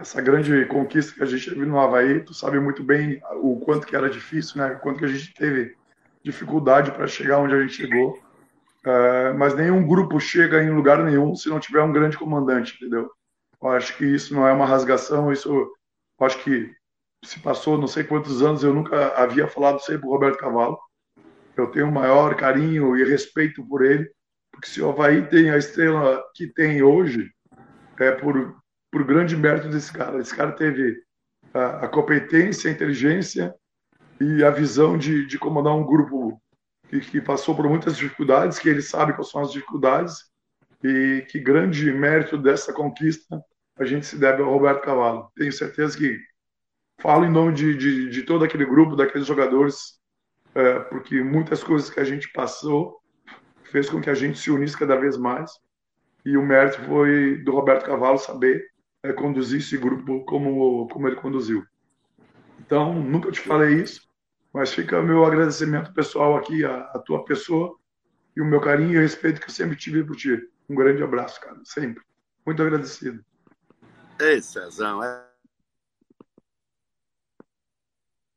essa 0.00 0.20
grande 0.22 0.64
conquista 0.64 1.14
que 1.14 1.22
a 1.22 1.26
gente 1.26 1.50
teve 1.50 1.66
no 1.66 1.78
Havaí. 1.78 2.20
Tu 2.20 2.32
sabe 2.32 2.58
muito 2.58 2.82
bem 2.82 3.20
o 3.42 3.60
quanto 3.60 3.86
que 3.86 3.94
era 3.94 4.08
difícil, 4.08 4.60
né? 4.60 4.72
O 4.72 4.80
quanto 4.80 4.98
que 4.98 5.04
a 5.04 5.08
gente 5.08 5.34
teve 5.34 5.76
dificuldade 6.24 6.90
para 6.90 7.06
chegar 7.06 7.38
onde 7.38 7.54
a 7.54 7.60
gente 7.60 7.74
chegou. 7.74 8.18
Uh, 8.84 9.36
mas 9.36 9.54
nenhum 9.54 9.86
grupo 9.86 10.18
chega 10.18 10.62
em 10.62 10.70
lugar 10.70 11.04
nenhum 11.04 11.34
se 11.34 11.50
não 11.50 11.60
tiver 11.60 11.82
um 11.82 11.92
grande 11.92 12.16
comandante, 12.16 12.76
entendeu? 12.76 13.10
Eu 13.62 13.68
acho 13.68 13.96
que 13.96 14.06
isso 14.06 14.34
não 14.34 14.48
é 14.48 14.52
uma 14.52 14.64
rasgação, 14.64 15.30
isso 15.30 15.70
acho 16.18 16.42
que 16.42 16.72
se 17.22 17.38
passou 17.40 17.76
não 17.76 17.86
sei 17.86 18.04
quantos 18.04 18.42
anos, 18.42 18.62
eu 18.62 18.72
nunca 18.72 19.08
havia 19.08 19.46
falado 19.46 19.80
aí 19.86 19.98
pro 19.98 20.08
Roberto 20.08 20.38
Cavalo. 20.38 20.78
Eu 21.54 21.66
tenho 21.66 21.88
o 21.88 21.92
maior 21.92 22.34
carinho 22.36 22.96
e 22.96 23.04
respeito 23.04 23.62
por 23.66 23.84
ele, 23.84 24.10
porque 24.50 24.66
se 24.66 24.80
o 24.80 24.88
Havaí 24.88 25.26
tem 25.26 25.50
a 25.50 25.58
estrela 25.58 26.22
que 26.34 26.46
tem 26.46 26.82
hoje, 26.82 27.30
é 27.98 28.12
por, 28.12 28.59
por 28.90 29.04
grande 29.04 29.36
mérito 29.36 29.68
desse 29.68 29.92
cara. 29.92 30.18
Esse 30.18 30.34
cara 30.34 30.52
teve 30.52 31.02
a, 31.54 31.84
a 31.84 31.88
competência, 31.88 32.70
a 32.70 32.72
inteligência 32.72 33.54
e 34.20 34.44
a 34.44 34.50
visão 34.50 34.98
de, 34.98 35.26
de 35.26 35.38
comandar 35.38 35.74
um 35.74 35.84
grupo 35.84 36.40
que, 36.88 37.00
que, 37.00 37.20
passou 37.20 37.54
por 37.54 37.68
muitas 37.68 37.96
dificuldades, 37.96 38.58
que 38.58 38.68
ele 38.68 38.82
sabe 38.82 39.12
quais 39.12 39.30
são 39.30 39.40
as 39.40 39.52
dificuldades, 39.52 40.30
e 40.82 41.24
que 41.28 41.38
grande 41.38 41.92
mérito 41.92 42.36
dessa 42.36 42.72
conquista 42.72 43.40
a 43.78 43.84
gente 43.84 44.06
se 44.06 44.18
deve 44.18 44.42
ao 44.42 44.50
Roberto 44.50 44.82
Cavalo. 44.82 45.30
Tenho 45.36 45.52
certeza 45.52 45.96
que 45.96 46.18
falo 47.00 47.24
em 47.24 47.30
nome 47.30 47.54
de, 47.54 47.76
de, 47.76 48.10
de 48.10 48.22
todo 48.22 48.44
aquele 48.44 48.64
grupo, 48.64 48.96
daqueles 48.96 49.26
jogadores, 49.26 49.98
é, 50.54 50.80
porque 50.80 51.22
muitas 51.22 51.62
coisas 51.62 51.88
que 51.88 52.00
a 52.00 52.04
gente 52.04 52.30
passou 52.32 53.00
fez 53.64 53.88
com 53.88 54.00
que 54.00 54.10
a 54.10 54.14
gente 54.14 54.38
se 54.38 54.50
unisse 54.50 54.76
cada 54.76 54.96
vez 54.96 55.16
mais. 55.16 55.50
E 56.24 56.36
o 56.36 56.42
mérito 56.42 56.82
foi 56.82 57.38
do 57.38 57.52
Roberto 57.52 57.86
Cavalo 57.86 58.18
saber 58.18 58.62
é, 59.02 59.12
conduzir 59.12 59.60
esse 59.60 59.76
grupo 59.76 60.24
como, 60.24 60.88
como 60.88 61.08
ele 61.08 61.16
conduziu. 61.16 61.64
Então, 62.58 62.94
nunca 62.94 63.30
te 63.30 63.40
falei 63.40 63.82
isso, 63.82 64.08
mas 64.52 64.72
fica 64.72 65.02
meu 65.02 65.24
agradecimento 65.24 65.92
pessoal 65.92 66.36
aqui 66.36 66.64
à, 66.64 66.80
à 66.94 66.98
tua 66.98 67.24
pessoa 67.24 67.76
e 68.36 68.40
o 68.40 68.44
meu 68.44 68.60
carinho 68.60 68.94
e 68.94 69.02
respeito 69.02 69.40
que 69.40 69.48
eu 69.48 69.54
sempre 69.54 69.76
tive 69.76 70.04
por 70.04 70.16
ti. 70.16 70.38
Um 70.68 70.74
grande 70.74 71.02
abraço, 71.02 71.40
cara, 71.40 71.60
sempre. 71.64 72.02
Muito 72.44 72.62
agradecido. 72.62 73.24
Ei, 74.20 74.40
Cezão, 74.42 75.02
é 75.02 75.30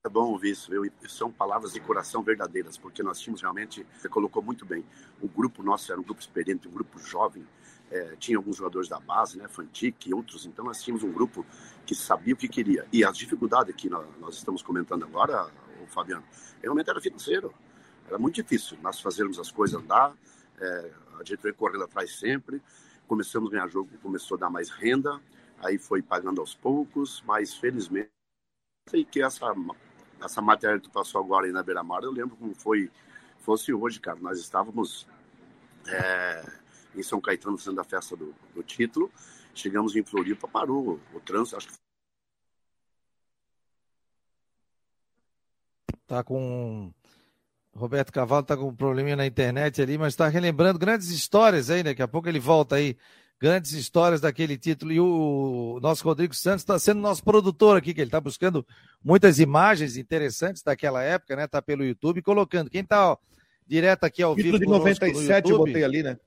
é 0.05 0.09
bom 0.09 0.31
ouvir 0.31 0.51
isso, 0.51 0.69
viu? 0.69 0.83
E 0.85 0.91
são 1.07 1.31
palavras 1.31 1.71
de 1.71 1.79
coração 1.79 2.21
verdadeiras, 2.21 2.77
porque 2.77 3.01
nós 3.01 3.21
tínhamos 3.21 3.41
realmente, 3.41 3.87
você 3.97 4.09
colocou 4.09 4.43
muito 4.43 4.65
bem, 4.65 4.83
o 5.21 5.29
grupo 5.29 5.63
nosso 5.63 5.89
era 5.93 6.01
um 6.01 6.03
grupo 6.03 6.19
experiente, 6.19 6.67
um 6.67 6.71
grupo 6.71 6.99
jovem, 6.99 7.47
é, 7.93 8.15
tinha 8.17 8.37
alguns 8.37 8.57
jogadores 8.57 8.89
da 8.89 8.99
base, 8.99 9.37
né, 9.37 9.47
Fantic 9.47 10.07
e 10.07 10.13
outros, 10.13 10.47
então 10.47 10.65
nós 10.65 10.81
tínhamos 10.81 11.03
um 11.03 11.11
grupo 11.11 11.45
que 11.85 11.93
sabia 11.93 12.33
o 12.33 12.37
que 12.37 12.47
queria. 12.47 12.87
E 12.91 13.05
as 13.05 13.15
dificuldades 13.15 13.75
que 13.75 13.87
nós, 13.87 14.07
nós 14.19 14.35
estamos 14.35 14.63
comentando 14.63 15.05
agora, 15.05 15.51
o 15.79 15.85
Fabiano, 15.85 16.23
realmente 16.59 16.89
era 16.89 16.99
financeiro. 16.99 17.53
Era 18.07 18.17
muito 18.17 18.35
difícil 18.35 18.77
nós 18.81 18.99
fazermos 18.99 19.37
as 19.37 19.51
coisas 19.51 19.79
andar, 19.79 20.11
é, 20.59 20.91
a 21.19 21.23
gente 21.23 21.39
veio 21.41 21.53
correndo 21.53 21.83
atrás 21.83 22.17
sempre, 22.17 22.61
começamos 23.07 23.49
a 23.49 23.51
ganhar 23.51 23.67
jogo, 23.67 23.89
começou 24.01 24.37
a 24.37 24.39
dar 24.39 24.49
mais 24.49 24.69
renda, 24.71 25.21
aí 25.59 25.77
foi 25.77 26.01
pagando 26.01 26.41
aos 26.41 26.55
poucos, 26.55 27.23
mas 27.27 27.53
felizmente 27.53 28.09
sei 28.89 29.05
que 29.05 29.21
essa 29.21 29.53
essa 30.21 30.41
matéria 30.41 30.79
que 30.79 30.89
passou 30.89 31.21
agora 31.21 31.45
aí 31.45 31.51
na 31.51 31.61
Beira-Mar, 31.61 32.01
eu 32.03 32.11
lembro 32.11 32.35
como 32.37 32.55
foi, 32.55 32.89
fosse 33.39 33.73
hoje, 33.73 33.99
cara. 33.99 34.17
Nós 34.21 34.39
estávamos 34.39 35.05
é, 35.87 36.62
em 36.95 37.03
São 37.03 37.19
Caetano 37.21 37.57
fazendo 37.57 37.81
a 37.81 37.83
festa 37.83 38.15
do, 38.15 38.33
do, 38.53 38.63
título, 38.63 39.11
chegamos 39.53 39.95
em 39.95 40.03
Floripa, 40.03 40.47
parou 40.47 40.99
o, 41.13 41.19
trânsito, 41.19 41.57
acho 41.57 41.67
que 41.67 41.73
Tá 46.05 46.23
com. 46.23 46.91
Roberto 47.73 48.11
Cavalo 48.11 48.43
tá 48.43 48.55
com 48.55 48.67
um 48.67 48.75
probleminha 48.75 49.15
na 49.15 49.25
internet 49.25 49.81
ali, 49.81 49.97
mas 49.97 50.13
está 50.13 50.27
relembrando 50.27 50.77
grandes 50.77 51.09
histórias 51.09 51.71
aí, 51.71 51.77
né? 51.77 51.91
Daqui 51.91 52.03
a 52.03 52.07
pouco 52.07 52.29
ele 52.29 52.39
volta 52.39 52.75
aí 52.75 52.95
grandes 53.41 53.71
histórias 53.71 54.21
daquele 54.21 54.57
título. 54.57 54.91
E 54.91 54.99
o 54.99 55.79
nosso 55.81 56.03
Rodrigo 56.03 56.35
Santos 56.35 56.61
está 56.61 56.77
sendo 56.77 57.01
nosso 57.01 57.23
produtor 57.23 57.77
aqui, 57.77 57.93
que 57.93 58.01
ele 58.01 58.09
está 58.09 58.21
buscando 58.21 58.65
muitas 59.03 59.39
imagens 59.39 59.97
interessantes 59.97 60.61
daquela 60.61 61.01
época, 61.01 61.35
né? 61.35 61.47
Tá 61.47 61.61
pelo 61.61 61.83
YouTube 61.83 62.21
colocando. 62.21 62.69
Quem 62.69 62.81
está 62.81 63.17
direto 63.67 64.03
aqui 64.03 64.21
ao 64.21 64.35
título 64.35 64.59
vivo. 64.59 64.59
Título 64.59 64.79
de 64.79 64.85
97 65.01 65.49
eu 65.49 65.57
botei 65.57 65.83
ali, 65.83 66.03
né? 66.03 66.17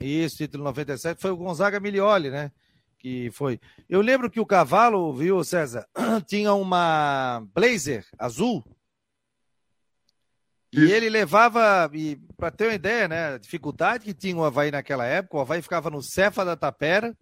Isso, 0.00 0.38
título 0.38 0.64
97 0.64 1.20
foi 1.20 1.30
o 1.30 1.36
Gonzaga 1.36 1.78
Milioli, 1.78 2.30
né? 2.30 2.50
Que 2.98 3.30
foi. 3.30 3.60
Eu 3.88 4.00
lembro 4.00 4.30
que 4.30 4.40
o 4.40 4.46
cavalo, 4.46 5.12
viu, 5.12 5.42
César, 5.44 5.86
tinha 6.26 6.52
uma 6.54 7.46
blazer 7.54 8.06
azul 8.18 8.64
e 10.72 10.92
ele 10.92 11.10
levava, 11.10 11.90
para 12.36 12.50
ter 12.52 12.66
uma 12.66 12.74
ideia, 12.74 13.08
né, 13.08 13.34
a 13.34 13.38
dificuldade 13.38 14.04
que 14.04 14.14
tinha 14.14 14.36
o 14.36 14.44
Havaí 14.44 14.70
naquela 14.70 15.04
época, 15.04 15.36
o 15.36 15.40
Havaí 15.40 15.60
ficava 15.60 15.90
no 15.90 16.00
Cefa 16.00 16.44
da 16.44 16.54
Tapera, 16.54 17.12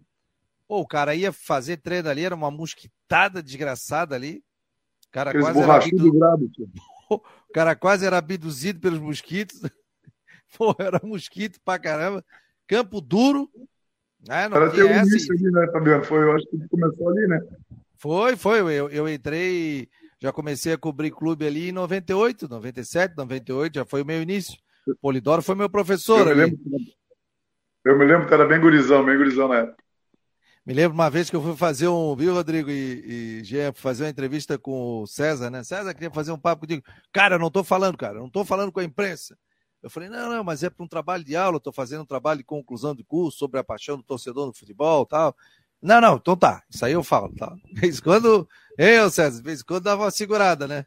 Pô, 0.69 0.81
o 0.81 0.87
cara 0.87 1.15
ia 1.15 1.33
fazer 1.33 1.77
treino 1.77 2.09
ali, 2.09 2.23
era 2.23 2.35
uma 2.35 2.51
mosquitada 2.51 3.41
desgraçada 3.41 4.15
ali. 4.15 4.43
O 5.07 5.11
cara, 5.11 5.31
quase 5.31 5.59
era, 5.59 5.75
abdu... 5.77 6.11
o 7.09 7.51
cara 7.51 7.75
quase 7.75 8.05
era 8.05 8.19
abduzido 8.19 8.79
pelos 8.79 8.99
mosquitos. 8.99 9.59
Pô, 10.55 10.75
era 10.77 11.01
mosquito 11.03 11.59
pra 11.65 11.79
caramba. 11.79 12.23
Campo 12.69 13.01
duro. 13.01 13.49
Né? 14.25 14.47
Não 14.47 14.57
era 14.57 15.01
início 15.01 15.33
ali, 15.33 15.51
né, 15.51 15.67
Fabiano? 15.73 16.03
Foi, 16.05 16.19
eu 16.19 16.31
acho 16.33 16.45
que 16.47 16.67
começou 16.69 17.09
ali, 17.09 17.27
né? 17.27 17.41
Foi, 17.97 18.37
foi. 18.37 18.59
Eu, 18.59 18.89
eu 18.89 19.09
entrei 19.09 19.89
já 20.21 20.33
comecei 20.33 20.73
a 20.73 20.77
cobrir 20.77 21.11
clube 21.11 21.47
ali 21.47 21.69
em 21.69 21.71
98, 21.71 22.49
97, 22.49 23.15
98, 23.15 23.75
já 23.75 23.85
foi 23.85 24.01
o 24.01 24.05
meu 24.05 24.21
início. 24.21 24.57
Polidoro 25.01 25.41
foi 25.41 25.55
meu 25.55 25.69
professor 25.69 26.27
eu. 26.27 26.35
Me 26.35 26.43
lembro, 26.43 26.59
eu 27.85 27.97
me 27.97 28.05
lembro 28.05 28.27
que 28.27 28.33
era 28.33 28.45
bem 28.45 28.59
gurizão, 28.59 29.05
bem 29.05 29.17
gurizão 29.17 29.47
na 29.47 29.59
época. 29.59 29.83
Me 30.65 30.73
lembro 30.73 30.93
uma 30.93 31.09
vez 31.09 31.29
que 31.29 31.35
eu 31.35 31.41
fui 31.41 31.55
fazer 31.55 31.87
um, 31.87 32.15
viu, 32.15 32.33
Rodrigo 32.33 32.69
e, 32.69 33.39
e 33.39 33.43
Jean, 33.43 33.71
fazer 33.73 34.03
uma 34.03 34.09
entrevista 34.09 34.57
com 34.57 35.01
o 35.01 35.07
César, 35.07 35.49
né? 35.49 35.63
César 35.63 35.93
queria 35.93 36.11
fazer 36.11 36.31
um 36.31 36.37
papo 36.37 36.61
contigo. 36.61 36.83
Cara, 37.13 37.35
eu 37.35 37.39
não 37.39 37.49
tô 37.49 37.63
falando, 37.63 37.97
cara, 37.97 38.17
eu 38.17 38.21
não 38.21 38.29
tô 38.29 38.43
falando 38.43 38.71
com 38.71 38.81
a 38.81 38.83
imprensa. 38.83 39.37
Eu 39.81 39.89
falei, 39.89 40.09
não, 40.09 40.29
não, 40.29 40.43
mas 40.43 40.61
é 40.61 40.69
para 40.69 40.83
um 40.83 40.87
trabalho 40.87 41.23
de 41.23 41.35
aula, 41.35 41.59
tô 41.59 41.71
fazendo 41.71 42.01
um 42.01 42.05
trabalho 42.05 42.39
de 42.39 42.43
conclusão 42.43 42.93
de 42.93 43.03
curso 43.03 43.37
sobre 43.37 43.59
a 43.59 43.63
paixão 43.63 43.95
do 43.95 44.03
torcedor 44.03 44.45
no 44.45 44.53
futebol 44.53 45.05
tal. 45.05 45.35
Não, 45.81 46.01
não, 46.01 46.15
então 46.17 46.35
tá. 46.35 46.61
Isso 46.69 46.85
aí 46.85 46.91
eu 46.91 47.03
falo, 47.03 47.33
tá? 47.35 47.55
De 47.71 47.79
vez 47.79 47.99
em 47.99 48.01
quando, 48.01 48.47
eu, 48.77 49.09
César, 49.09 49.37
de 49.37 49.43
vez 49.43 49.61
em 49.61 49.63
quando 49.63 49.83
dava 49.83 50.03
uma 50.03 50.11
segurada, 50.11 50.67
né? 50.67 50.85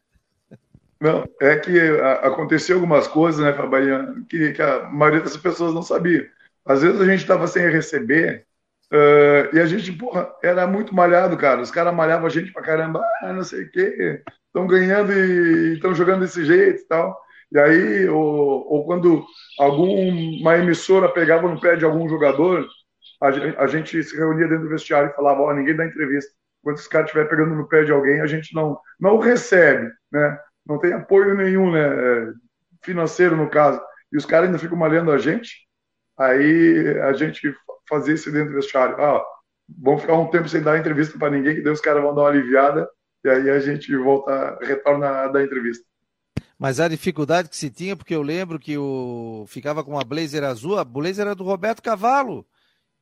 Não, 1.01 1.27
é 1.41 1.57
que 1.57 1.77
aconteceu 2.21 2.77
algumas 2.77 3.07
coisas, 3.07 3.43
né, 3.43 3.51
Fabiano, 3.51 4.25
que, 4.25 4.53
que, 4.53 4.61
a 4.61 4.89
maioria 4.89 5.19
das 5.19 5.35
pessoas 5.35 5.73
não 5.73 5.81
sabia. 5.81 6.29
Às 6.65 6.81
vezes 6.81 7.01
a 7.01 7.05
gente 7.05 7.19
estava 7.19 7.45
sem 7.45 7.69
receber 7.69 8.45
uh, 8.89 9.53
e 9.53 9.59
a 9.59 9.65
gente, 9.65 9.91
porra, 9.91 10.33
era 10.41 10.65
muito 10.65 10.95
malhado, 10.95 11.35
cara. 11.35 11.59
Os 11.59 11.71
caras 11.71 11.93
malhavam 11.93 12.27
a 12.27 12.29
gente 12.29 12.53
pra 12.53 12.61
caramba, 12.61 13.03
ah, 13.21 13.33
não 13.33 13.43
sei 13.43 13.63
o 13.63 13.71
quê, 13.71 14.23
estão 14.47 14.65
ganhando 14.65 15.11
e 15.11 15.73
estão 15.73 15.93
jogando 15.93 16.21
desse 16.21 16.45
jeito 16.45 16.81
e 16.81 16.85
tal. 16.85 17.19
E 17.53 17.59
aí, 17.59 18.09
ou, 18.09 18.67
ou 18.67 18.83
quando 18.83 19.23
alguma 19.59 20.57
emissora 20.57 21.07
pegava 21.07 21.47
no 21.47 21.61
pé 21.61 21.75
de 21.75 21.85
algum 21.85 22.09
jogador, 22.09 22.67
a, 23.21 23.27
a 23.63 23.67
gente 23.67 24.01
se 24.03 24.17
reunia 24.17 24.47
dentro 24.47 24.63
do 24.63 24.69
vestiário 24.69 25.11
e 25.11 25.13
falava, 25.13 25.41
ó, 25.41 25.49
oh, 25.49 25.53
ninguém 25.53 25.75
dá 25.75 25.85
entrevista. 25.85 26.31
Quando 26.63 26.77
esse 26.77 26.89
cara 26.89 27.05
estiver 27.05 27.29
pegando 27.29 27.53
no 27.53 27.67
pé 27.67 27.83
de 27.83 27.91
alguém, 27.91 28.21
a 28.21 28.25
gente 28.25 28.55
não, 28.55 28.79
não 28.99 29.19
recebe, 29.19 29.87
né? 30.11 30.39
Não 30.65 30.79
tem 30.79 30.93
apoio 30.93 31.35
nenhum, 31.35 31.71
né? 31.71 32.33
Financeiro, 32.83 33.37
no 33.37 33.47
caso. 33.49 33.79
E 34.11 34.17
os 34.17 34.25
caras 34.25 34.47
ainda 34.47 34.57
ficam 34.57 34.77
malhando 34.77 35.11
a 35.11 35.19
gente. 35.19 35.67
Aí 36.17 36.97
a 37.03 37.13
gente 37.13 37.53
fazia 37.87 38.15
isso 38.15 38.31
dentro 38.31 38.49
do 38.49 38.55
vestiário. 38.55 38.99
Ah, 38.99 39.23
vamos 39.77 40.01
ficar 40.01 40.15
um 40.15 40.31
tempo 40.31 40.49
sem 40.49 40.61
dar 40.61 40.79
entrevista 40.79 41.19
para 41.19 41.29
ninguém, 41.29 41.55
que 41.55 41.61
Deus 41.61 41.77
os 41.79 41.85
caras 41.85 42.01
vão 42.01 42.15
dar 42.15 42.21
uma 42.21 42.29
aliviada. 42.29 42.89
E 43.23 43.29
aí 43.29 43.49
a 43.51 43.59
gente 43.59 43.95
volta, 43.95 44.57
retorna 44.61 45.27
da 45.27 45.43
entrevista. 45.43 45.85
Mas 46.57 46.79
a 46.79 46.87
dificuldade 46.87 47.49
que 47.49 47.57
se 47.57 47.69
tinha, 47.69 47.95
porque 47.95 48.15
eu 48.15 48.21
lembro 48.21 48.59
que 48.59 48.77
o 48.77 49.45
ficava 49.47 49.83
com 49.83 49.91
uma 49.91 50.03
blazer 50.03 50.43
azul, 50.43 50.77
a 50.77 50.83
blazer 50.83 51.25
era 51.25 51.35
do 51.35 51.43
Roberto 51.43 51.81
Cavalo 51.81 52.45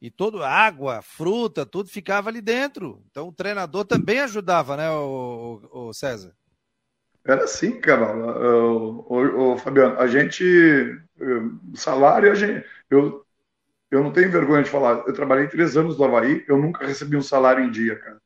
e 0.02 0.10
toda 0.10 0.48
água, 0.48 1.02
fruta, 1.02 1.66
tudo 1.66 1.90
ficava 1.90 2.30
ali 2.30 2.42
dentro. 2.42 3.04
Então 3.12 3.28
o 3.28 3.34
treinador 3.34 3.86
também 3.86 4.20
ajudava, 4.20 4.76
né, 4.76 4.90
o, 4.90 5.62
o, 5.72 5.90
o 5.90 5.94
César? 5.94 6.34
Era 7.24 7.44
assim, 7.44 7.80
cara. 7.80 8.16
O, 8.16 9.06
o, 9.08 9.54
o, 9.54 9.58
Fabiano, 9.58 10.00
a 10.00 10.08
gente, 10.08 10.44
salário, 11.76 12.32
a 12.32 12.36
gente, 12.36 12.66
eu, 12.90 13.24
eu 13.92 14.04
não 14.04 14.12
tenho 14.12 14.32
vergonha 14.32 14.64
de 14.64 14.70
falar. 14.70 15.04
Eu 15.06 15.14
trabalhei 15.14 15.48
três 15.48 15.78
anos 15.78 15.98
no 15.98 16.06
Havaí, 16.06 16.44
eu 16.48 16.58
nunca 16.58 16.86
recebi 16.86 17.16
um 17.16 17.22
salário 17.22 17.64
em 17.64 17.70
dia, 17.70 17.96
cara. 17.98 18.20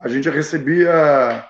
A 0.00 0.08
gente 0.08 0.28
recebia, 0.28 1.48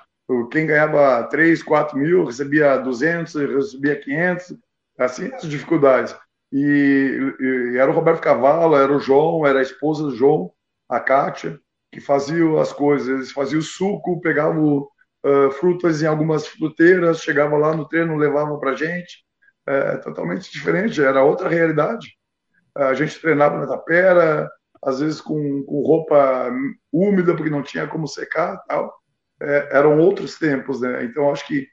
quem 0.51 0.66
ganhava 0.66 1.24
3, 1.24 1.62
4 1.62 1.99
mil, 1.99 2.24
recebia 2.24 2.76
200, 2.76 3.35
recebia 3.35 3.99
500, 3.99 4.57
assim 4.99 5.33
as 5.35 5.43
dificuldades. 5.43 6.14
E, 6.53 7.35
e, 7.41 7.76
era 7.76 7.91
o 7.91 7.95
Roberto 7.95 8.20
Cavalo, 8.20 8.76
era 8.76 8.93
o 8.93 9.01
João, 9.01 9.47
era 9.47 9.61
a 9.61 9.62
esposa 9.62 10.05
do 10.05 10.16
João, 10.16 10.53
a 10.89 11.01
Kátia, 11.01 11.59
que 11.93 12.01
faziam 12.01 12.59
as 12.59 12.72
coisas. 12.72 13.09
Eles 13.09 13.33
faziam 13.33 13.62
suco, 13.62 14.20
pegavam 14.20 14.89
uh, 15.24 15.51
frutas 15.53 16.03
em 16.03 16.07
algumas 16.07 16.47
fruteiras, 16.47 17.20
chegavam 17.20 17.59
lá 17.59 17.74
no 17.74 17.89
treino, 17.89 18.16
levavam 18.16 18.59
para 18.59 18.74
gente. 18.74 19.24
É, 19.66 19.99
totalmente 19.99 20.51
diferente, 20.51 21.01
era 21.03 21.22
outra 21.22 21.49
realidade. 21.49 22.09
A 22.74 22.95
gente 22.95 23.20
treinava 23.20 23.59
na 23.59 23.66
tapera, 23.66 24.51
às 24.83 25.01
vezes 25.01 25.20
com, 25.20 25.62
com 25.64 25.83
roupa 25.83 26.51
úmida, 26.93 27.35
porque 27.37 27.51
não 27.51 27.62
tinha 27.62 27.87
como 27.87 28.09
secar 28.09 28.57
tal. 28.66 29.00
É, 29.41 29.78
eram 29.78 29.99
outros 29.99 30.38
tempos, 30.38 30.80
né? 30.80 31.05
Então, 31.05 31.30
acho 31.30 31.47
que 31.47 31.66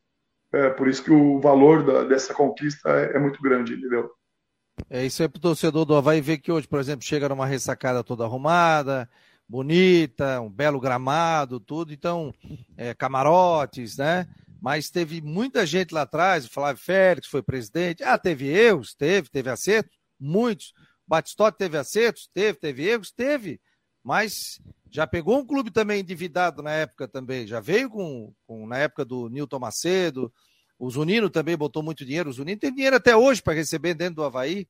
é 0.53 0.70
por 0.70 0.88
isso 0.88 1.03
que 1.03 1.11
o 1.11 1.39
valor 1.39 1.86
da, 1.86 2.03
dessa 2.03 2.34
conquista 2.34 2.89
é, 2.89 3.18
é 3.18 3.20
muito 3.20 3.41
grande, 3.41 3.74
entendeu? 3.74 4.09
É, 4.89 5.05
isso 5.05 5.22
é 5.24 5.28
pro 5.28 5.41
torcedor 5.41 5.86
do 5.86 5.95
Havaí 5.95 6.22
ver 6.22 6.38
que 6.38 6.51
hoje, 6.51 6.68
por 6.68 6.80
exemplo, 6.80 7.03
chega 7.03 7.28
numa 7.28 7.45
ressacada 7.45 8.03
toda 8.03 8.24
arrumada, 8.24 9.09
bonita, 9.47 10.39
um 10.39 10.49
belo 10.49 10.80
gramado, 10.80 11.59
tudo. 11.59 11.91
Então, 11.91 12.34
é, 12.78 12.93
camarotes, 12.93 13.97
né? 13.97 14.28
Mas 14.61 14.89
teve 14.89 15.22
muita 15.22 15.65
gente 15.65 15.93
lá 15.93 16.01
atrás, 16.01 16.45
o 16.45 16.49
Flávio 16.49 16.82
Félix 16.82 17.28
foi 17.28 17.41
presidente. 17.41 18.03
Ah, 18.03 18.18
teve 18.18 18.47
erros? 18.47 18.95
Teve, 18.95 19.30
teve 19.30 19.49
acertos? 19.49 19.97
Muitos. 20.20 20.74
Batistote 21.07 21.57
teve 21.57 21.78
acertos? 21.78 22.30
Teve, 22.34 22.57
teve 22.57 22.88
erros? 22.88 23.11
Teve. 23.11 23.61
Mas 24.03 24.59
Já 24.92 25.06
pegou 25.06 25.38
um 25.38 25.46
clube 25.46 25.72
também 25.72 26.02
endividado 26.02 26.62
na 26.62 26.72
época 26.72 27.08
também. 27.08 27.46
Já 27.46 27.60
veio 27.60 27.90
com, 27.90 28.34
com 28.46 28.68
na 28.68 28.78
época 28.78 29.04
do 29.04 29.30
Nilton 29.30 29.60
Macedo. 29.60 30.32
O 30.80 30.90
Zunino 30.90 31.30
também 31.30 31.58
botou 31.58 31.82
muito 31.82 32.06
dinheiro. 32.06 32.30
O 32.30 32.34
Zunino 32.34 32.60
tem 32.60 32.74
dinheiro 32.74 32.96
até 32.96 33.16
hoje 33.16 33.42
para 33.42 33.54
receber 33.54 33.94
dentro 33.94 34.16
do 34.16 34.24
Havaí. 34.24 34.68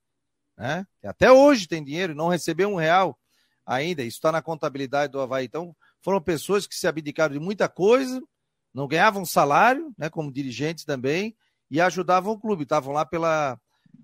Né? 0.57 0.85
Até 1.03 1.31
hoje 1.31 1.67
tem 1.67 1.83
dinheiro 1.83 2.13
e 2.13 2.15
não 2.15 2.29
recebeu 2.29 2.69
um 2.69 2.75
real 2.75 3.17
ainda. 3.65 4.03
Isso 4.03 4.17
está 4.17 4.31
na 4.31 4.41
contabilidade 4.41 5.11
do 5.11 5.19
Havaí. 5.19 5.45
Então, 5.45 5.75
foram 6.01 6.21
pessoas 6.21 6.65
que 6.65 6.75
se 6.75 6.87
abdicaram 6.87 7.33
de 7.33 7.39
muita 7.39 7.67
coisa, 7.67 8.21
não 8.73 8.87
ganhavam 8.87 9.25
salário, 9.25 9.93
né, 9.97 10.09
como 10.09 10.31
dirigentes 10.31 10.85
também, 10.85 11.35
e 11.69 11.81
ajudavam 11.81 12.33
o 12.33 12.39
clube. 12.39 12.63
Estavam 12.63 12.93
lá 12.93 13.05
pela, 13.05 13.59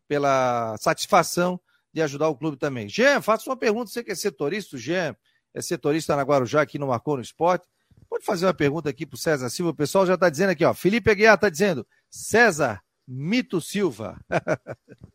pela 0.07 0.75
satisfação 0.77 1.59
de 1.93 2.01
ajudar 2.01 2.27
o 2.27 2.35
clube 2.35 2.57
também. 2.57 2.89
Jean, 2.89 3.21
faça 3.21 3.49
uma 3.49 3.55
pergunta. 3.55 3.89
Você 3.89 4.03
que 4.03 4.11
é 4.11 4.15
setorista, 4.15 4.77
Jean 4.77 5.15
é 5.53 5.61
setorista 5.61 6.15
na 6.15 6.23
Guarujá, 6.23 6.61
aqui 6.61 6.79
no 6.79 6.87
Marcou 6.87 7.17
no 7.17 7.21
Esporte. 7.21 7.67
Pode 8.09 8.25
fazer 8.25 8.45
uma 8.45 8.53
pergunta 8.53 8.89
aqui 8.89 9.05
para 9.05 9.15
o 9.15 9.19
César 9.19 9.49
Silva. 9.49 9.71
O 9.71 9.75
pessoal 9.75 10.05
já 10.05 10.15
está 10.15 10.29
dizendo 10.29 10.51
aqui, 10.51 10.63
ó. 10.65 10.73
Felipe 10.73 11.09
Aguiar 11.09 11.35
está 11.35 11.49
dizendo, 11.49 11.85
César 12.09 12.81
Mito 13.07 13.59
Silva. 13.59 14.19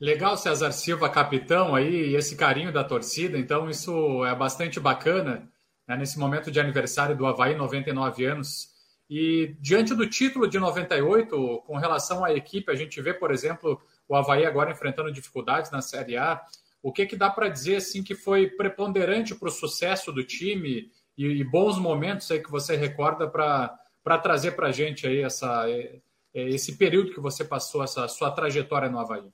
Legal, 0.00 0.36
César 0.36 0.72
Silva, 0.72 1.08
capitão 1.08 1.74
aí, 1.74 2.10
e 2.10 2.16
esse 2.16 2.36
carinho 2.36 2.72
da 2.72 2.82
torcida. 2.82 3.38
Então, 3.38 3.70
isso 3.70 4.24
é 4.24 4.34
bastante 4.34 4.80
bacana 4.80 5.48
né, 5.86 5.96
nesse 5.96 6.18
momento 6.18 6.50
de 6.50 6.58
aniversário 6.58 7.16
do 7.16 7.26
Havaí, 7.26 7.54
99 7.54 8.24
anos. 8.24 8.68
E 9.08 9.54
diante 9.60 9.94
do 9.94 10.08
título 10.08 10.48
de 10.48 10.58
98, 10.58 11.62
com 11.66 11.76
relação 11.76 12.24
à 12.24 12.32
equipe, 12.32 12.70
a 12.72 12.74
gente 12.74 13.00
vê, 13.00 13.14
por 13.14 13.30
exemplo, 13.30 13.80
o 14.08 14.16
Havaí 14.16 14.44
agora 14.44 14.72
enfrentando 14.72 15.12
dificuldades 15.12 15.70
na 15.70 15.80
Série 15.80 16.16
A. 16.16 16.42
O 16.84 16.92
que, 16.92 17.06
que 17.06 17.16
dá 17.16 17.30
para 17.30 17.48
dizer 17.48 17.76
assim 17.76 18.02
que 18.02 18.14
foi 18.14 18.46
preponderante 18.46 19.34
para 19.34 19.48
o 19.48 19.50
sucesso 19.50 20.12
do 20.12 20.22
time 20.22 20.92
e, 21.16 21.26
e, 21.40 21.42
bons 21.42 21.78
momentos 21.78 22.30
aí 22.30 22.42
que 22.42 22.50
você 22.50 22.76
recorda 22.76 23.26
para 23.26 24.18
trazer 24.18 24.50
para 24.50 24.66
a 24.66 24.70
gente 24.70 25.06
aí 25.06 25.22
essa, 25.22 25.64
é, 25.66 25.98
é, 26.34 26.48
esse 26.50 26.76
período 26.76 27.10
que 27.10 27.20
você 27.20 27.42
passou, 27.42 27.82
essa 27.82 28.06
sua 28.06 28.30
trajetória 28.32 28.90
no 28.90 28.98
Havaí? 28.98 29.24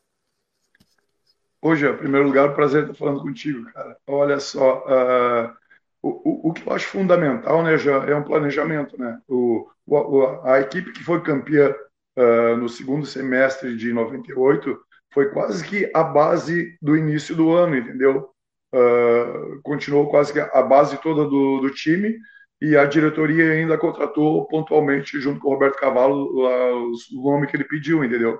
Hoje, 1.60 1.88
em 1.88 1.96
primeiro 1.96 2.28
lugar, 2.28 2.54
prazer 2.54 2.82
estar 2.82 2.94
falando 2.94 3.20
contigo, 3.20 3.64
cara. 3.72 3.96
Olha 4.06 4.38
só, 4.38 4.84
uh, 4.86 5.52
o, 6.00 6.50
o, 6.50 6.52
que 6.52 6.64
eu 6.64 6.72
acho 6.72 6.86
fundamental, 6.86 7.64
né, 7.64 7.76
já 7.76 7.96
é 8.06 8.14
um 8.14 8.22
planejamento, 8.22 8.96
né? 8.96 9.20
O, 9.26 9.68
o 9.86 10.40
a 10.44 10.60
equipe 10.60 10.92
que 10.92 11.02
foi 11.02 11.20
campeã 11.20 11.74
uh, 12.16 12.56
no 12.56 12.68
segundo 12.68 13.04
semestre 13.04 13.76
de 13.76 13.92
98 13.92 14.80
foi 15.12 15.30
quase 15.30 15.64
que 15.64 15.90
a 15.94 16.02
base 16.02 16.76
do 16.80 16.96
início 16.96 17.34
do 17.34 17.52
ano, 17.52 17.76
entendeu? 17.76 18.30
Uh, 18.72 19.60
continuou 19.62 20.08
quase 20.08 20.32
que 20.32 20.38
a 20.38 20.62
base 20.62 20.96
toda 20.98 21.24
do, 21.24 21.60
do, 21.60 21.70
time 21.70 22.16
e 22.60 22.76
a 22.76 22.84
diretoria 22.84 23.52
ainda 23.52 23.76
contratou 23.76 24.46
pontualmente, 24.46 25.20
junto 25.20 25.40
com 25.40 25.48
o 25.48 25.52
Roberto 25.52 25.78
Cavallo, 25.78 26.46
uh, 26.46 26.92
o 27.14 27.32
nome 27.32 27.48
que 27.48 27.56
ele 27.56 27.64
pediu, 27.64 28.04
entendeu? 28.04 28.38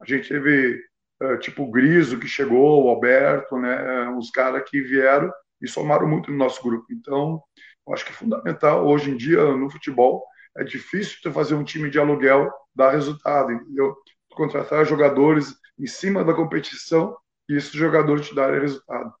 A 0.00 0.04
gente 0.04 0.28
teve 0.28 0.82
uh, 1.22 1.38
tipo 1.38 1.62
o 1.62 1.70
Griso 1.70 2.18
que 2.18 2.28
chegou, 2.28 2.84
o 2.84 2.90
Alberto, 2.90 3.56
né? 3.58 4.10
Os 4.18 4.30
caras 4.30 4.62
que 4.68 4.82
vieram 4.82 5.32
e 5.62 5.68
somaram 5.68 6.06
muito 6.06 6.30
no 6.30 6.36
nosso 6.36 6.62
grupo. 6.62 6.86
Então, 6.90 7.42
eu 7.86 7.94
acho 7.94 8.04
que 8.04 8.12
é 8.12 8.14
fundamental 8.14 8.86
hoje 8.86 9.10
em 9.10 9.16
dia 9.16 9.42
no 9.56 9.70
futebol 9.70 10.22
é 10.56 10.64
difícil 10.64 11.18
você 11.22 11.30
fazer 11.30 11.54
um 11.54 11.64
time 11.64 11.90
de 11.90 11.98
aluguel 11.98 12.50
dar 12.74 12.90
resultado, 12.90 13.52
entendeu? 13.52 13.96
Contratar 14.30 14.84
jogadores 14.84 15.54
em 15.80 15.86
cima 15.86 16.22
da 16.22 16.34
competição 16.34 17.16
e 17.48 17.56
esses 17.56 17.72
jogadores 17.72 18.28
te 18.28 18.34
darem 18.34 18.60
resultado. 18.60 19.12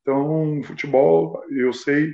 Então, 0.00 0.62
futebol, 0.64 1.42
eu 1.50 1.72
sei 1.72 2.12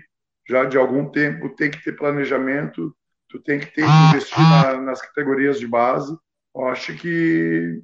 já 0.49 0.65
de 0.65 0.79
algum 0.79 1.11
tempo, 1.11 1.55
tem 1.55 1.71
que 1.71 1.83
ter 1.83 1.93
planejamento, 1.93 2.95
tu 3.29 3.41
tem 3.41 3.59
que 3.59 3.67
ter 3.67 3.83
que 3.83 4.09
investir 4.09 4.39
na, 4.39 4.81
nas 4.81 5.01
categorias 5.01 5.59
de 5.59 5.67
base. 5.67 6.17
Eu 6.55 6.67
acho 6.67 6.95
que 6.97 7.83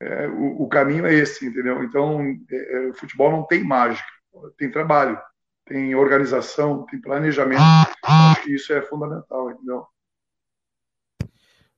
é, 0.00 0.26
o, 0.28 0.62
o, 0.62 0.68
caminho 0.68 1.06
é 1.06 1.14
esse, 1.14 1.46
entendeu? 1.46 1.82
Então, 1.82 2.20
é, 2.50 2.76
é, 2.76 2.88
o 2.88 2.94
futebol 2.94 3.30
não 3.30 3.46
tem 3.46 3.62
mágica, 3.62 4.08
tem 4.58 4.70
trabalho, 4.70 5.20
tem 5.66 5.94
organização, 5.94 6.84
tem 6.86 7.00
planejamento. 7.00 7.62
Acho 8.02 8.42
que 8.42 8.54
isso 8.54 8.72
é 8.72 8.82
fundamental, 8.82 9.50
entendeu? 9.50 9.86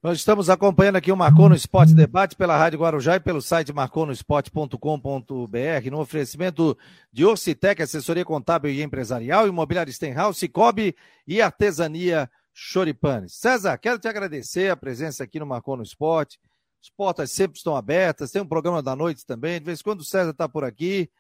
Nós 0.03 0.19
estamos 0.19 0.51
acompanhando 0.51 0.97
aqui 0.97 1.11
o 1.11 1.17
Marcou 1.17 1.49
no 1.49 1.55
Esporte 1.55 1.95
Debate 1.95 2.37
pela 2.37 2.57
Rádio 2.57 2.79
Guarujá 2.79 3.17
e 3.17 3.21
pelo 3.21 3.41
site 3.41 3.73
marconosport.com.br 3.73 5.91
no 5.91 5.99
oferecimento 5.99 6.77
de 7.11 7.25
Orcitec, 7.25 7.83
assessoria 7.83 8.25
contábil 8.25 8.71
e 8.71 8.83
empresarial, 8.83 9.49
imobiliário 9.49 9.93
Stenhouse, 9.93 10.39
Cicobi 10.39 10.95
e 11.27 11.41
artesania 11.41 12.31
Choripanes. 12.53 13.35
César, 13.35 13.77
quero 13.79 13.99
te 13.99 14.07
agradecer 14.07 14.71
a 14.71 14.77
presença 14.77 15.25
aqui 15.25 15.41
no 15.41 15.47
Marcou 15.47 15.79
no 15.79 15.83
Esporte. 15.83 16.39
As 16.81 16.91
portas 16.91 17.33
sempre 17.33 17.57
estão 17.57 17.75
abertas, 17.75 18.31
tem 18.31 18.43
um 18.43 18.47
programa 18.47 18.83
da 18.83 18.95
noite 18.95 19.25
também. 19.25 19.59
De 19.59 19.65
vez 19.65 19.81
em 19.81 19.83
quando 19.83 20.01
o 20.01 20.05
César 20.05 20.31
está 20.31 20.47
por 20.47 20.63
aqui. 20.63 21.11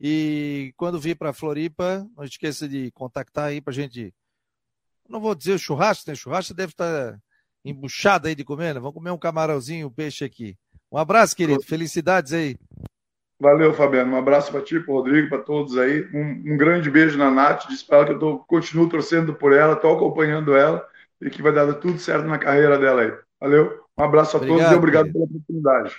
E 0.00 0.74
quando 0.76 1.00
vir 1.00 1.16
para 1.16 1.32
Floripa, 1.32 2.06
não 2.14 2.24
esqueça 2.24 2.68
de 2.68 2.90
contactar 2.90 3.46
aí 3.46 3.60
para 3.60 3.72
gente. 3.72 4.12
Não 5.08 5.20
vou 5.20 5.34
dizer 5.34 5.52
o 5.52 5.58
churrasco, 5.58 6.04
tem 6.04 6.14
churrasco, 6.14 6.52
deve 6.52 6.72
estar 6.72 7.12
tá 7.12 7.20
embuchada 7.66 8.28
aí 8.28 8.34
de 8.34 8.44
comer, 8.44 8.74
né? 8.74 8.80
Vamos 8.80 8.94
comer 8.94 9.10
um 9.10 9.18
camarãozinho, 9.18 9.88
um 9.88 9.90
peixe 9.90 10.24
aqui. 10.24 10.56
Um 10.90 10.98
abraço, 10.98 11.34
querido. 11.34 11.62
Felicidades 11.62 12.32
aí. 12.32 12.56
Valeu, 13.38 13.74
Fabiano. 13.74 14.12
Um 14.12 14.16
abraço 14.16 14.50
para 14.50 14.62
ti, 14.62 14.80
para 14.80 14.94
Rodrigo, 14.94 15.28
para 15.28 15.42
todos 15.42 15.76
aí. 15.76 16.08
Um, 16.14 16.52
um, 16.52 16.56
grande 16.56 16.90
beijo 16.90 17.18
na 17.18 17.30
Nath. 17.30 17.68
Espero 17.70 18.06
que 18.06 18.12
eu 18.12 18.18
tô, 18.18 18.38
continuo 18.38 18.88
torcendo 18.88 19.34
por 19.34 19.52
ela, 19.52 19.74
estou 19.74 19.94
acompanhando 19.94 20.56
ela 20.56 20.86
e 21.20 21.28
que 21.28 21.42
vai 21.42 21.52
dar 21.52 21.72
tudo 21.74 21.98
certo 21.98 22.26
na 22.26 22.38
carreira 22.38 22.78
dela 22.78 23.02
aí. 23.02 23.12
Valeu. 23.40 23.84
Um 23.98 24.02
abraço 24.02 24.36
a 24.36 24.40
obrigado, 24.40 24.58
todos 24.58 24.72
e 24.72 24.76
obrigado 24.76 25.06
querido. 25.06 25.18
pela 25.18 25.24
oportunidade. 25.24 25.96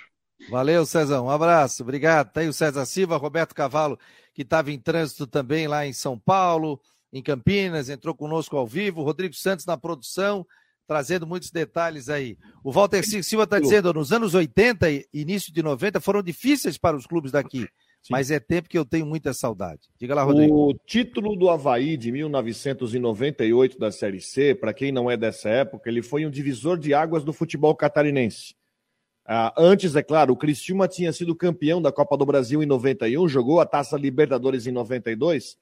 Valeu, 0.50 0.86
César. 0.86 1.20
Um 1.20 1.30
abraço. 1.30 1.82
Obrigado. 1.82 2.32
Tem 2.32 2.44
tá 2.44 2.50
o 2.50 2.52
César 2.52 2.84
Silva, 2.86 3.16
Roberto 3.16 3.54
Cavalo, 3.54 3.98
que 4.32 4.42
estava 4.42 4.72
em 4.72 4.78
trânsito 4.78 5.26
também 5.26 5.68
lá 5.68 5.86
em 5.86 5.92
São 5.92 6.18
Paulo, 6.18 6.80
em 7.12 7.22
Campinas, 7.22 7.88
entrou 7.88 8.14
conosco 8.14 8.56
ao 8.56 8.66
vivo. 8.66 9.02
Rodrigo 9.02 9.34
Santos 9.34 9.66
na 9.66 9.76
produção 9.76 10.46
trazendo 10.88 11.26
muitos 11.26 11.50
detalhes 11.50 12.08
aí. 12.08 12.38
O 12.64 12.72
Walter 12.72 13.04
Silva 13.04 13.44
está 13.44 13.60
dizendo, 13.60 13.92
nos 13.92 14.10
anos 14.10 14.34
80 14.34 14.90
e 14.90 15.06
início 15.12 15.52
de 15.52 15.62
90 15.62 16.00
foram 16.00 16.22
difíceis 16.22 16.78
para 16.78 16.96
os 16.96 17.06
clubes 17.06 17.30
daqui. 17.30 17.60
Sim. 17.60 18.12
Mas 18.12 18.30
é 18.30 18.40
tempo 18.40 18.70
que 18.70 18.78
eu 18.78 18.86
tenho 18.86 19.04
muita 19.04 19.34
saudade. 19.34 19.82
Diga 20.00 20.14
lá, 20.14 20.22
Rodrigo. 20.22 20.70
O 20.70 20.74
título 20.86 21.36
do 21.36 21.50
Havaí 21.50 21.96
de 21.96 22.10
1998 22.10 23.78
da 23.78 23.92
Série 23.92 24.20
C, 24.20 24.54
para 24.54 24.72
quem 24.72 24.90
não 24.90 25.10
é 25.10 25.16
dessa 25.16 25.50
época, 25.50 25.90
ele 25.90 26.00
foi 26.00 26.24
um 26.24 26.30
divisor 26.30 26.78
de 26.78 26.94
águas 26.94 27.22
do 27.22 27.34
futebol 27.34 27.76
catarinense. 27.76 28.54
Ah, 29.26 29.52
antes, 29.58 29.94
é 29.94 30.02
claro, 30.02 30.32
o 30.32 30.36
Cristiúma 30.36 30.88
tinha 30.88 31.12
sido 31.12 31.36
campeão 31.36 31.82
da 31.82 31.92
Copa 31.92 32.16
do 32.16 32.24
Brasil 32.24 32.62
em 32.62 32.66
91, 32.66 33.28
jogou 33.28 33.60
a 33.60 33.66
Taça 33.66 33.94
Libertadores 33.98 34.66
em 34.66 34.72
92, 34.72 35.58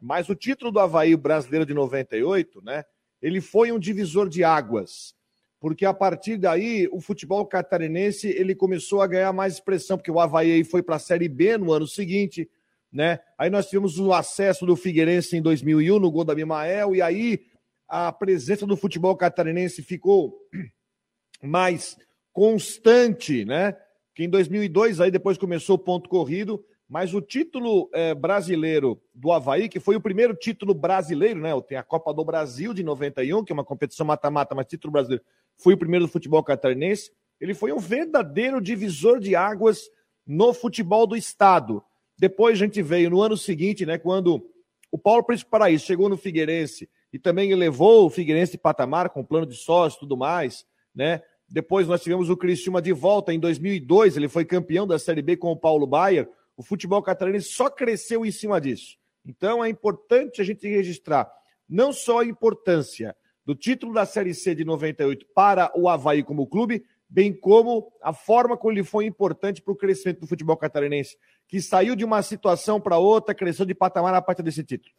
mas 0.00 0.30
o 0.30 0.34
título 0.34 0.72
do 0.72 0.80
Havaí 0.80 1.14
brasileiro 1.14 1.66
de 1.66 1.74
98, 1.74 2.62
né? 2.64 2.82
Ele 3.24 3.40
foi 3.40 3.72
um 3.72 3.78
divisor 3.78 4.28
de 4.28 4.44
águas, 4.44 5.14
porque 5.58 5.86
a 5.86 5.94
partir 5.94 6.36
daí 6.36 6.86
o 6.92 7.00
futebol 7.00 7.46
catarinense 7.46 8.28
ele 8.28 8.54
começou 8.54 9.00
a 9.00 9.06
ganhar 9.06 9.32
mais 9.32 9.54
expressão, 9.54 9.96
porque 9.96 10.10
o 10.10 10.20
Havaí 10.20 10.62
foi 10.62 10.82
para 10.82 10.96
a 10.96 10.98
Série 10.98 11.26
B 11.26 11.56
no 11.56 11.72
ano 11.72 11.88
seguinte, 11.88 12.46
né? 12.92 13.18
Aí 13.38 13.48
nós 13.48 13.64
tivemos 13.64 13.98
o 13.98 14.12
acesso 14.12 14.66
do 14.66 14.76
Figueirense 14.76 15.38
em 15.38 15.40
2001 15.40 15.98
no 15.98 16.10
gol 16.10 16.22
da 16.22 16.34
Mimael, 16.34 16.94
e 16.94 17.00
aí 17.00 17.46
a 17.88 18.12
presença 18.12 18.66
do 18.66 18.76
futebol 18.76 19.16
catarinense 19.16 19.82
ficou 19.82 20.38
mais 21.42 21.96
constante, 22.30 23.46
né? 23.46 23.74
Que 24.14 24.24
em 24.24 24.28
2002 24.28 25.00
aí 25.00 25.10
depois 25.10 25.38
começou 25.38 25.76
o 25.76 25.82
ponto 25.82 26.10
corrido, 26.10 26.62
mas 26.94 27.12
o 27.12 27.20
título 27.20 27.90
é, 27.92 28.14
brasileiro 28.14 29.02
do 29.12 29.32
Havaí, 29.32 29.68
que 29.68 29.80
foi 29.80 29.96
o 29.96 30.00
primeiro 30.00 30.32
título 30.32 30.72
brasileiro, 30.72 31.40
né? 31.40 31.50
Tem 31.62 31.76
a 31.76 31.82
Copa 31.82 32.14
do 32.14 32.24
Brasil 32.24 32.72
de 32.72 32.84
91, 32.84 33.42
que 33.42 33.50
é 33.50 33.52
uma 33.54 33.64
competição 33.64 34.06
mata-mata, 34.06 34.54
mas 34.54 34.68
título 34.68 34.92
brasileiro 34.92 35.24
foi 35.56 35.74
o 35.74 35.76
primeiro 35.76 36.06
do 36.06 36.12
futebol 36.12 36.40
catarinense. 36.44 37.10
Ele 37.40 37.52
foi 37.52 37.72
um 37.72 37.80
verdadeiro 37.80 38.60
divisor 38.60 39.18
de 39.18 39.34
águas 39.34 39.90
no 40.24 40.54
futebol 40.54 41.04
do 41.04 41.16
estado. 41.16 41.82
Depois 42.16 42.54
a 42.54 42.64
gente 42.64 42.80
veio 42.80 43.10
no 43.10 43.20
ano 43.20 43.36
seguinte, 43.36 43.84
né? 43.84 43.98
Quando 43.98 44.48
o 44.92 44.96
Paulo 44.96 45.24
Príncipe 45.24 45.50
Paraíso 45.50 45.84
chegou 45.84 46.08
no 46.08 46.16
Figueirense 46.16 46.88
e 47.12 47.18
também 47.18 47.50
elevou 47.50 48.06
o 48.06 48.10
Figueirense 48.10 48.52
de 48.52 48.58
patamar 48.58 49.10
com 49.10 49.24
plano 49.24 49.46
de 49.46 49.56
sócio 49.56 49.96
e 49.96 49.98
tudo 49.98 50.16
mais, 50.16 50.64
né? 50.94 51.22
Depois 51.48 51.88
nós 51.88 52.04
tivemos 52.04 52.30
o 52.30 52.36
Cristiúma 52.36 52.80
de 52.80 52.92
volta 52.92 53.34
em 53.34 53.40
2002, 53.40 54.16
ele 54.16 54.28
foi 54.28 54.44
campeão 54.44 54.86
da 54.86 54.96
Série 54.96 55.22
B 55.22 55.36
com 55.36 55.50
o 55.50 55.56
Paulo 55.56 55.88
Baier. 55.88 56.28
O 56.56 56.62
futebol 56.62 57.02
catarinense 57.02 57.48
só 57.48 57.68
cresceu 57.68 58.24
em 58.24 58.30
cima 58.30 58.60
disso. 58.60 58.96
Então 59.26 59.64
é 59.64 59.68
importante 59.68 60.40
a 60.40 60.44
gente 60.44 60.68
registrar 60.68 61.30
não 61.68 61.92
só 61.92 62.20
a 62.20 62.26
importância 62.26 63.16
do 63.44 63.54
título 63.54 63.92
da 63.92 64.06
Série 64.06 64.34
C 64.34 64.54
de 64.54 64.64
98 64.64 65.26
para 65.34 65.70
o 65.74 65.88
Havaí 65.88 66.22
como 66.22 66.46
clube, 66.46 66.84
bem 67.08 67.32
como 67.32 67.92
a 68.02 68.12
forma 68.12 68.56
como 68.56 68.72
ele 68.72 68.84
foi 68.84 69.06
importante 69.06 69.60
para 69.62 69.72
o 69.72 69.76
crescimento 69.76 70.20
do 70.20 70.26
futebol 70.26 70.56
catarinense, 70.56 71.16
que 71.46 71.60
saiu 71.60 71.94
de 71.94 72.04
uma 72.04 72.22
situação 72.22 72.80
para 72.80 72.98
outra, 72.98 73.34
cresceu 73.34 73.66
de 73.66 73.74
patamar 73.74 74.14
a 74.14 74.22
partir 74.22 74.42
desse 74.42 74.64
título. 74.64 74.94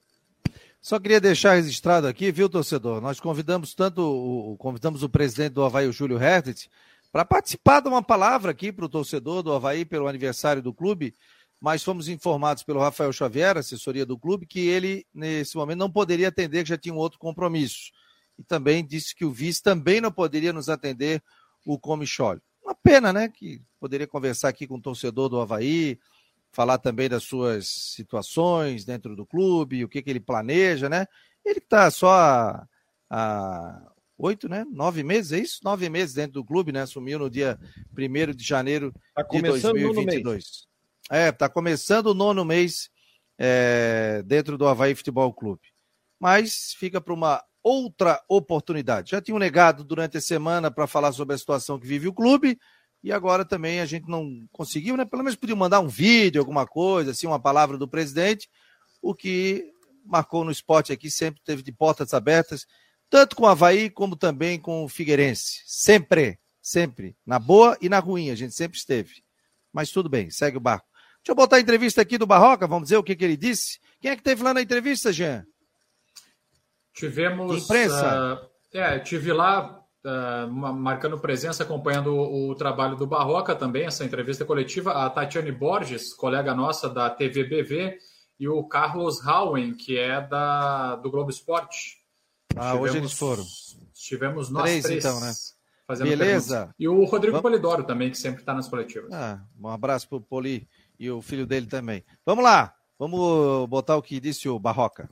Só 0.79 0.99
queria 0.99 1.19
deixar 1.19 1.55
registrado 1.55 2.07
aqui, 2.07 2.31
viu, 2.31 2.47
torcedor? 2.47 3.01
Nós 3.01 3.19
convidamos 3.19 3.73
tanto 3.73 4.01
o, 4.01 4.55
convidamos 4.57 5.01
o 5.01 5.09
presidente 5.09 5.53
do 5.53 5.63
Havaí, 5.63 5.87
o 5.87 5.91
Júlio 5.91 6.17
Hertz, 6.17 6.69
para 7.11 7.25
participar 7.25 7.79
de 7.79 7.87
uma 7.87 8.03
palavra 8.03 8.51
aqui 8.51 8.71
para 8.71 8.85
o 8.85 8.89
torcedor 8.89 9.41
do 9.41 9.51
Havaí 9.51 9.83
pelo 9.83 10.07
aniversário 10.07 10.61
do 10.61 10.71
clube, 10.71 11.15
mas 11.59 11.83
fomos 11.83 12.07
informados 12.07 12.63
pelo 12.63 12.79
Rafael 12.79 13.11
Xavier, 13.11 13.57
assessoria 13.57 14.05
do 14.05 14.17
clube, 14.17 14.45
que 14.45 14.59
ele, 14.59 15.05
nesse 15.13 15.55
momento, 15.55 15.79
não 15.79 15.91
poderia 15.91 16.27
atender, 16.27 16.63
que 16.63 16.69
já 16.69 16.77
tinha 16.77 16.93
um 16.93 16.97
outro 16.97 17.17
compromisso. 17.17 17.91
E 18.37 18.43
também 18.43 18.85
disse 18.85 19.15
que 19.15 19.25
o 19.25 19.31
vice 19.31 19.63
também 19.63 20.01
não 20.01 20.11
poderia 20.11 20.51
nos 20.51 20.69
atender, 20.69 21.23
o 21.65 21.79
Comicholi. 21.79 22.41
Uma 22.63 22.75
pena, 22.75 23.11
né? 23.11 23.27
Que 23.27 23.61
poderia 23.79 24.07
conversar 24.07 24.49
aqui 24.49 24.67
com 24.67 24.75
o 24.75 24.81
torcedor 24.81 25.29
do 25.29 25.39
Havaí, 25.39 25.99
falar 26.51 26.77
também 26.77 27.09
das 27.09 27.23
suas 27.23 27.67
situações 27.67 28.85
dentro 28.85 29.15
do 29.15 29.25
clube, 29.25 29.83
o 29.83 29.89
que, 29.89 30.01
que 30.01 30.09
ele 30.09 30.19
planeja, 30.19 30.87
né? 30.87 31.05
Ele 31.43 31.59
está 31.59 31.89
só 31.91 32.65
há, 33.09 33.91
oito, 34.17 34.47
né? 34.47 34.65
Nove 34.71 35.03
meses, 35.03 35.31
é 35.31 35.39
isso? 35.39 35.59
Nove 35.63 35.89
meses 35.89 36.15
dentro 36.15 36.33
do 36.33 36.45
clube, 36.45 36.71
né? 36.71 36.81
Assumiu 36.81 37.19
no 37.19 37.29
dia 37.29 37.59
1 37.97 38.33
de 38.33 38.43
janeiro 38.43 38.93
tá 39.13 39.23
de 39.23 39.41
2022. 39.41 40.67
É, 41.11 41.29
está 41.29 41.47
começando 41.47 42.07
o 42.07 42.13
nono 42.13 42.43
mês 42.43 42.89
é, 43.37 44.23
dentro 44.25 44.57
do 44.57 44.67
Havaí 44.67 44.95
Futebol 44.95 45.31
Clube. 45.33 45.61
Mas 46.19 46.73
fica 46.77 46.99
para 46.99 47.13
uma 47.13 47.43
outra 47.61 48.21
oportunidade. 48.27 49.11
Já 49.11 49.21
tinha 49.21 49.35
um 49.35 49.39
negado 49.39 49.83
durante 49.83 50.17
a 50.17 50.21
semana 50.21 50.71
para 50.71 50.87
falar 50.87 51.11
sobre 51.11 51.35
a 51.35 51.37
situação 51.37 51.79
que 51.79 51.87
vive 51.87 52.07
o 52.07 52.13
clube 52.13 52.57
e 53.03 53.11
agora 53.11 53.45
também 53.45 53.79
a 53.79 53.85
gente 53.85 54.07
não 54.07 54.47
conseguiu, 54.51 54.97
né? 54.97 55.05
Pelo 55.05 55.23
menos 55.23 55.35
podia 55.35 55.55
mandar 55.55 55.79
um 55.79 55.87
vídeo, 55.87 56.41
alguma 56.41 56.65
coisa, 56.65 57.11
assim, 57.11 57.27
uma 57.27 57.39
palavra 57.39 57.77
do 57.77 57.87
presidente, 57.87 58.49
o 58.99 59.13
que 59.13 59.71
marcou 60.03 60.43
no 60.43 60.51
esporte 60.51 60.91
aqui, 60.91 61.11
sempre 61.11 61.41
teve 61.43 61.61
de 61.61 61.71
portas 61.71 62.15
abertas, 62.15 62.65
tanto 63.09 63.35
com 63.35 63.43
o 63.43 63.47
Havaí 63.47 63.91
como 63.91 64.15
também 64.15 64.59
com 64.59 64.83
o 64.83 64.89
Figueirense. 64.89 65.61
Sempre, 65.65 66.39
sempre. 66.61 67.15
Na 67.23 67.37
boa 67.37 67.77
e 67.79 67.89
na 67.89 67.99
ruim, 67.99 68.31
a 68.31 68.35
gente 68.35 68.55
sempre 68.55 68.77
esteve. 68.77 69.23
Mas 69.71 69.91
tudo 69.91 70.09
bem, 70.09 70.31
segue 70.31 70.57
o 70.57 70.61
barco. 70.61 70.87
Deixa 71.25 71.31
eu 71.31 71.35
botar 71.35 71.55
a 71.55 71.59
entrevista 71.59 72.03
aqui 72.03 72.19
do 72.19 72.27
Barroca, 72.27 72.67
vamos 72.67 72.87
ver 72.87 72.97
o 72.97 73.03
que, 73.03 73.15
que 73.15 73.25
ele 73.25 73.35
disse. 73.35 73.79
Quem 73.99 74.11
é 74.11 74.15
que 74.15 74.21
teve 74.21 74.43
lá 74.43 74.53
na 74.53 74.61
entrevista, 74.61 75.11
Jean? 75.11 75.43
Tivemos. 76.93 77.63
Imprensa. 77.63 78.35
Uh, 78.35 78.77
é, 78.77 78.99
tive 78.99 79.33
lá 79.33 79.83
uh, 80.05 80.47
marcando 80.51 81.17
presença, 81.17 81.63
acompanhando 81.63 82.13
o, 82.13 82.51
o, 82.51 82.55
trabalho 82.55 82.95
do 82.95 83.07
Barroca 83.07 83.55
também, 83.55 83.87
essa 83.87 84.05
entrevista 84.05 84.45
coletiva, 84.45 84.91
a 84.91 85.09
Tatiane 85.09 85.51
Borges, 85.51 86.13
colega 86.13 86.53
nossa 86.53 86.87
da 86.87 87.09
TVBV, 87.09 87.97
e 88.39 88.47
o 88.47 88.63
Carlos 88.65 89.25
Howen, 89.25 89.73
que 89.73 89.97
é 89.97 90.21
da, 90.21 90.95
do 90.97 91.09
Globo 91.09 91.31
Esporte. 91.31 92.03
Ah, 92.55 92.65
estivemos, 92.65 92.81
hoje 92.81 92.97
eles 92.99 93.13
foram. 93.13 93.43
Estivemos 93.95 94.49
nós 94.51 94.69
três, 94.69 94.83
três 94.83 95.03
então, 95.03 95.19
né? 95.19 95.33
Beleza. 95.87 96.55
Perguntas. 96.55 96.75
E 96.77 96.87
o 96.87 97.03
Rodrigo 97.05 97.37
Vamos... 97.37 97.41
Polidoro 97.41 97.83
também, 97.83 98.11
que 98.11 98.17
sempre 98.17 98.41
está 98.41 98.53
nas 98.53 98.67
coletivas. 98.67 99.11
Ah, 99.11 99.41
um 99.59 99.67
abraço 99.67 100.07
para 100.07 100.17
o 100.17 100.21
Poli 100.21 100.67
e 100.99 101.09
o 101.09 101.21
filho 101.21 101.45
dele 101.45 101.67
também. 101.67 102.03
Vamos 102.25 102.43
lá, 102.43 102.75
vamos 102.97 103.67
botar 103.69 103.95
o 103.95 104.01
que 104.01 104.19
disse 104.19 104.47
o 104.49 104.59
Barroca. 104.59 105.09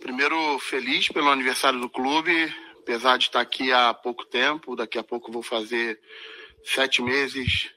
Primeiro, 0.00 0.58
feliz 0.58 1.08
pelo 1.08 1.30
aniversário 1.30 1.80
do 1.80 1.88
clube, 1.88 2.52
apesar 2.80 3.16
de 3.16 3.24
estar 3.24 3.40
aqui 3.40 3.72
há 3.72 3.94
pouco 3.94 4.24
tempo, 4.24 4.76
daqui 4.76 4.98
a 4.98 5.04
pouco 5.04 5.32
vou 5.32 5.42
fazer 5.42 6.00
sete 6.64 7.02
meses. 7.02 7.70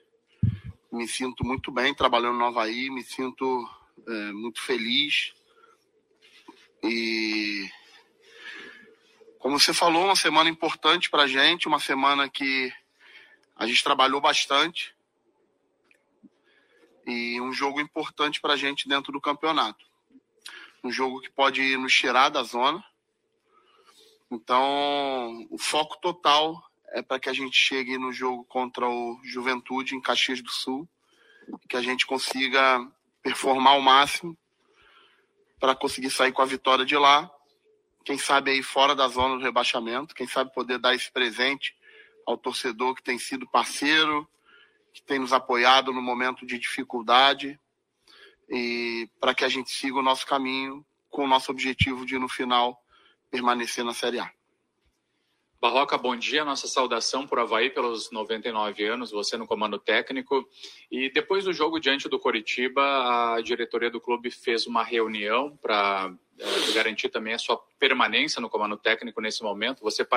Me 0.92 1.08
sinto 1.08 1.46
muito 1.46 1.72
bem 1.72 1.94
trabalhando 1.94 2.38
no 2.38 2.46
Havaí, 2.46 2.90
me 2.90 3.04
sinto 3.04 3.70
é, 4.08 4.32
muito 4.32 4.62
feliz. 4.62 5.34
E, 6.84 7.70
como 9.40 9.60
você 9.60 9.74
falou, 9.74 10.06
uma 10.06 10.16
semana 10.16 10.50
importante 10.50 11.10
para 11.10 11.24
a 11.24 11.28
gente, 11.28 11.68
uma 11.68 11.80
semana 11.80 12.30
que 12.30 12.72
a 13.56 13.68
gente 13.68 13.84
trabalhou 13.84 14.22
bastante 14.22 14.95
e 17.06 17.40
um 17.42 17.52
jogo 17.52 17.80
importante 17.80 18.42
para 18.42 18.54
a 18.54 18.58
gente 18.58 18.88
dentro 18.88 19.12
do 19.12 19.22
campeonato. 19.22 19.86
Um 20.84 20.92
jogo 20.92 21.22
que 21.22 21.30
pode 21.30 21.78
nos 21.78 21.94
tirar 21.94 22.30
da 22.30 22.44
zona 22.44 22.84
então, 24.32 25.48
o 25.50 25.58
foco 25.58 25.98
total 26.02 26.62
é 26.90 27.02
para 27.02 27.20
que 27.20 27.30
a 27.30 27.34
gente 27.34 27.56
chegue 27.56 27.98
no 27.98 28.12
jogo 28.12 28.44
contra 28.46 28.88
o 28.88 29.20
Juventude 29.24 29.96
em 29.96 30.02
Caxias 30.02 30.42
do 30.42 30.50
Sul, 30.50 30.88
que 31.70 31.78
a 31.78 31.82
gente 31.82 32.06
consiga 32.06 32.86
performar 33.22 33.74
ao 33.74 33.82
máximo 33.82 34.38
para 35.60 35.76
conseguir 35.76 36.10
sair 36.10 36.32
com 36.32 36.42
a 36.42 36.46
vitória 36.46 36.86
de 36.86 36.98
lá. 36.98 37.30
Quem 38.04 38.18
sabe 38.18 38.52
aí 38.52 38.64
fora 38.64 38.96
da 38.96 39.08
zona 39.08 39.38
do 39.38 39.44
rebaixamento, 39.44 40.16
quem 40.16 40.28
sabe 40.28 40.54
poder 40.54 40.80
dar 40.80 40.94
esse 40.94 41.12
presente 41.12 41.76
ao 42.26 42.38
torcedor 42.38 42.96
que 42.96 43.04
tem 43.04 43.18
sido 43.18 43.50
parceiro, 43.50 44.28
que 44.96 45.04
tem 45.04 45.20
nos 45.20 45.34
apoiado 45.34 45.92
no 45.92 46.02
momento 46.02 46.46
de 46.46 46.58
dificuldade 46.58 47.60
e 48.50 49.10
para 49.20 49.36
que 49.36 49.44
a 49.44 49.50
gente 49.50 49.70
siga 49.70 50.00
o 50.00 50.02
nosso 50.02 50.26
caminho 50.26 50.86
com 51.10 51.26
o 51.26 51.28
nosso 51.28 51.52
objetivo 51.52 52.06
de 52.06 52.18
no 52.18 52.30
final 52.30 52.82
permanecer 53.30 53.84
na 53.84 53.94
Série 53.94 54.20
A. 54.20 54.32
Barroca, 55.60 55.98
bom 55.98 56.16
dia. 56.16 56.46
Nossa 56.46 56.68
saudação 56.68 57.28
por 57.28 57.40
Havaí 57.40 57.70
pelos 57.70 58.10
99 58.10 58.86
anos, 58.86 59.12
você 59.12 59.36
no 59.36 59.46
comando 59.46 59.78
técnico. 59.78 60.48
E 60.90 61.10
depois 61.10 61.44
do 61.44 61.52
jogo 61.52 61.78
diante 61.78 62.08
do 62.08 62.18
Coritiba, 62.18 62.82
a 63.36 63.42
diretoria 63.42 63.92
do 63.92 64.00
clube 64.00 64.32
fez 64.32 64.66
uma 64.66 64.84
reunião 64.84 65.58
para 65.58 66.14
é, 66.40 66.72
garantir 66.74 67.10
também 67.10 67.34
a 67.34 67.40
sua 67.40 67.58
permanência 67.78 68.40
no 68.40 68.50
comando 68.50 68.78
técnico 68.78 69.20
nesse 69.20 69.44
momento. 69.44 69.82
Você 69.82 70.08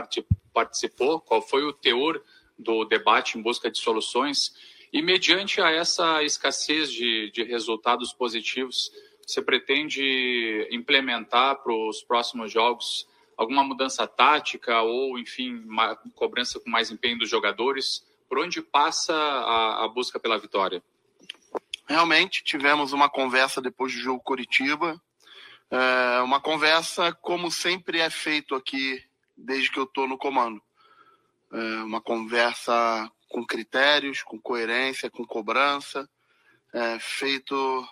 participou? 0.53 1.20
Qual 1.20 1.43
foi 1.43 1.64
o 1.64 1.72
teor 1.72 2.22
do 2.59 2.84
debate 2.84 3.38
em 3.38 3.42
busca 3.42 3.70
de 3.70 3.78
soluções? 3.78 4.52
E 4.92 5.02
mediante 5.02 5.61
a 5.61 5.70
essa 5.70 6.22
escassez 6.22 6.90
de, 6.90 7.30
de 7.30 7.42
resultados 7.44 8.12
positivos, 8.12 8.90
você 9.26 9.42
pretende 9.42 10.66
implementar 10.70 11.62
para 11.62 11.72
os 11.72 12.02
próximos 12.02 12.50
jogos 12.50 13.06
alguma 13.36 13.62
mudança 13.62 14.06
tática 14.06 14.80
ou, 14.82 15.18
enfim, 15.18 15.56
uma 15.66 15.94
cobrança 16.14 16.59
com 16.59 16.70
mais 16.70 16.90
empenho 16.90 17.18
dos 17.18 17.28
jogadores? 17.28 18.04
Por 18.28 18.38
onde 18.38 18.62
passa 18.62 19.14
a, 19.14 19.84
a 19.84 19.88
busca 19.88 20.18
pela 20.18 20.38
vitória? 20.38 20.82
Realmente 21.86 22.42
tivemos 22.42 22.92
uma 22.92 23.09
conversa 23.09 23.61
depois 23.61 23.92
do 23.92 24.00
jogo 24.00 24.22
Curitiba, 24.22 25.00
é 25.70 26.20
uma 26.22 26.40
conversa 26.40 27.12
como 27.12 27.50
sempre 27.50 27.98
é 27.98 28.09
feito 28.09 28.54
aqui 28.54 29.02
desde 29.36 29.70
que 29.70 29.78
eu 29.78 29.84
estou 29.84 30.09
no 30.09 30.16
comando. 30.16 30.62
É 31.53 31.82
uma 31.82 32.01
conversa 32.01 33.11
com 33.28 33.44
critérios, 33.44 34.22
com 34.22 34.38
coerência, 34.38 35.11
com 35.11 35.24
cobrança, 35.24 36.09
é 36.72 36.99
feito 36.99 37.86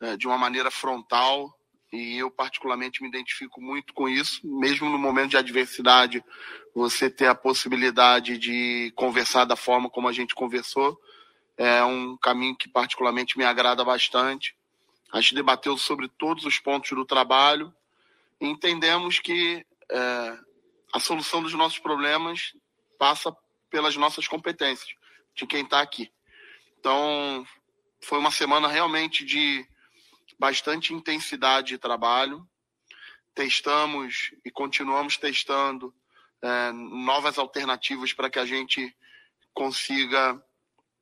é, 0.00 0.16
de 0.16 0.26
uma 0.26 0.38
maneira 0.38 0.70
frontal 0.70 1.56
e 1.92 2.18
eu 2.18 2.30
particularmente 2.30 3.02
me 3.02 3.08
identifico 3.08 3.60
muito 3.60 3.92
com 3.92 4.08
isso, 4.08 4.40
mesmo 4.46 4.88
no 4.88 4.98
momento 4.98 5.30
de 5.30 5.36
adversidade, 5.36 6.24
você 6.72 7.10
ter 7.10 7.26
a 7.26 7.34
possibilidade 7.34 8.38
de 8.38 8.92
conversar 8.94 9.44
da 9.44 9.56
forma 9.56 9.90
como 9.90 10.08
a 10.08 10.12
gente 10.12 10.34
conversou, 10.34 11.00
é 11.56 11.82
um 11.84 12.16
caminho 12.16 12.56
que 12.56 12.68
particularmente 12.68 13.36
me 13.36 13.44
agrada 13.44 13.84
bastante. 13.84 14.56
A 15.12 15.20
gente 15.20 15.34
debateu 15.34 15.76
sobre 15.76 16.08
todos 16.08 16.44
os 16.44 16.58
pontos 16.60 16.90
do 16.90 17.04
trabalho 17.04 17.74
entendemos 18.40 19.18
que 19.18 19.64
é, 19.90 20.38
a 20.92 20.98
solução 20.98 21.42
dos 21.42 21.52
nossos 21.52 21.78
problemas 21.78 22.54
passa 23.00 23.34
pelas 23.70 23.96
nossas 23.96 24.28
competências, 24.28 24.94
de 25.34 25.46
quem 25.46 25.64
está 25.64 25.80
aqui. 25.80 26.12
Então, 26.78 27.46
foi 28.02 28.18
uma 28.18 28.30
semana 28.30 28.68
realmente 28.68 29.24
de 29.24 29.66
bastante 30.38 30.92
intensidade 30.92 31.68
de 31.68 31.78
trabalho. 31.78 32.46
Testamos 33.34 34.32
e 34.44 34.50
continuamos 34.50 35.16
testando 35.16 35.94
é, 36.42 36.72
novas 36.72 37.38
alternativas 37.38 38.12
para 38.12 38.28
que 38.28 38.38
a 38.38 38.44
gente 38.44 38.94
consiga 39.54 40.38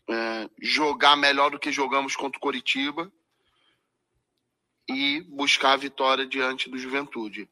é, 0.08 0.48
jogar 0.60 1.16
melhor 1.16 1.50
do 1.50 1.58
que 1.58 1.72
jogamos 1.72 2.14
contra 2.14 2.38
o 2.38 2.40
Coritiba 2.40 3.12
e 4.88 5.20
buscar 5.22 5.72
a 5.72 5.76
vitória 5.76 6.24
diante 6.24 6.70
do 6.70 6.78
Juventude. 6.78 7.50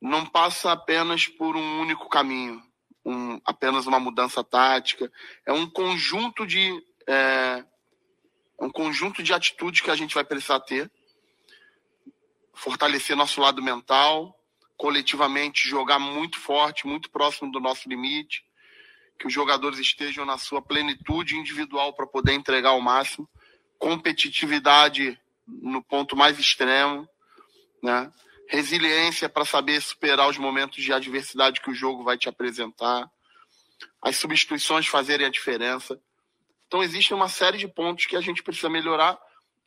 Não 0.00 0.24
passa 0.24 0.70
apenas 0.70 1.26
por 1.26 1.56
um 1.56 1.80
único 1.80 2.08
caminho, 2.08 2.69
um, 3.04 3.40
apenas 3.44 3.86
uma 3.86 4.00
mudança 4.00 4.42
tática, 4.44 5.10
é 5.46 5.52
um 5.52 5.68
conjunto 5.68 6.46
de 6.46 6.82
é, 7.06 7.64
um 8.60 8.70
conjunto 8.70 9.22
de 9.22 9.32
atitudes 9.32 9.80
que 9.80 9.90
a 9.90 9.96
gente 9.96 10.14
vai 10.14 10.24
precisar 10.24 10.60
ter. 10.60 10.90
Fortalecer 12.52 13.16
nosso 13.16 13.40
lado 13.40 13.62
mental, 13.62 14.38
coletivamente 14.76 15.66
jogar 15.66 15.98
muito 15.98 16.38
forte, 16.38 16.86
muito 16.86 17.10
próximo 17.10 17.50
do 17.50 17.58
nosso 17.58 17.88
limite, 17.88 18.44
que 19.18 19.26
os 19.26 19.32
jogadores 19.32 19.78
estejam 19.78 20.24
na 20.24 20.36
sua 20.36 20.60
plenitude 20.60 21.36
individual 21.36 21.92
para 21.94 22.06
poder 22.06 22.32
entregar 22.32 22.72
o 22.72 22.80
máximo, 22.80 23.28
competitividade 23.78 25.18
no 25.46 25.82
ponto 25.82 26.14
mais 26.14 26.38
extremo, 26.38 27.08
né? 27.82 28.12
Resiliência 28.50 29.28
para 29.28 29.44
saber 29.44 29.80
superar 29.80 30.28
os 30.28 30.36
momentos 30.36 30.82
de 30.82 30.92
adversidade 30.92 31.60
que 31.60 31.70
o 31.70 31.74
jogo 31.74 32.02
vai 32.02 32.18
te 32.18 32.28
apresentar, 32.28 33.08
as 34.02 34.16
substituições 34.16 34.88
fazerem 34.88 35.26
a 35.26 35.30
diferença. 35.30 36.00
Então, 36.66 36.82
existe 36.82 37.14
uma 37.14 37.28
série 37.28 37.58
de 37.58 37.68
pontos 37.68 38.06
que 38.06 38.16
a 38.16 38.20
gente 38.20 38.42
precisa 38.42 38.68
melhorar, 38.68 39.18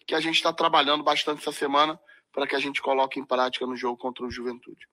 que 0.06 0.14
a 0.14 0.20
gente 0.20 0.36
está 0.36 0.52
trabalhando 0.52 1.02
bastante 1.02 1.40
essa 1.40 1.52
semana 1.52 1.98
para 2.32 2.46
que 2.46 2.56
a 2.56 2.60
gente 2.60 2.82
coloque 2.82 3.20
em 3.20 3.26
prática 3.26 3.66
no 3.66 3.76
jogo 3.76 3.98
contra 3.98 4.26
o 4.26 4.32
Juventude. 4.32 4.86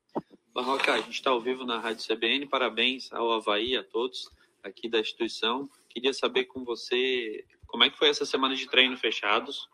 Barroca, 0.54 0.92
a 0.92 0.98
gente 0.98 1.14
está 1.14 1.30
ao 1.30 1.40
vivo 1.40 1.64
na 1.64 1.80
Rádio 1.80 2.06
CBN. 2.06 2.46
Parabéns 2.46 3.12
ao 3.12 3.32
Havaí, 3.32 3.76
a 3.76 3.82
todos 3.82 4.30
aqui 4.62 4.88
da 4.88 5.00
instituição. 5.00 5.68
Queria 5.88 6.12
saber 6.12 6.44
com 6.44 6.64
você 6.64 7.44
como 7.66 7.82
é 7.82 7.90
que 7.90 7.98
foi 7.98 8.08
essa 8.08 8.24
semana 8.24 8.54
de 8.54 8.68
treino 8.68 8.96
fechados. 8.96 9.68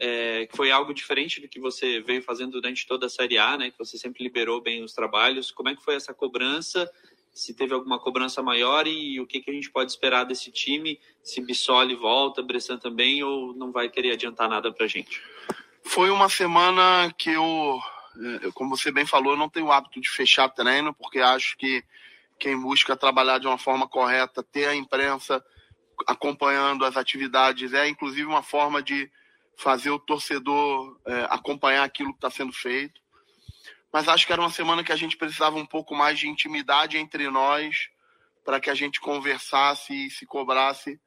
É, 0.00 0.48
foi 0.52 0.70
algo 0.70 0.94
diferente 0.94 1.40
do 1.40 1.48
que 1.48 1.60
você 1.60 2.00
veio 2.00 2.22
fazendo 2.22 2.52
durante 2.52 2.86
toda 2.86 3.06
a 3.06 3.08
Série 3.08 3.38
A, 3.38 3.56
né? 3.56 3.70
Que 3.70 3.78
você 3.78 3.98
sempre 3.98 4.22
liberou 4.22 4.60
bem 4.60 4.82
os 4.82 4.92
trabalhos. 4.92 5.50
Como 5.50 5.68
é 5.68 5.74
que 5.74 5.82
foi 5.82 5.94
essa 5.94 6.14
cobrança? 6.14 6.90
Se 7.32 7.54
teve 7.54 7.72
alguma 7.74 7.98
cobrança 7.98 8.42
maior 8.42 8.86
e 8.86 9.20
o 9.20 9.26
que, 9.26 9.40
que 9.40 9.50
a 9.50 9.54
gente 9.54 9.70
pode 9.70 9.90
esperar 9.90 10.24
desse 10.24 10.50
time? 10.50 10.98
Se 11.22 11.40
Bissoli 11.40 11.94
volta, 11.94 12.42
Bressan 12.42 12.78
também, 12.78 13.22
ou 13.22 13.54
não 13.54 13.70
vai 13.70 13.88
querer 13.88 14.12
adiantar 14.12 14.48
nada 14.48 14.72
para 14.72 14.86
gente? 14.86 15.22
Foi 15.84 16.10
uma 16.10 16.28
semana 16.28 17.12
que 17.16 17.30
eu, 17.30 17.80
é, 18.44 18.50
como 18.52 18.76
você 18.76 18.90
bem 18.90 19.06
falou, 19.06 19.32
eu 19.32 19.38
não 19.38 19.48
tenho 19.48 19.66
o 19.66 19.72
hábito 19.72 20.00
de 20.00 20.08
fechar 20.08 20.48
treino, 20.48 20.92
porque 20.94 21.20
acho 21.20 21.56
que 21.56 21.84
quem 22.38 22.60
busca 22.60 22.96
trabalhar 22.96 23.38
de 23.38 23.46
uma 23.46 23.58
forma 23.58 23.88
correta, 23.88 24.42
ter 24.42 24.66
a 24.66 24.74
imprensa 24.74 25.42
acompanhando 26.06 26.84
as 26.84 26.96
atividades, 26.96 27.72
é 27.72 27.88
inclusive 27.88 28.26
uma 28.26 28.42
forma 28.42 28.82
de 28.82 29.10
fazer 29.58 29.90
o 29.90 29.98
torcedor 29.98 30.98
é, 31.04 31.26
acompanhar 31.30 31.82
aquilo 31.82 32.12
que 32.12 32.18
está 32.18 32.30
sendo 32.30 32.52
feito. 32.52 33.00
Mas 33.92 34.06
acho 34.06 34.24
que 34.24 34.32
era 34.32 34.40
uma 34.40 34.50
semana 34.50 34.84
que 34.84 34.92
a 34.92 34.96
gente 34.96 35.16
precisava 35.16 35.56
um 35.56 35.66
pouco 35.66 35.94
mais 35.96 36.18
de 36.18 36.28
intimidade 36.28 36.96
entre 36.96 37.28
nós 37.28 37.90
para 38.44 38.60
que 38.60 38.70
a 38.70 38.74
gente 38.74 39.00
conversasse 39.00 40.06
e 40.06 40.10
se 40.10 40.24
cobrasse 40.24 41.00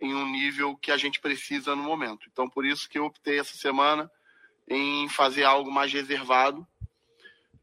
em 0.00 0.14
um 0.14 0.30
nível 0.30 0.76
que 0.76 0.92
a 0.92 0.96
gente 0.96 1.20
precisa 1.20 1.74
no 1.74 1.82
momento. 1.82 2.28
Então, 2.30 2.48
por 2.48 2.64
isso 2.64 2.88
que 2.88 2.98
eu 2.98 3.04
optei 3.04 3.40
essa 3.40 3.56
semana 3.56 4.08
em 4.68 5.08
fazer 5.08 5.42
algo 5.42 5.70
mais 5.70 5.92
reservado. 5.92 6.66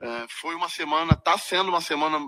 É, 0.02 0.26
foi 0.28 0.54
uma 0.54 0.68
semana, 0.68 1.14
está 1.14 1.38
sendo 1.38 1.70
uma 1.70 1.82
semana 1.82 2.20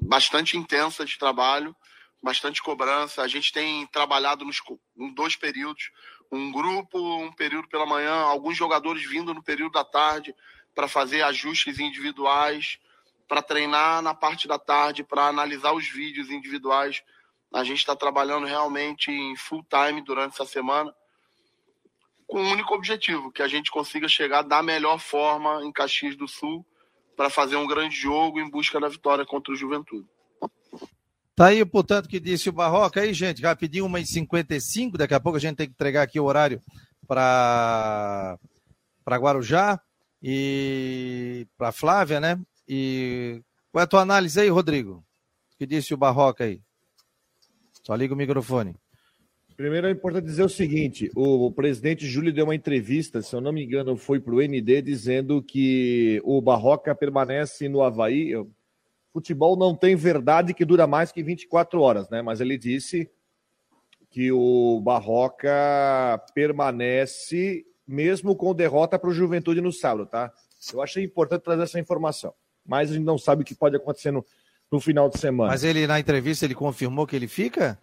bastante 0.00 0.56
intensa 0.56 1.04
de 1.04 1.18
trabalho, 1.18 1.74
bastante 2.22 2.62
cobrança. 2.62 3.22
A 3.22 3.28
gente 3.28 3.52
tem 3.52 3.84
trabalhado 3.88 4.44
nos, 4.44 4.62
em 4.96 5.12
dois 5.12 5.34
períodos, 5.34 5.90
um 6.30 6.52
grupo, 6.52 6.98
um 6.98 7.32
período 7.32 7.68
pela 7.68 7.86
manhã, 7.86 8.14
alguns 8.14 8.56
jogadores 8.56 9.04
vindo 9.08 9.32
no 9.32 9.42
período 9.42 9.72
da 9.72 9.84
tarde 9.84 10.34
para 10.74 10.86
fazer 10.86 11.22
ajustes 11.22 11.78
individuais, 11.78 12.78
para 13.26 13.42
treinar 13.42 14.02
na 14.02 14.14
parte 14.14 14.46
da 14.46 14.58
tarde, 14.58 15.04
para 15.04 15.26
analisar 15.26 15.72
os 15.72 15.88
vídeos 15.88 16.30
individuais. 16.30 17.02
A 17.52 17.64
gente 17.64 17.78
está 17.78 17.96
trabalhando 17.96 18.46
realmente 18.46 19.10
em 19.10 19.36
full 19.36 19.64
time 19.64 20.02
durante 20.02 20.34
essa 20.34 20.44
semana, 20.44 20.94
com 22.26 22.40
um 22.40 22.52
único 22.52 22.74
objetivo, 22.74 23.32
que 23.32 23.42
a 23.42 23.48
gente 23.48 23.70
consiga 23.70 24.06
chegar 24.06 24.42
da 24.42 24.62
melhor 24.62 24.98
forma 24.98 25.64
em 25.64 25.72
Caxias 25.72 26.14
do 26.14 26.28
Sul 26.28 26.64
para 27.16 27.30
fazer 27.30 27.56
um 27.56 27.66
grande 27.66 27.96
jogo 27.96 28.38
em 28.38 28.48
busca 28.48 28.78
da 28.78 28.88
vitória 28.88 29.24
contra 29.24 29.52
o 29.52 29.56
Juventude. 29.56 30.08
Tá 31.38 31.46
aí, 31.46 31.64
portanto, 31.64 32.08
que 32.08 32.18
disse 32.18 32.48
o 32.48 32.52
Barroca 32.52 33.00
aí, 33.00 33.14
gente. 33.14 33.40
Rapidinho, 33.40 33.86
1h55. 33.86 34.96
Daqui 34.96 35.14
a 35.14 35.20
pouco 35.20 35.36
a 35.36 35.40
gente 35.40 35.54
tem 35.54 35.68
que 35.68 35.72
entregar 35.72 36.02
aqui 36.02 36.18
o 36.18 36.24
horário 36.24 36.60
para 37.06 38.36
Guarujá 39.06 39.80
e 40.20 41.46
para 41.56 41.70
Flávia, 41.70 42.18
né? 42.18 42.40
E 42.68 43.40
qual 43.70 43.82
é 43.82 43.84
a 43.84 43.86
tua 43.86 44.00
análise 44.00 44.40
aí, 44.40 44.48
Rodrigo? 44.48 45.04
Que 45.56 45.64
disse 45.64 45.94
o 45.94 45.96
Barroca 45.96 46.42
aí? 46.42 46.60
Só 47.84 47.94
liga 47.94 48.14
o 48.14 48.16
microfone. 48.16 48.74
Primeiro 49.56 49.86
é 49.86 49.92
importante 49.92 50.24
dizer 50.24 50.42
o 50.42 50.48
seguinte: 50.48 51.08
o, 51.14 51.52
presidente 51.52 52.04
Júlio 52.04 52.32
deu 52.32 52.46
uma 52.46 52.54
entrevista, 52.56 53.22
se 53.22 53.32
eu 53.32 53.40
não 53.40 53.52
me 53.52 53.64
engano, 53.64 53.96
foi 53.96 54.18
para 54.18 54.34
o 54.34 54.42
ND, 54.42 54.82
dizendo 54.82 55.40
que 55.40 56.20
o 56.24 56.42
Barroca 56.42 56.96
permanece 56.96 57.68
no 57.68 57.80
Havaí. 57.80 58.32
Futebol 59.12 59.56
não 59.56 59.74
tem 59.74 59.96
verdade 59.96 60.54
que 60.54 60.64
dura 60.64 60.86
mais 60.86 61.10
que 61.10 61.22
24 61.22 61.80
horas, 61.80 62.08
né? 62.10 62.22
Mas 62.22 62.40
ele 62.40 62.58
disse 62.58 63.10
que 64.10 64.30
o 64.32 64.80
Barroca 64.80 66.22
permanece 66.34 67.64
mesmo 67.86 68.36
com 68.36 68.54
derrota 68.54 68.98
para 68.98 69.08
o 69.08 69.14
Juventude 69.14 69.60
no 69.60 69.72
sábado, 69.72 70.06
tá? 70.06 70.32
Eu 70.72 70.82
achei 70.82 71.02
importante 71.02 71.42
trazer 71.42 71.62
essa 71.62 71.80
informação. 71.80 72.34
Mas 72.66 72.90
a 72.90 72.94
gente 72.94 73.04
não 73.04 73.16
sabe 73.16 73.42
o 73.42 73.44
que 73.44 73.54
pode 73.54 73.76
acontecer 73.76 74.10
no, 74.10 74.24
no 74.70 74.78
final 74.78 75.08
de 75.08 75.18
semana. 75.18 75.50
Mas 75.50 75.64
ele, 75.64 75.86
na 75.86 75.98
entrevista, 75.98 76.44
ele 76.44 76.54
confirmou 76.54 77.06
que 77.06 77.16
ele 77.16 77.26
fica? 77.26 77.78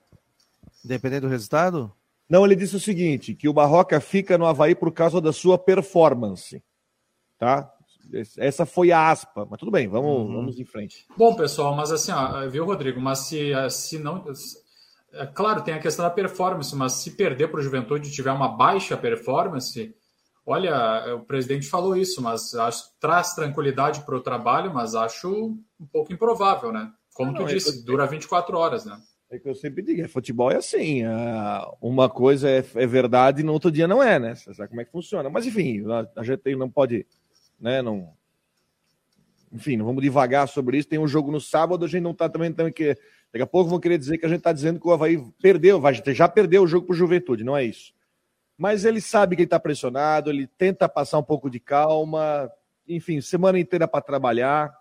Independente 0.84 1.22
do 1.22 1.28
resultado? 1.28 1.92
Não, 2.30 2.46
ele 2.46 2.56
disse 2.56 2.76
o 2.76 2.80
seguinte: 2.80 3.34
que 3.34 3.50
o 3.50 3.54
Barroca 3.54 4.00
fica 4.00 4.38
no 4.38 4.46
Havaí 4.46 4.76
por 4.76 4.92
causa 4.92 5.20
da 5.20 5.34
sua 5.34 5.58
performance. 5.58 6.64
Tá? 7.40 7.75
Essa 8.38 8.66
foi 8.66 8.92
a 8.92 9.10
aspa, 9.10 9.48
mas 9.50 9.60
tudo 9.60 9.72
bem, 9.72 9.88
vamos, 9.88 10.28
uhum. 10.28 10.36
vamos 10.36 10.60
em 10.60 10.66
frente. 10.66 11.06
Bom, 11.18 11.36
pessoal, 11.36 11.76
mas 11.76 11.92
assim, 11.92 12.12
ó, 12.12 12.48
viu, 12.48 12.66
Rodrigo? 12.66 13.00
Mas 13.00 13.20
se, 13.20 13.52
se 13.70 14.00
não. 14.00 14.24
É, 15.14 15.26
claro, 15.26 15.64
tem 15.64 15.74
a 15.74 15.80
questão 15.80 16.06
da 16.06 16.12
performance, 16.12 16.76
mas 16.76 16.94
se 16.94 17.12
perder 17.12 17.50
para 17.50 17.60
o 17.60 17.64
Juventude 17.64 18.10
e 18.10 18.12
tiver 18.12 18.32
uma 18.32 18.50
baixa 18.50 18.98
performance, 18.98 19.96
olha, 20.46 21.16
o 21.16 21.22
presidente 21.22 21.68
falou 21.68 21.96
isso, 21.96 22.22
mas 22.22 22.54
acho, 22.54 22.84
traz 23.00 23.34
tranquilidade 23.34 24.02
para 24.02 24.16
o 24.16 24.22
trabalho, 24.22 24.74
mas 24.74 24.94
acho 24.94 25.58
um 25.80 25.88
pouco 25.92 26.14
improvável, 26.14 26.72
né? 26.72 26.92
Como 27.14 27.32
não, 27.32 27.40
tu 27.40 27.50
é 27.50 27.54
disse, 27.54 27.86
dura 27.86 28.06
24 28.06 28.58
horas, 28.58 28.86
né? 28.86 29.00
É 29.30 29.40
que 29.40 29.50
eu 29.50 29.56
sempre 29.56 29.82
digo, 29.82 30.02
é, 30.02 30.08
futebol 30.08 30.52
é 30.52 30.58
assim, 30.58 31.02
uma 31.82 32.08
coisa 32.10 32.50
é, 32.50 32.64
é, 32.76 32.86
verdade 32.86 33.42
e 33.42 33.44
no 33.44 33.54
outro 33.54 33.72
dia 33.72 33.88
não 33.88 34.02
é, 34.02 34.20
né? 34.20 34.36
Você 34.36 34.54
sabe 34.54 34.70
como 34.70 34.82
é 34.82 34.86
que 34.86 34.92
funciona. 34.92 35.30
Mas 35.30 35.46
enfim, 35.48 35.84
a 36.16 36.24
gente 36.24 36.56
não 36.56 36.70
pode, 36.70 37.08
né, 37.60 37.82
não... 37.82 38.14
Enfim, 39.52 39.78
não 39.78 39.86
vamos 39.86 40.04
devagar 40.04 40.48
sobre 40.48 40.78
isso. 40.78 40.88
Tem 40.88 41.00
um 41.00 41.08
jogo 41.08 41.32
no 41.32 41.40
sábado, 41.40 41.86
a 41.86 41.88
gente 41.88 42.04
não 42.04 42.14
tá 42.14 42.28
também, 42.30 42.52
também 42.52 42.74
que... 42.74 42.98
Daqui 43.32 43.44
a 43.44 43.48
pouco 43.48 43.70
vão 43.70 43.80
querer 43.80 43.98
dizer 43.98 44.18
que 44.18 44.26
a 44.26 44.30
gente 44.30 44.38
está 44.38 44.54
dizendo 44.54 44.80
que 44.80 44.88
o 44.88 44.92
Havaí 44.92 45.22
perdeu, 45.42 45.80
vai, 45.80 45.94
já 45.94 46.28
perdeu 46.28 46.64
o 46.64 46.68
jogo 46.68 46.88
para 46.88 46.96
Juventude, 46.96 47.44
não 47.44 47.56
é 47.56 47.66
isso. 47.66 47.94
Mas 48.58 48.86
ele 48.86 49.02
sabe 49.02 49.36
que 49.36 49.42
ele 49.42 49.48
está 49.48 49.60
pressionado, 49.60 50.30
ele 50.30 50.48
tenta 50.48 50.88
passar 50.88 51.18
um 51.18 51.24
pouco 51.24 51.50
de 51.50 51.60
calma, 51.60 52.50
enfim, 52.88 53.20
semana 53.20 53.60
inteira 53.60 53.88
para 53.88 54.02
trabalhar, 54.02 54.74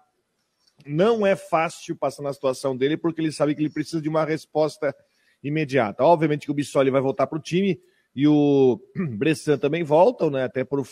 não 0.86 1.26
é 1.26 1.34
fácil 1.34 1.96
passar 1.96 2.22
na 2.22 2.32
situação 2.32 2.76
dele, 2.76 2.96
porque 2.96 3.20
ele 3.20 3.32
sabe 3.32 3.54
que 3.54 3.62
ele 3.62 3.70
precisa 3.70 4.00
de 4.00 4.08
uma 4.08 4.24
resposta 4.24 4.94
imediata. 5.42 6.04
Obviamente 6.04 6.46
que 6.46 6.50
o 6.52 6.54
Bissoli 6.54 6.90
vai 6.90 7.00
voltar 7.00 7.26
para 7.26 7.38
o 7.38 7.42
time 7.42 7.80
e 8.14 8.26
o 8.28 8.80
Bressan 9.16 9.58
também 9.58 9.82
voltam, 9.82 10.30
né? 10.30 10.44
Até 10.44 10.64
por, 10.64 10.86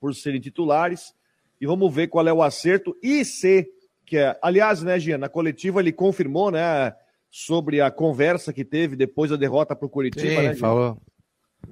por 0.00 0.14
serem 0.14 0.40
titulares. 0.40 1.12
E 1.60 1.66
vamos 1.66 1.94
ver 1.94 2.08
qual 2.08 2.26
é 2.26 2.32
o 2.32 2.42
acerto 2.42 2.96
e 3.02 3.24
se 3.24 3.68
que 4.10 4.16
é, 4.16 4.36
aliás, 4.42 4.82
né, 4.82 4.98
Gia, 4.98 5.16
na 5.16 5.28
coletiva 5.28 5.78
ele 5.78 5.92
confirmou, 5.92 6.50
né, 6.50 6.92
sobre 7.30 7.80
a 7.80 7.92
conversa 7.92 8.52
que 8.52 8.64
teve 8.64 8.96
depois 8.96 9.30
da 9.30 9.36
derrota 9.36 9.76
para 9.76 9.86
o 9.86 9.88
Curitiba, 9.88 10.26
Sim, 10.26 10.48
né? 10.48 10.54
Falou. 10.56 10.98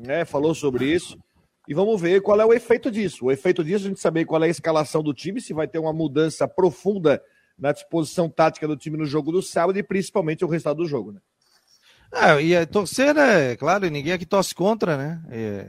É, 0.07 0.25
falou 0.25 0.55
sobre 0.55 0.87
isso. 0.87 1.19
E 1.67 1.75
vamos 1.75 2.01
ver 2.01 2.23
qual 2.23 2.41
é 2.41 2.47
o 2.47 2.53
efeito 2.53 2.93
disso. 2.93 3.25
O 3.25 3.33
efeito 3.33 3.65
disso, 3.65 3.87
a 3.87 3.89
gente 3.89 3.99
saber 3.99 4.25
qual 4.25 4.41
é 4.45 4.47
a 4.47 4.51
escalação 4.51 5.03
do 5.03 5.13
time, 5.13 5.41
se 5.41 5.53
vai 5.53 5.67
ter 5.67 5.81
uma 5.81 5.93
mudança 5.93 6.47
profunda 6.47 7.21
na 7.59 7.73
disposição 7.73 8.31
tática 8.31 8.69
do 8.69 8.77
time 8.77 8.97
no 8.97 9.05
jogo 9.05 9.33
do 9.33 9.43
sábado 9.43 9.77
e 9.77 9.83
principalmente 9.83 10.45
o 10.45 10.49
resultado 10.49 10.77
do 10.77 10.87
jogo, 10.87 11.11
né? 11.11 11.21
Ah, 12.11 12.41
e 12.41 12.57
a 12.57 12.67
torcer, 12.67 13.15
né? 13.15 13.55
Claro, 13.57 13.89
ninguém 13.91 14.13
aqui 14.13 14.25
torce 14.25 14.55
contra, 14.55 14.97
né? 14.97 15.23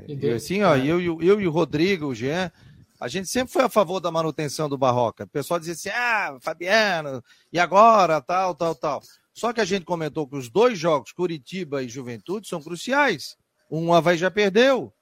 E, 0.07 0.15
e 0.15 0.31
assim, 0.31 0.61
ó, 0.63 0.75
é. 0.75 0.85
eu, 0.85 1.01
eu, 1.01 1.21
eu 1.21 1.41
e 1.41 1.47
o 1.47 1.51
Rodrigo, 1.51 2.07
o 2.07 2.15
Jean, 2.15 2.51
a 2.99 3.07
gente 3.07 3.29
sempre 3.29 3.51
foi 3.51 3.63
a 3.63 3.69
favor 3.69 3.99
da 3.99 4.11
manutenção 4.11 4.67
do 4.69 4.77
Barroca. 4.77 5.25
O 5.25 5.27
pessoal 5.27 5.59
dizia 5.59 5.73
assim, 5.73 5.89
ah, 5.89 6.37
Fabiano, 6.41 7.23
e 7.51 7.59
agora, 7.59 8.21
tal, 8.21 8.55
tal, 8.55 8.75
tal. 8.75 9.01
Só 9.33 9.53
que 9.53 9.61
a 9.61 9.65
gente 9.65 9.85
comentou 9.85 10.27
que 10.27 10.35
os 10.35 10.49
dois 10.49 10.77
jogos, 10.77 11.11
Curitiba 11.11 11.83
e 11.83 11.89
Juventude, 11.89 12.47
são 12.47 12.61
cruciais. 12.61 13.37
Um 13.69 13.93
Havaí 13.93 14.17
já 14.17 14.31
perdeu, 14.31 14.93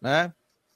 né? 0.00 0.32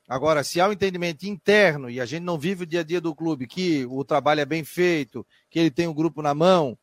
Agora, 0.08 0.44
se 0.44 0.60
há 0.60 0.68
um 0.68 0.72
entendimento 0.72 1.22
interno 1.22 1.88
e 1.88 2.00
a 2.00 2.04
gente 2.04 2.22
não 2.22 2.38
vive 2.38 2.64
o 2.64 2.66
dia 2.66 2.80
a 2.80 2.84
dia 2.84 3.00
do 3.00 3.14
clube, 3.14 3.46
que 3.46 3.86
o 3.86 4.04
trabalho 4.04 4.40
é 4.40 4.44
bem 4.44 4.62
feito, 4.62 5.26
que 5.48 5.58
ele 5.58 5.70
tem 5.70 5.86
um 5.86 5.94
grupo 5.94 6.20
na 6.20 6.34
mão 6.34 6.76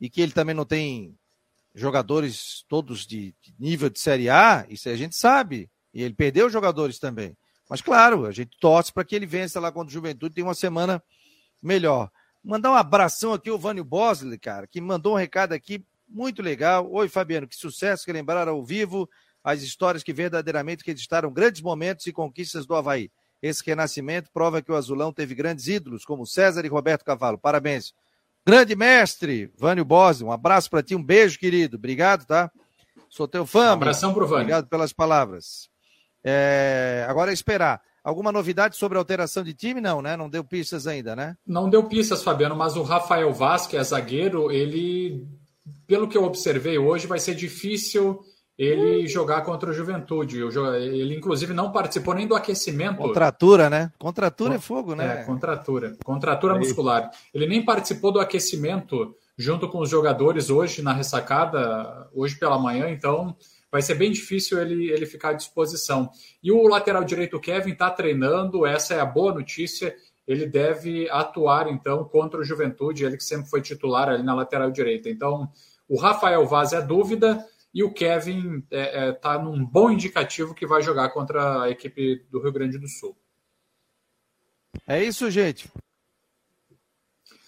e 0.00 0.08
que 0.08 0.20
ele 0.20 0.30
também 0.30 0.54
não 0.54 0.64
tem 0.64 1.16
jogadores 1.74 2.64
todos 2.68 3.06
de, 3.06 3.34
nível 3.58 3.88
de 3.88 3.98
Série 3.98 4.28
A, 4.28 4.66
isso 4.68 4.88
a 4.88 4.96
gente 4.96 5.16
sabe. 5.16 5.70
E 5.92 6.02
ele 6.02 6.14
perdeu 6.14 6.50
jogadores 6.50 6.98
também. 6.98 7.36
Mas 7.68 7.80
claro, 7.80 8.26
a 8.26 8.32
gente 8.32 8.56
torce 8.58 8.92
para 8.92 9.04
que 9.04 9.14
ele 9.14 9.26
vença 9.26 9.60
lá 9.60 9.70
contra 9.70 9.88
o 9.88 9.92
Juventude, 9.92 10.34
tem 10.34 10.44
uma 10.44 10.54
semana 10.54 11.02
melhor. 11.62 12.10
Mandar 12.42 12.70
um 12.70 12.74
abração 12.74 13.32
aqui 13.32 13.50
ao 13.50 13.58
Vânio 13.58 13.84
Bosley, 13.84 14.38
cara, 14.38 14.66
que 14.66 14.80
mandou 14.80 15.14
um 15.14 15.18
recado 15.18 15.52
aqui 15.52 15.84
muito 16.08 16.40
legal. 16.40 16.90
Oi, 16.90 17.08
Fabiano, 17.08 17.46
que 17.46 17.56
sucesso 17.56 18.04
que 18.04 18.12
lembraram 18.12 18.52
ao 18.52 18.64
vivo 18.64 19.08
as 19.44 19.62
histórias 19.62 20.02
que 20.02 20.12
verdadeiramente 20.12 20.84
registraram 20.84 21.32
grandes 21.32 21.60
momentos 21.60 22.06
e 22.06 22.12
conquistas 22.12 22.66
do 22.66 22.74
Havaí. 22.74 23.10
Esse 23.40 23.62
renascimento 23.64 24.30
prova 24.32 24.60
que 24.60 24.72
o 24.72 24.74
Azulão 24.74 25.12
teve 25.12 25.34
grandes 25.34 25.68
ídolos, 25.68 26.04
como 26.04 26.26
César 26.26 26.64
e 26.64 26.68
Roberto 26.68 27.04
Cavalo. 27.04 27.38
Parabéns. 27.38 27.92
Grande 28.48 28.74
mestre, 28.74 29.52
Vânio 29.58 29.84
Bose, 29.84 30.24
um 30.24 30.32
abraço 30.32 30.70
para 30.70 30.82
ti, 30.82 30.94
um 30.94 31.02
beijo, 31.02 31.38
querido. 31.38 31.76
Obrigado, 31.76 32.24
tá? 32.24 32.50
Sou 33.10 33.28
teu 33.28 33.44
fã. 33.44 33.68
Um 33.68 33.72
abração 33.72 34.14
pro 34.14 34.26
Vânio. 34.26 34.44
Obrigado 34.44 34.68
pelas 34.68 34.90
palavras. 34.90 35.68
É... 36.24 37.04
Agora 37.06 37.30
é 37.30 37.34
esperar. 37.34 37.82
Alguma 38.02 38.32
novidade 38.32 38.74
sobre 38.74 38.96
a 38.96 39.02
alteração 39.02 39.44
de 39.44 39.52
time? 39.52 39.82
Não, 39.82 40.00
né? 40.00 40.16
Não 40.16 40.30
deu 40.30 40.42
pistas 40.42 40.86
ainda, 40.86 41.14
né? 41.14 41.36
Não 41.46 41.68
deu 41.68 41.84
pistas, 41.84 42.22
Fabiano, 42.22 42.56
mas 42.56 42.74
o 42.74 42.82
Rafael 42.82 43.30
Vasquez, 43.34 43.88
zagueiro, 43.88 44.50
ele, 44.50 45.28
pelo 45.86 46.08
que 46.08 46.16
eu 46.16 46.24
observei 46.24 46.78
hoje, 46.78 47.06
vai 47.06 47.18
ser 47.18 47.34
difícil 47.34 48.18
ele 48.58 49.06
jogar 49.06 49.42
contra 49.42 49.70
o 49.70 49.72
Juventude. 49.72 50.40
Ele, 50.40 51.14
inclusive, 51.14 51.54
não 51.54 51.70
participou 51.70 52.12
nem 52.12 52.26
do 52.26 52.34
aquecimento. 52.34 52.96
Contratura, 52.96 53.70
né? 53.70 53.92
Contratura 53.96 54.56
é 54.56 54.58
fogo, 54.58 54.96
né? 54.96 55.20
É, 55.20 55.24
contratura. 55.24 55.96
Contratura 56.04 56.56
é 56.56 56.58
muscular. 56.58 57.08
Ele 57.32 57.46
nem 57.46 57.64
participou 57.64 58.10
do 58.10 58.18
aquecimento 58.18 59.14
junto 59.36 59.68
com 59.68 59.78
os 59.78 59.88
jogadores 59.88 60.50
hoje 60.50 60.82
na 60.82 60.92
ressacada, 60.92 62.08
hoje 62.12 62.36
pela 62.36 62.58
manhã, 62.58 62.90
então 62.90 63.36
vai 63.70 63.80
ser 63.80 63.94
bem 63.94 64.10
difícil 64.10 64.58
ele, 64.60 64.90
ele 64.90 65.06
ficar 65.06 65.30
à 65.30 65.34
disposição. 65.34 66.10
E 66.42 66.50
o 66.50 66.66
lateral 66.66 67.04
direito 67.04 67.38
Kevin 67.38 67.72
está 67.72 67.88
treinando, 67.90 68.66
essa 68.66 68.94
é 68.94 69.00
a 69.00 69.06
boa 69.06 69.32
notícia. 69.32 69.94
Ele 70.26 70.44
deve 70.44 71.08
atuar 71.10 71.68
então 71.68 72.02
contra 72.04 72.40
o 72.40 72.44
Juventude, 72.44 73.04
ele 73.04 73.16
que 73.16 73.22
sempre 73.22 73.48
foi 73.48 73.62
titular 73.62 74.08
ali 74.08 74.24
na 74.24 74.34
lateral 74.34 74.72
direita. 74.72 75.08
Então, 75.08 75.48
o 75.88 75.96
Rafael 75.96 76.44
Vaz 76.44 76.72
é 76.72 76.82
dúvida 76.82 77.44
e 77.72 77.82
o 77.84 77.92
Kevin 77.92 78.58
está 78.58 78.76
é, 78.76 79.08
é, 79.08 79.12
tá 79.12 79.38
num 79.38 79.64
bom 79.64 79.90
indicativo 79.90 80.54
que 80.54 80.66
vai 80.66 80.82
jogar 80.82 81.10
contra 81.10 81.62
a 81.62 81.70
equipe 81.70 82.26
do 82.30 82.40
Rio 82.40 82.52
Grande 82.52 82.78
do 82.78 82.88
Sul. 82.88 83.16
É 84.86 85.02
isso, 85.02 85.30
gente. 85.30 85.70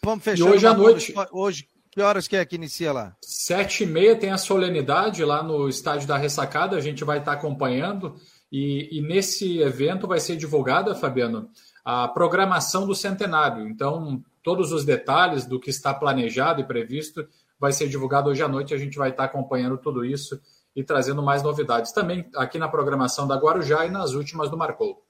Vamos 0.03 0.25
fechar. 0.25 0.45
E 0.45 0.49
hoje 0.49 0.67
à 0.67 0.75
noite. 0.75 1.15
Hoje, 1.33 1.69
que 1.91 2.01
horas 2.01 2.29
que 2.29 2.37
é 2.37 2.45
que 2.45 2.57
inicia 2.57 2.93
lá? 2.93 3.17
Sete 3.23 3.85
e 3.85 3.87
meia 3.87 4.17
tem 4.17 4.31
a 4.31 4.39
solenidade 4.39 5.25
lá 5.25 5.43
no 5.43 5.69
estádio 5.69 6.07
da 6.07 6.17
Ressacada. 6.17 6.77
A 6.77 6.81
gente 6.81 7.05
vai 7.05 7.19
estar 7.19 7.33
acompanhando. 7.33 8.15
E, 8.53 8.99
e 8.99 9.01
nesse 9.01 9.61
evento 9.61 10.09
vai 10.09 10.19
ser 10.19 10.37
divulgada, 10.37 10.95
Fabiano, 10.95 11.49
a 11.85 12.09
programação 12.09 12.87
do 12.87 12.95
centenário. 12.95 13.69
Então, 13.69 14.23
todos 14.43 14.73
os 14.73 14.85
detalhes 14.85 15.47
do 15.47 15.61
que 15.61 15.71
está 15.71 15.95
planejado 15.95 16.61
e 16.61 16.67
previsto 16.67 17.27
vai 17.61 17.73
ser 17.73 17.89
divulgado 17.89 18.31
hoje 18.31 18.43
à 18.43 18.49
noite. 18.49 18.73
A 18.73 18.79
gente 18.79 18.97
vai 18.97 19.11
estar 19.11 19.25
acompanhando 19.25 19.77
tudo 19.77 20.05
isso 20.05 20.41
e 20.75 20.83
trazendo 20.83 21.23
mais 21.23 21.43
novidades 21.43 21.93
também 21.93 22.29
aqui 22.35 22.59
na 22.59 22.69
programação 22.69 23.29
da 23.29 23.37
Guarujá 23.37 23.85
e 23.85 23.91
nas 23.91 24.15
últimas 24.15 24.49
do 24.49 24.57
Marcou. 24.57 25.05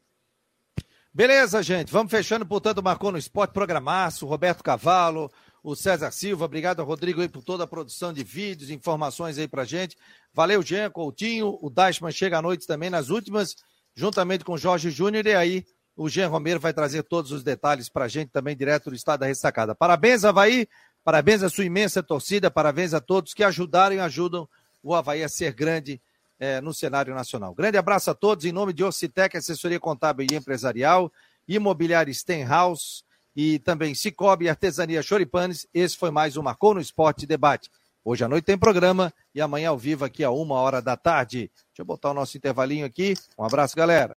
Beleza, 1.13 1.63
gente. 1.63 1.93
Vamos 1.93 2.11
fechando, 2.11 2.47
portanto, 2.47 2.83
Marcou 2.83 3.13
no 3.13 3.19
Esporte, 3.19 3.53
programaço, 3.53 4.27
Roberto 4.27 4.63
Cavalo, 4.63 5.31
o 5.63 5.75
César 5.75 6.11
Silva. 6.11 6.45
Obrigado 6.45 6.83
Rodrigo 6.83 7.21
aí 7.21 7.29
por 7.29 7.43
toda 7.43 7.65
a 7.65 7.67
produção 7.67 8.13
de 8.13 8.25
vídeos, 8.25 8.71
informações 8.71 9.39
aí 9.39 9.49
pra 9.49 9.65
gente. 9.65 9.97
Valeu, 10.33 10.63
Jean 10.63 10.91
Coutinho. 10.91 11.59
O 11.61 11.69
Dashman 11.69 12.13
chega 12.13 12.39
à 12.39 12.43
noite 12.43 12.67
também 12.67 12.91
nas 12.91 13.11
últimas, 13.11 13.57
juntamente 13.95 14.45
com 14.45 14.57
Jorge 14.57 14.91
Júnior. 14.91 15.27
E 15.27 15.35
aí, 15.35 15.65
o 15.97 16.09
Jean 16.09 16.29
Romero 16.29 16.61
vai 16.61 16.73
trazer 16.73 17.03
todos 17.03 17.33
os 17.33 17.43
detalhes 17.43 17.89
pra 17.89 18.09
gente 18.09 18.31
também, 18.31 18.57
direto 18.57 18.89
do 18.89 18.97
estado 18.97 19.21
da 19.21 19.27
ressacada. 19.27 19.75
Parabéns, 19.75 20.25
Havaí. 20.25 20.67
Parabéns 21.11 21.43
à 21.43 21.49
sua 21.49 21.65
imensa 21.65 22.05
torcida, 22.05 22.53
parabéns 22.53 22.95
a 22.95 23.01
todos 23.01 23.35
que 23.35 23.43
ajudaram 23.43 23.97
e 23.97 23.99
ajudam 23.99 24.49
o 24.81 24.95
Havaí 24.95 25.25
a 25.25 25.29
ser 25.29 25.53
grande 25.53 26.01
é, 26.39 26.61
no 26.61 26.73
cenário 26.73 27.13
nacional. 27.13 27.53
Grande 27.53 27.77
abraço 27.77 28.13
a 28.13 28.15
todos, 28.15 28.45
em 28.45 28.53
nome 28.53 28.73
de 28.73 28.85
Ocitec, 28.85 29.37
assessoria 29.37 29.81
contábil 29.81 30.25
e 30.31 30.37
empresarial, 30.37 31.13
Imobiliário 31.49 32.15
Stenhouse 32.15 33.03
e 33.35 33.59
também 33.59 33.93
Cicobi 33.93 34.49
Artesania 34.49 35.03
Choripanes. 35.03 35.67
Esse 35.75 35.97
foi 35.97 36.13
mais 36.13 36.37
um 36.37 36.45
Marcou 36.45 36.75
no 36.75 36.81
Esporte 36.81 37.27
Debate. 37.27 37.69
Hoje 38.05 38.23
à 38.23 38.29
noite 38.29 38.45
tem 38.45 38.57
programa 38.57 39.13
e 39.35 39.41
amanhã 39.41 39.71
ao 39.71 39.77
vivo 39.77 40.05
aqui 40.05 40.23
a 40.23 40.31
uma 40.31 40.61
hora 40.61 40.81
da 40.81 40.97
tarde. 40.97 41.51
Deixa 41.71 41.81
eu 41.81 41.85
botar 41.85 42.13
o 42.13 42.15
nosso 42.15 42.37
intervalinho 42.37 42.87
aqui. 42.87 43.17
Um 43.37 43.43
abraço, 43.43 43.75
galera. 43.75 44.09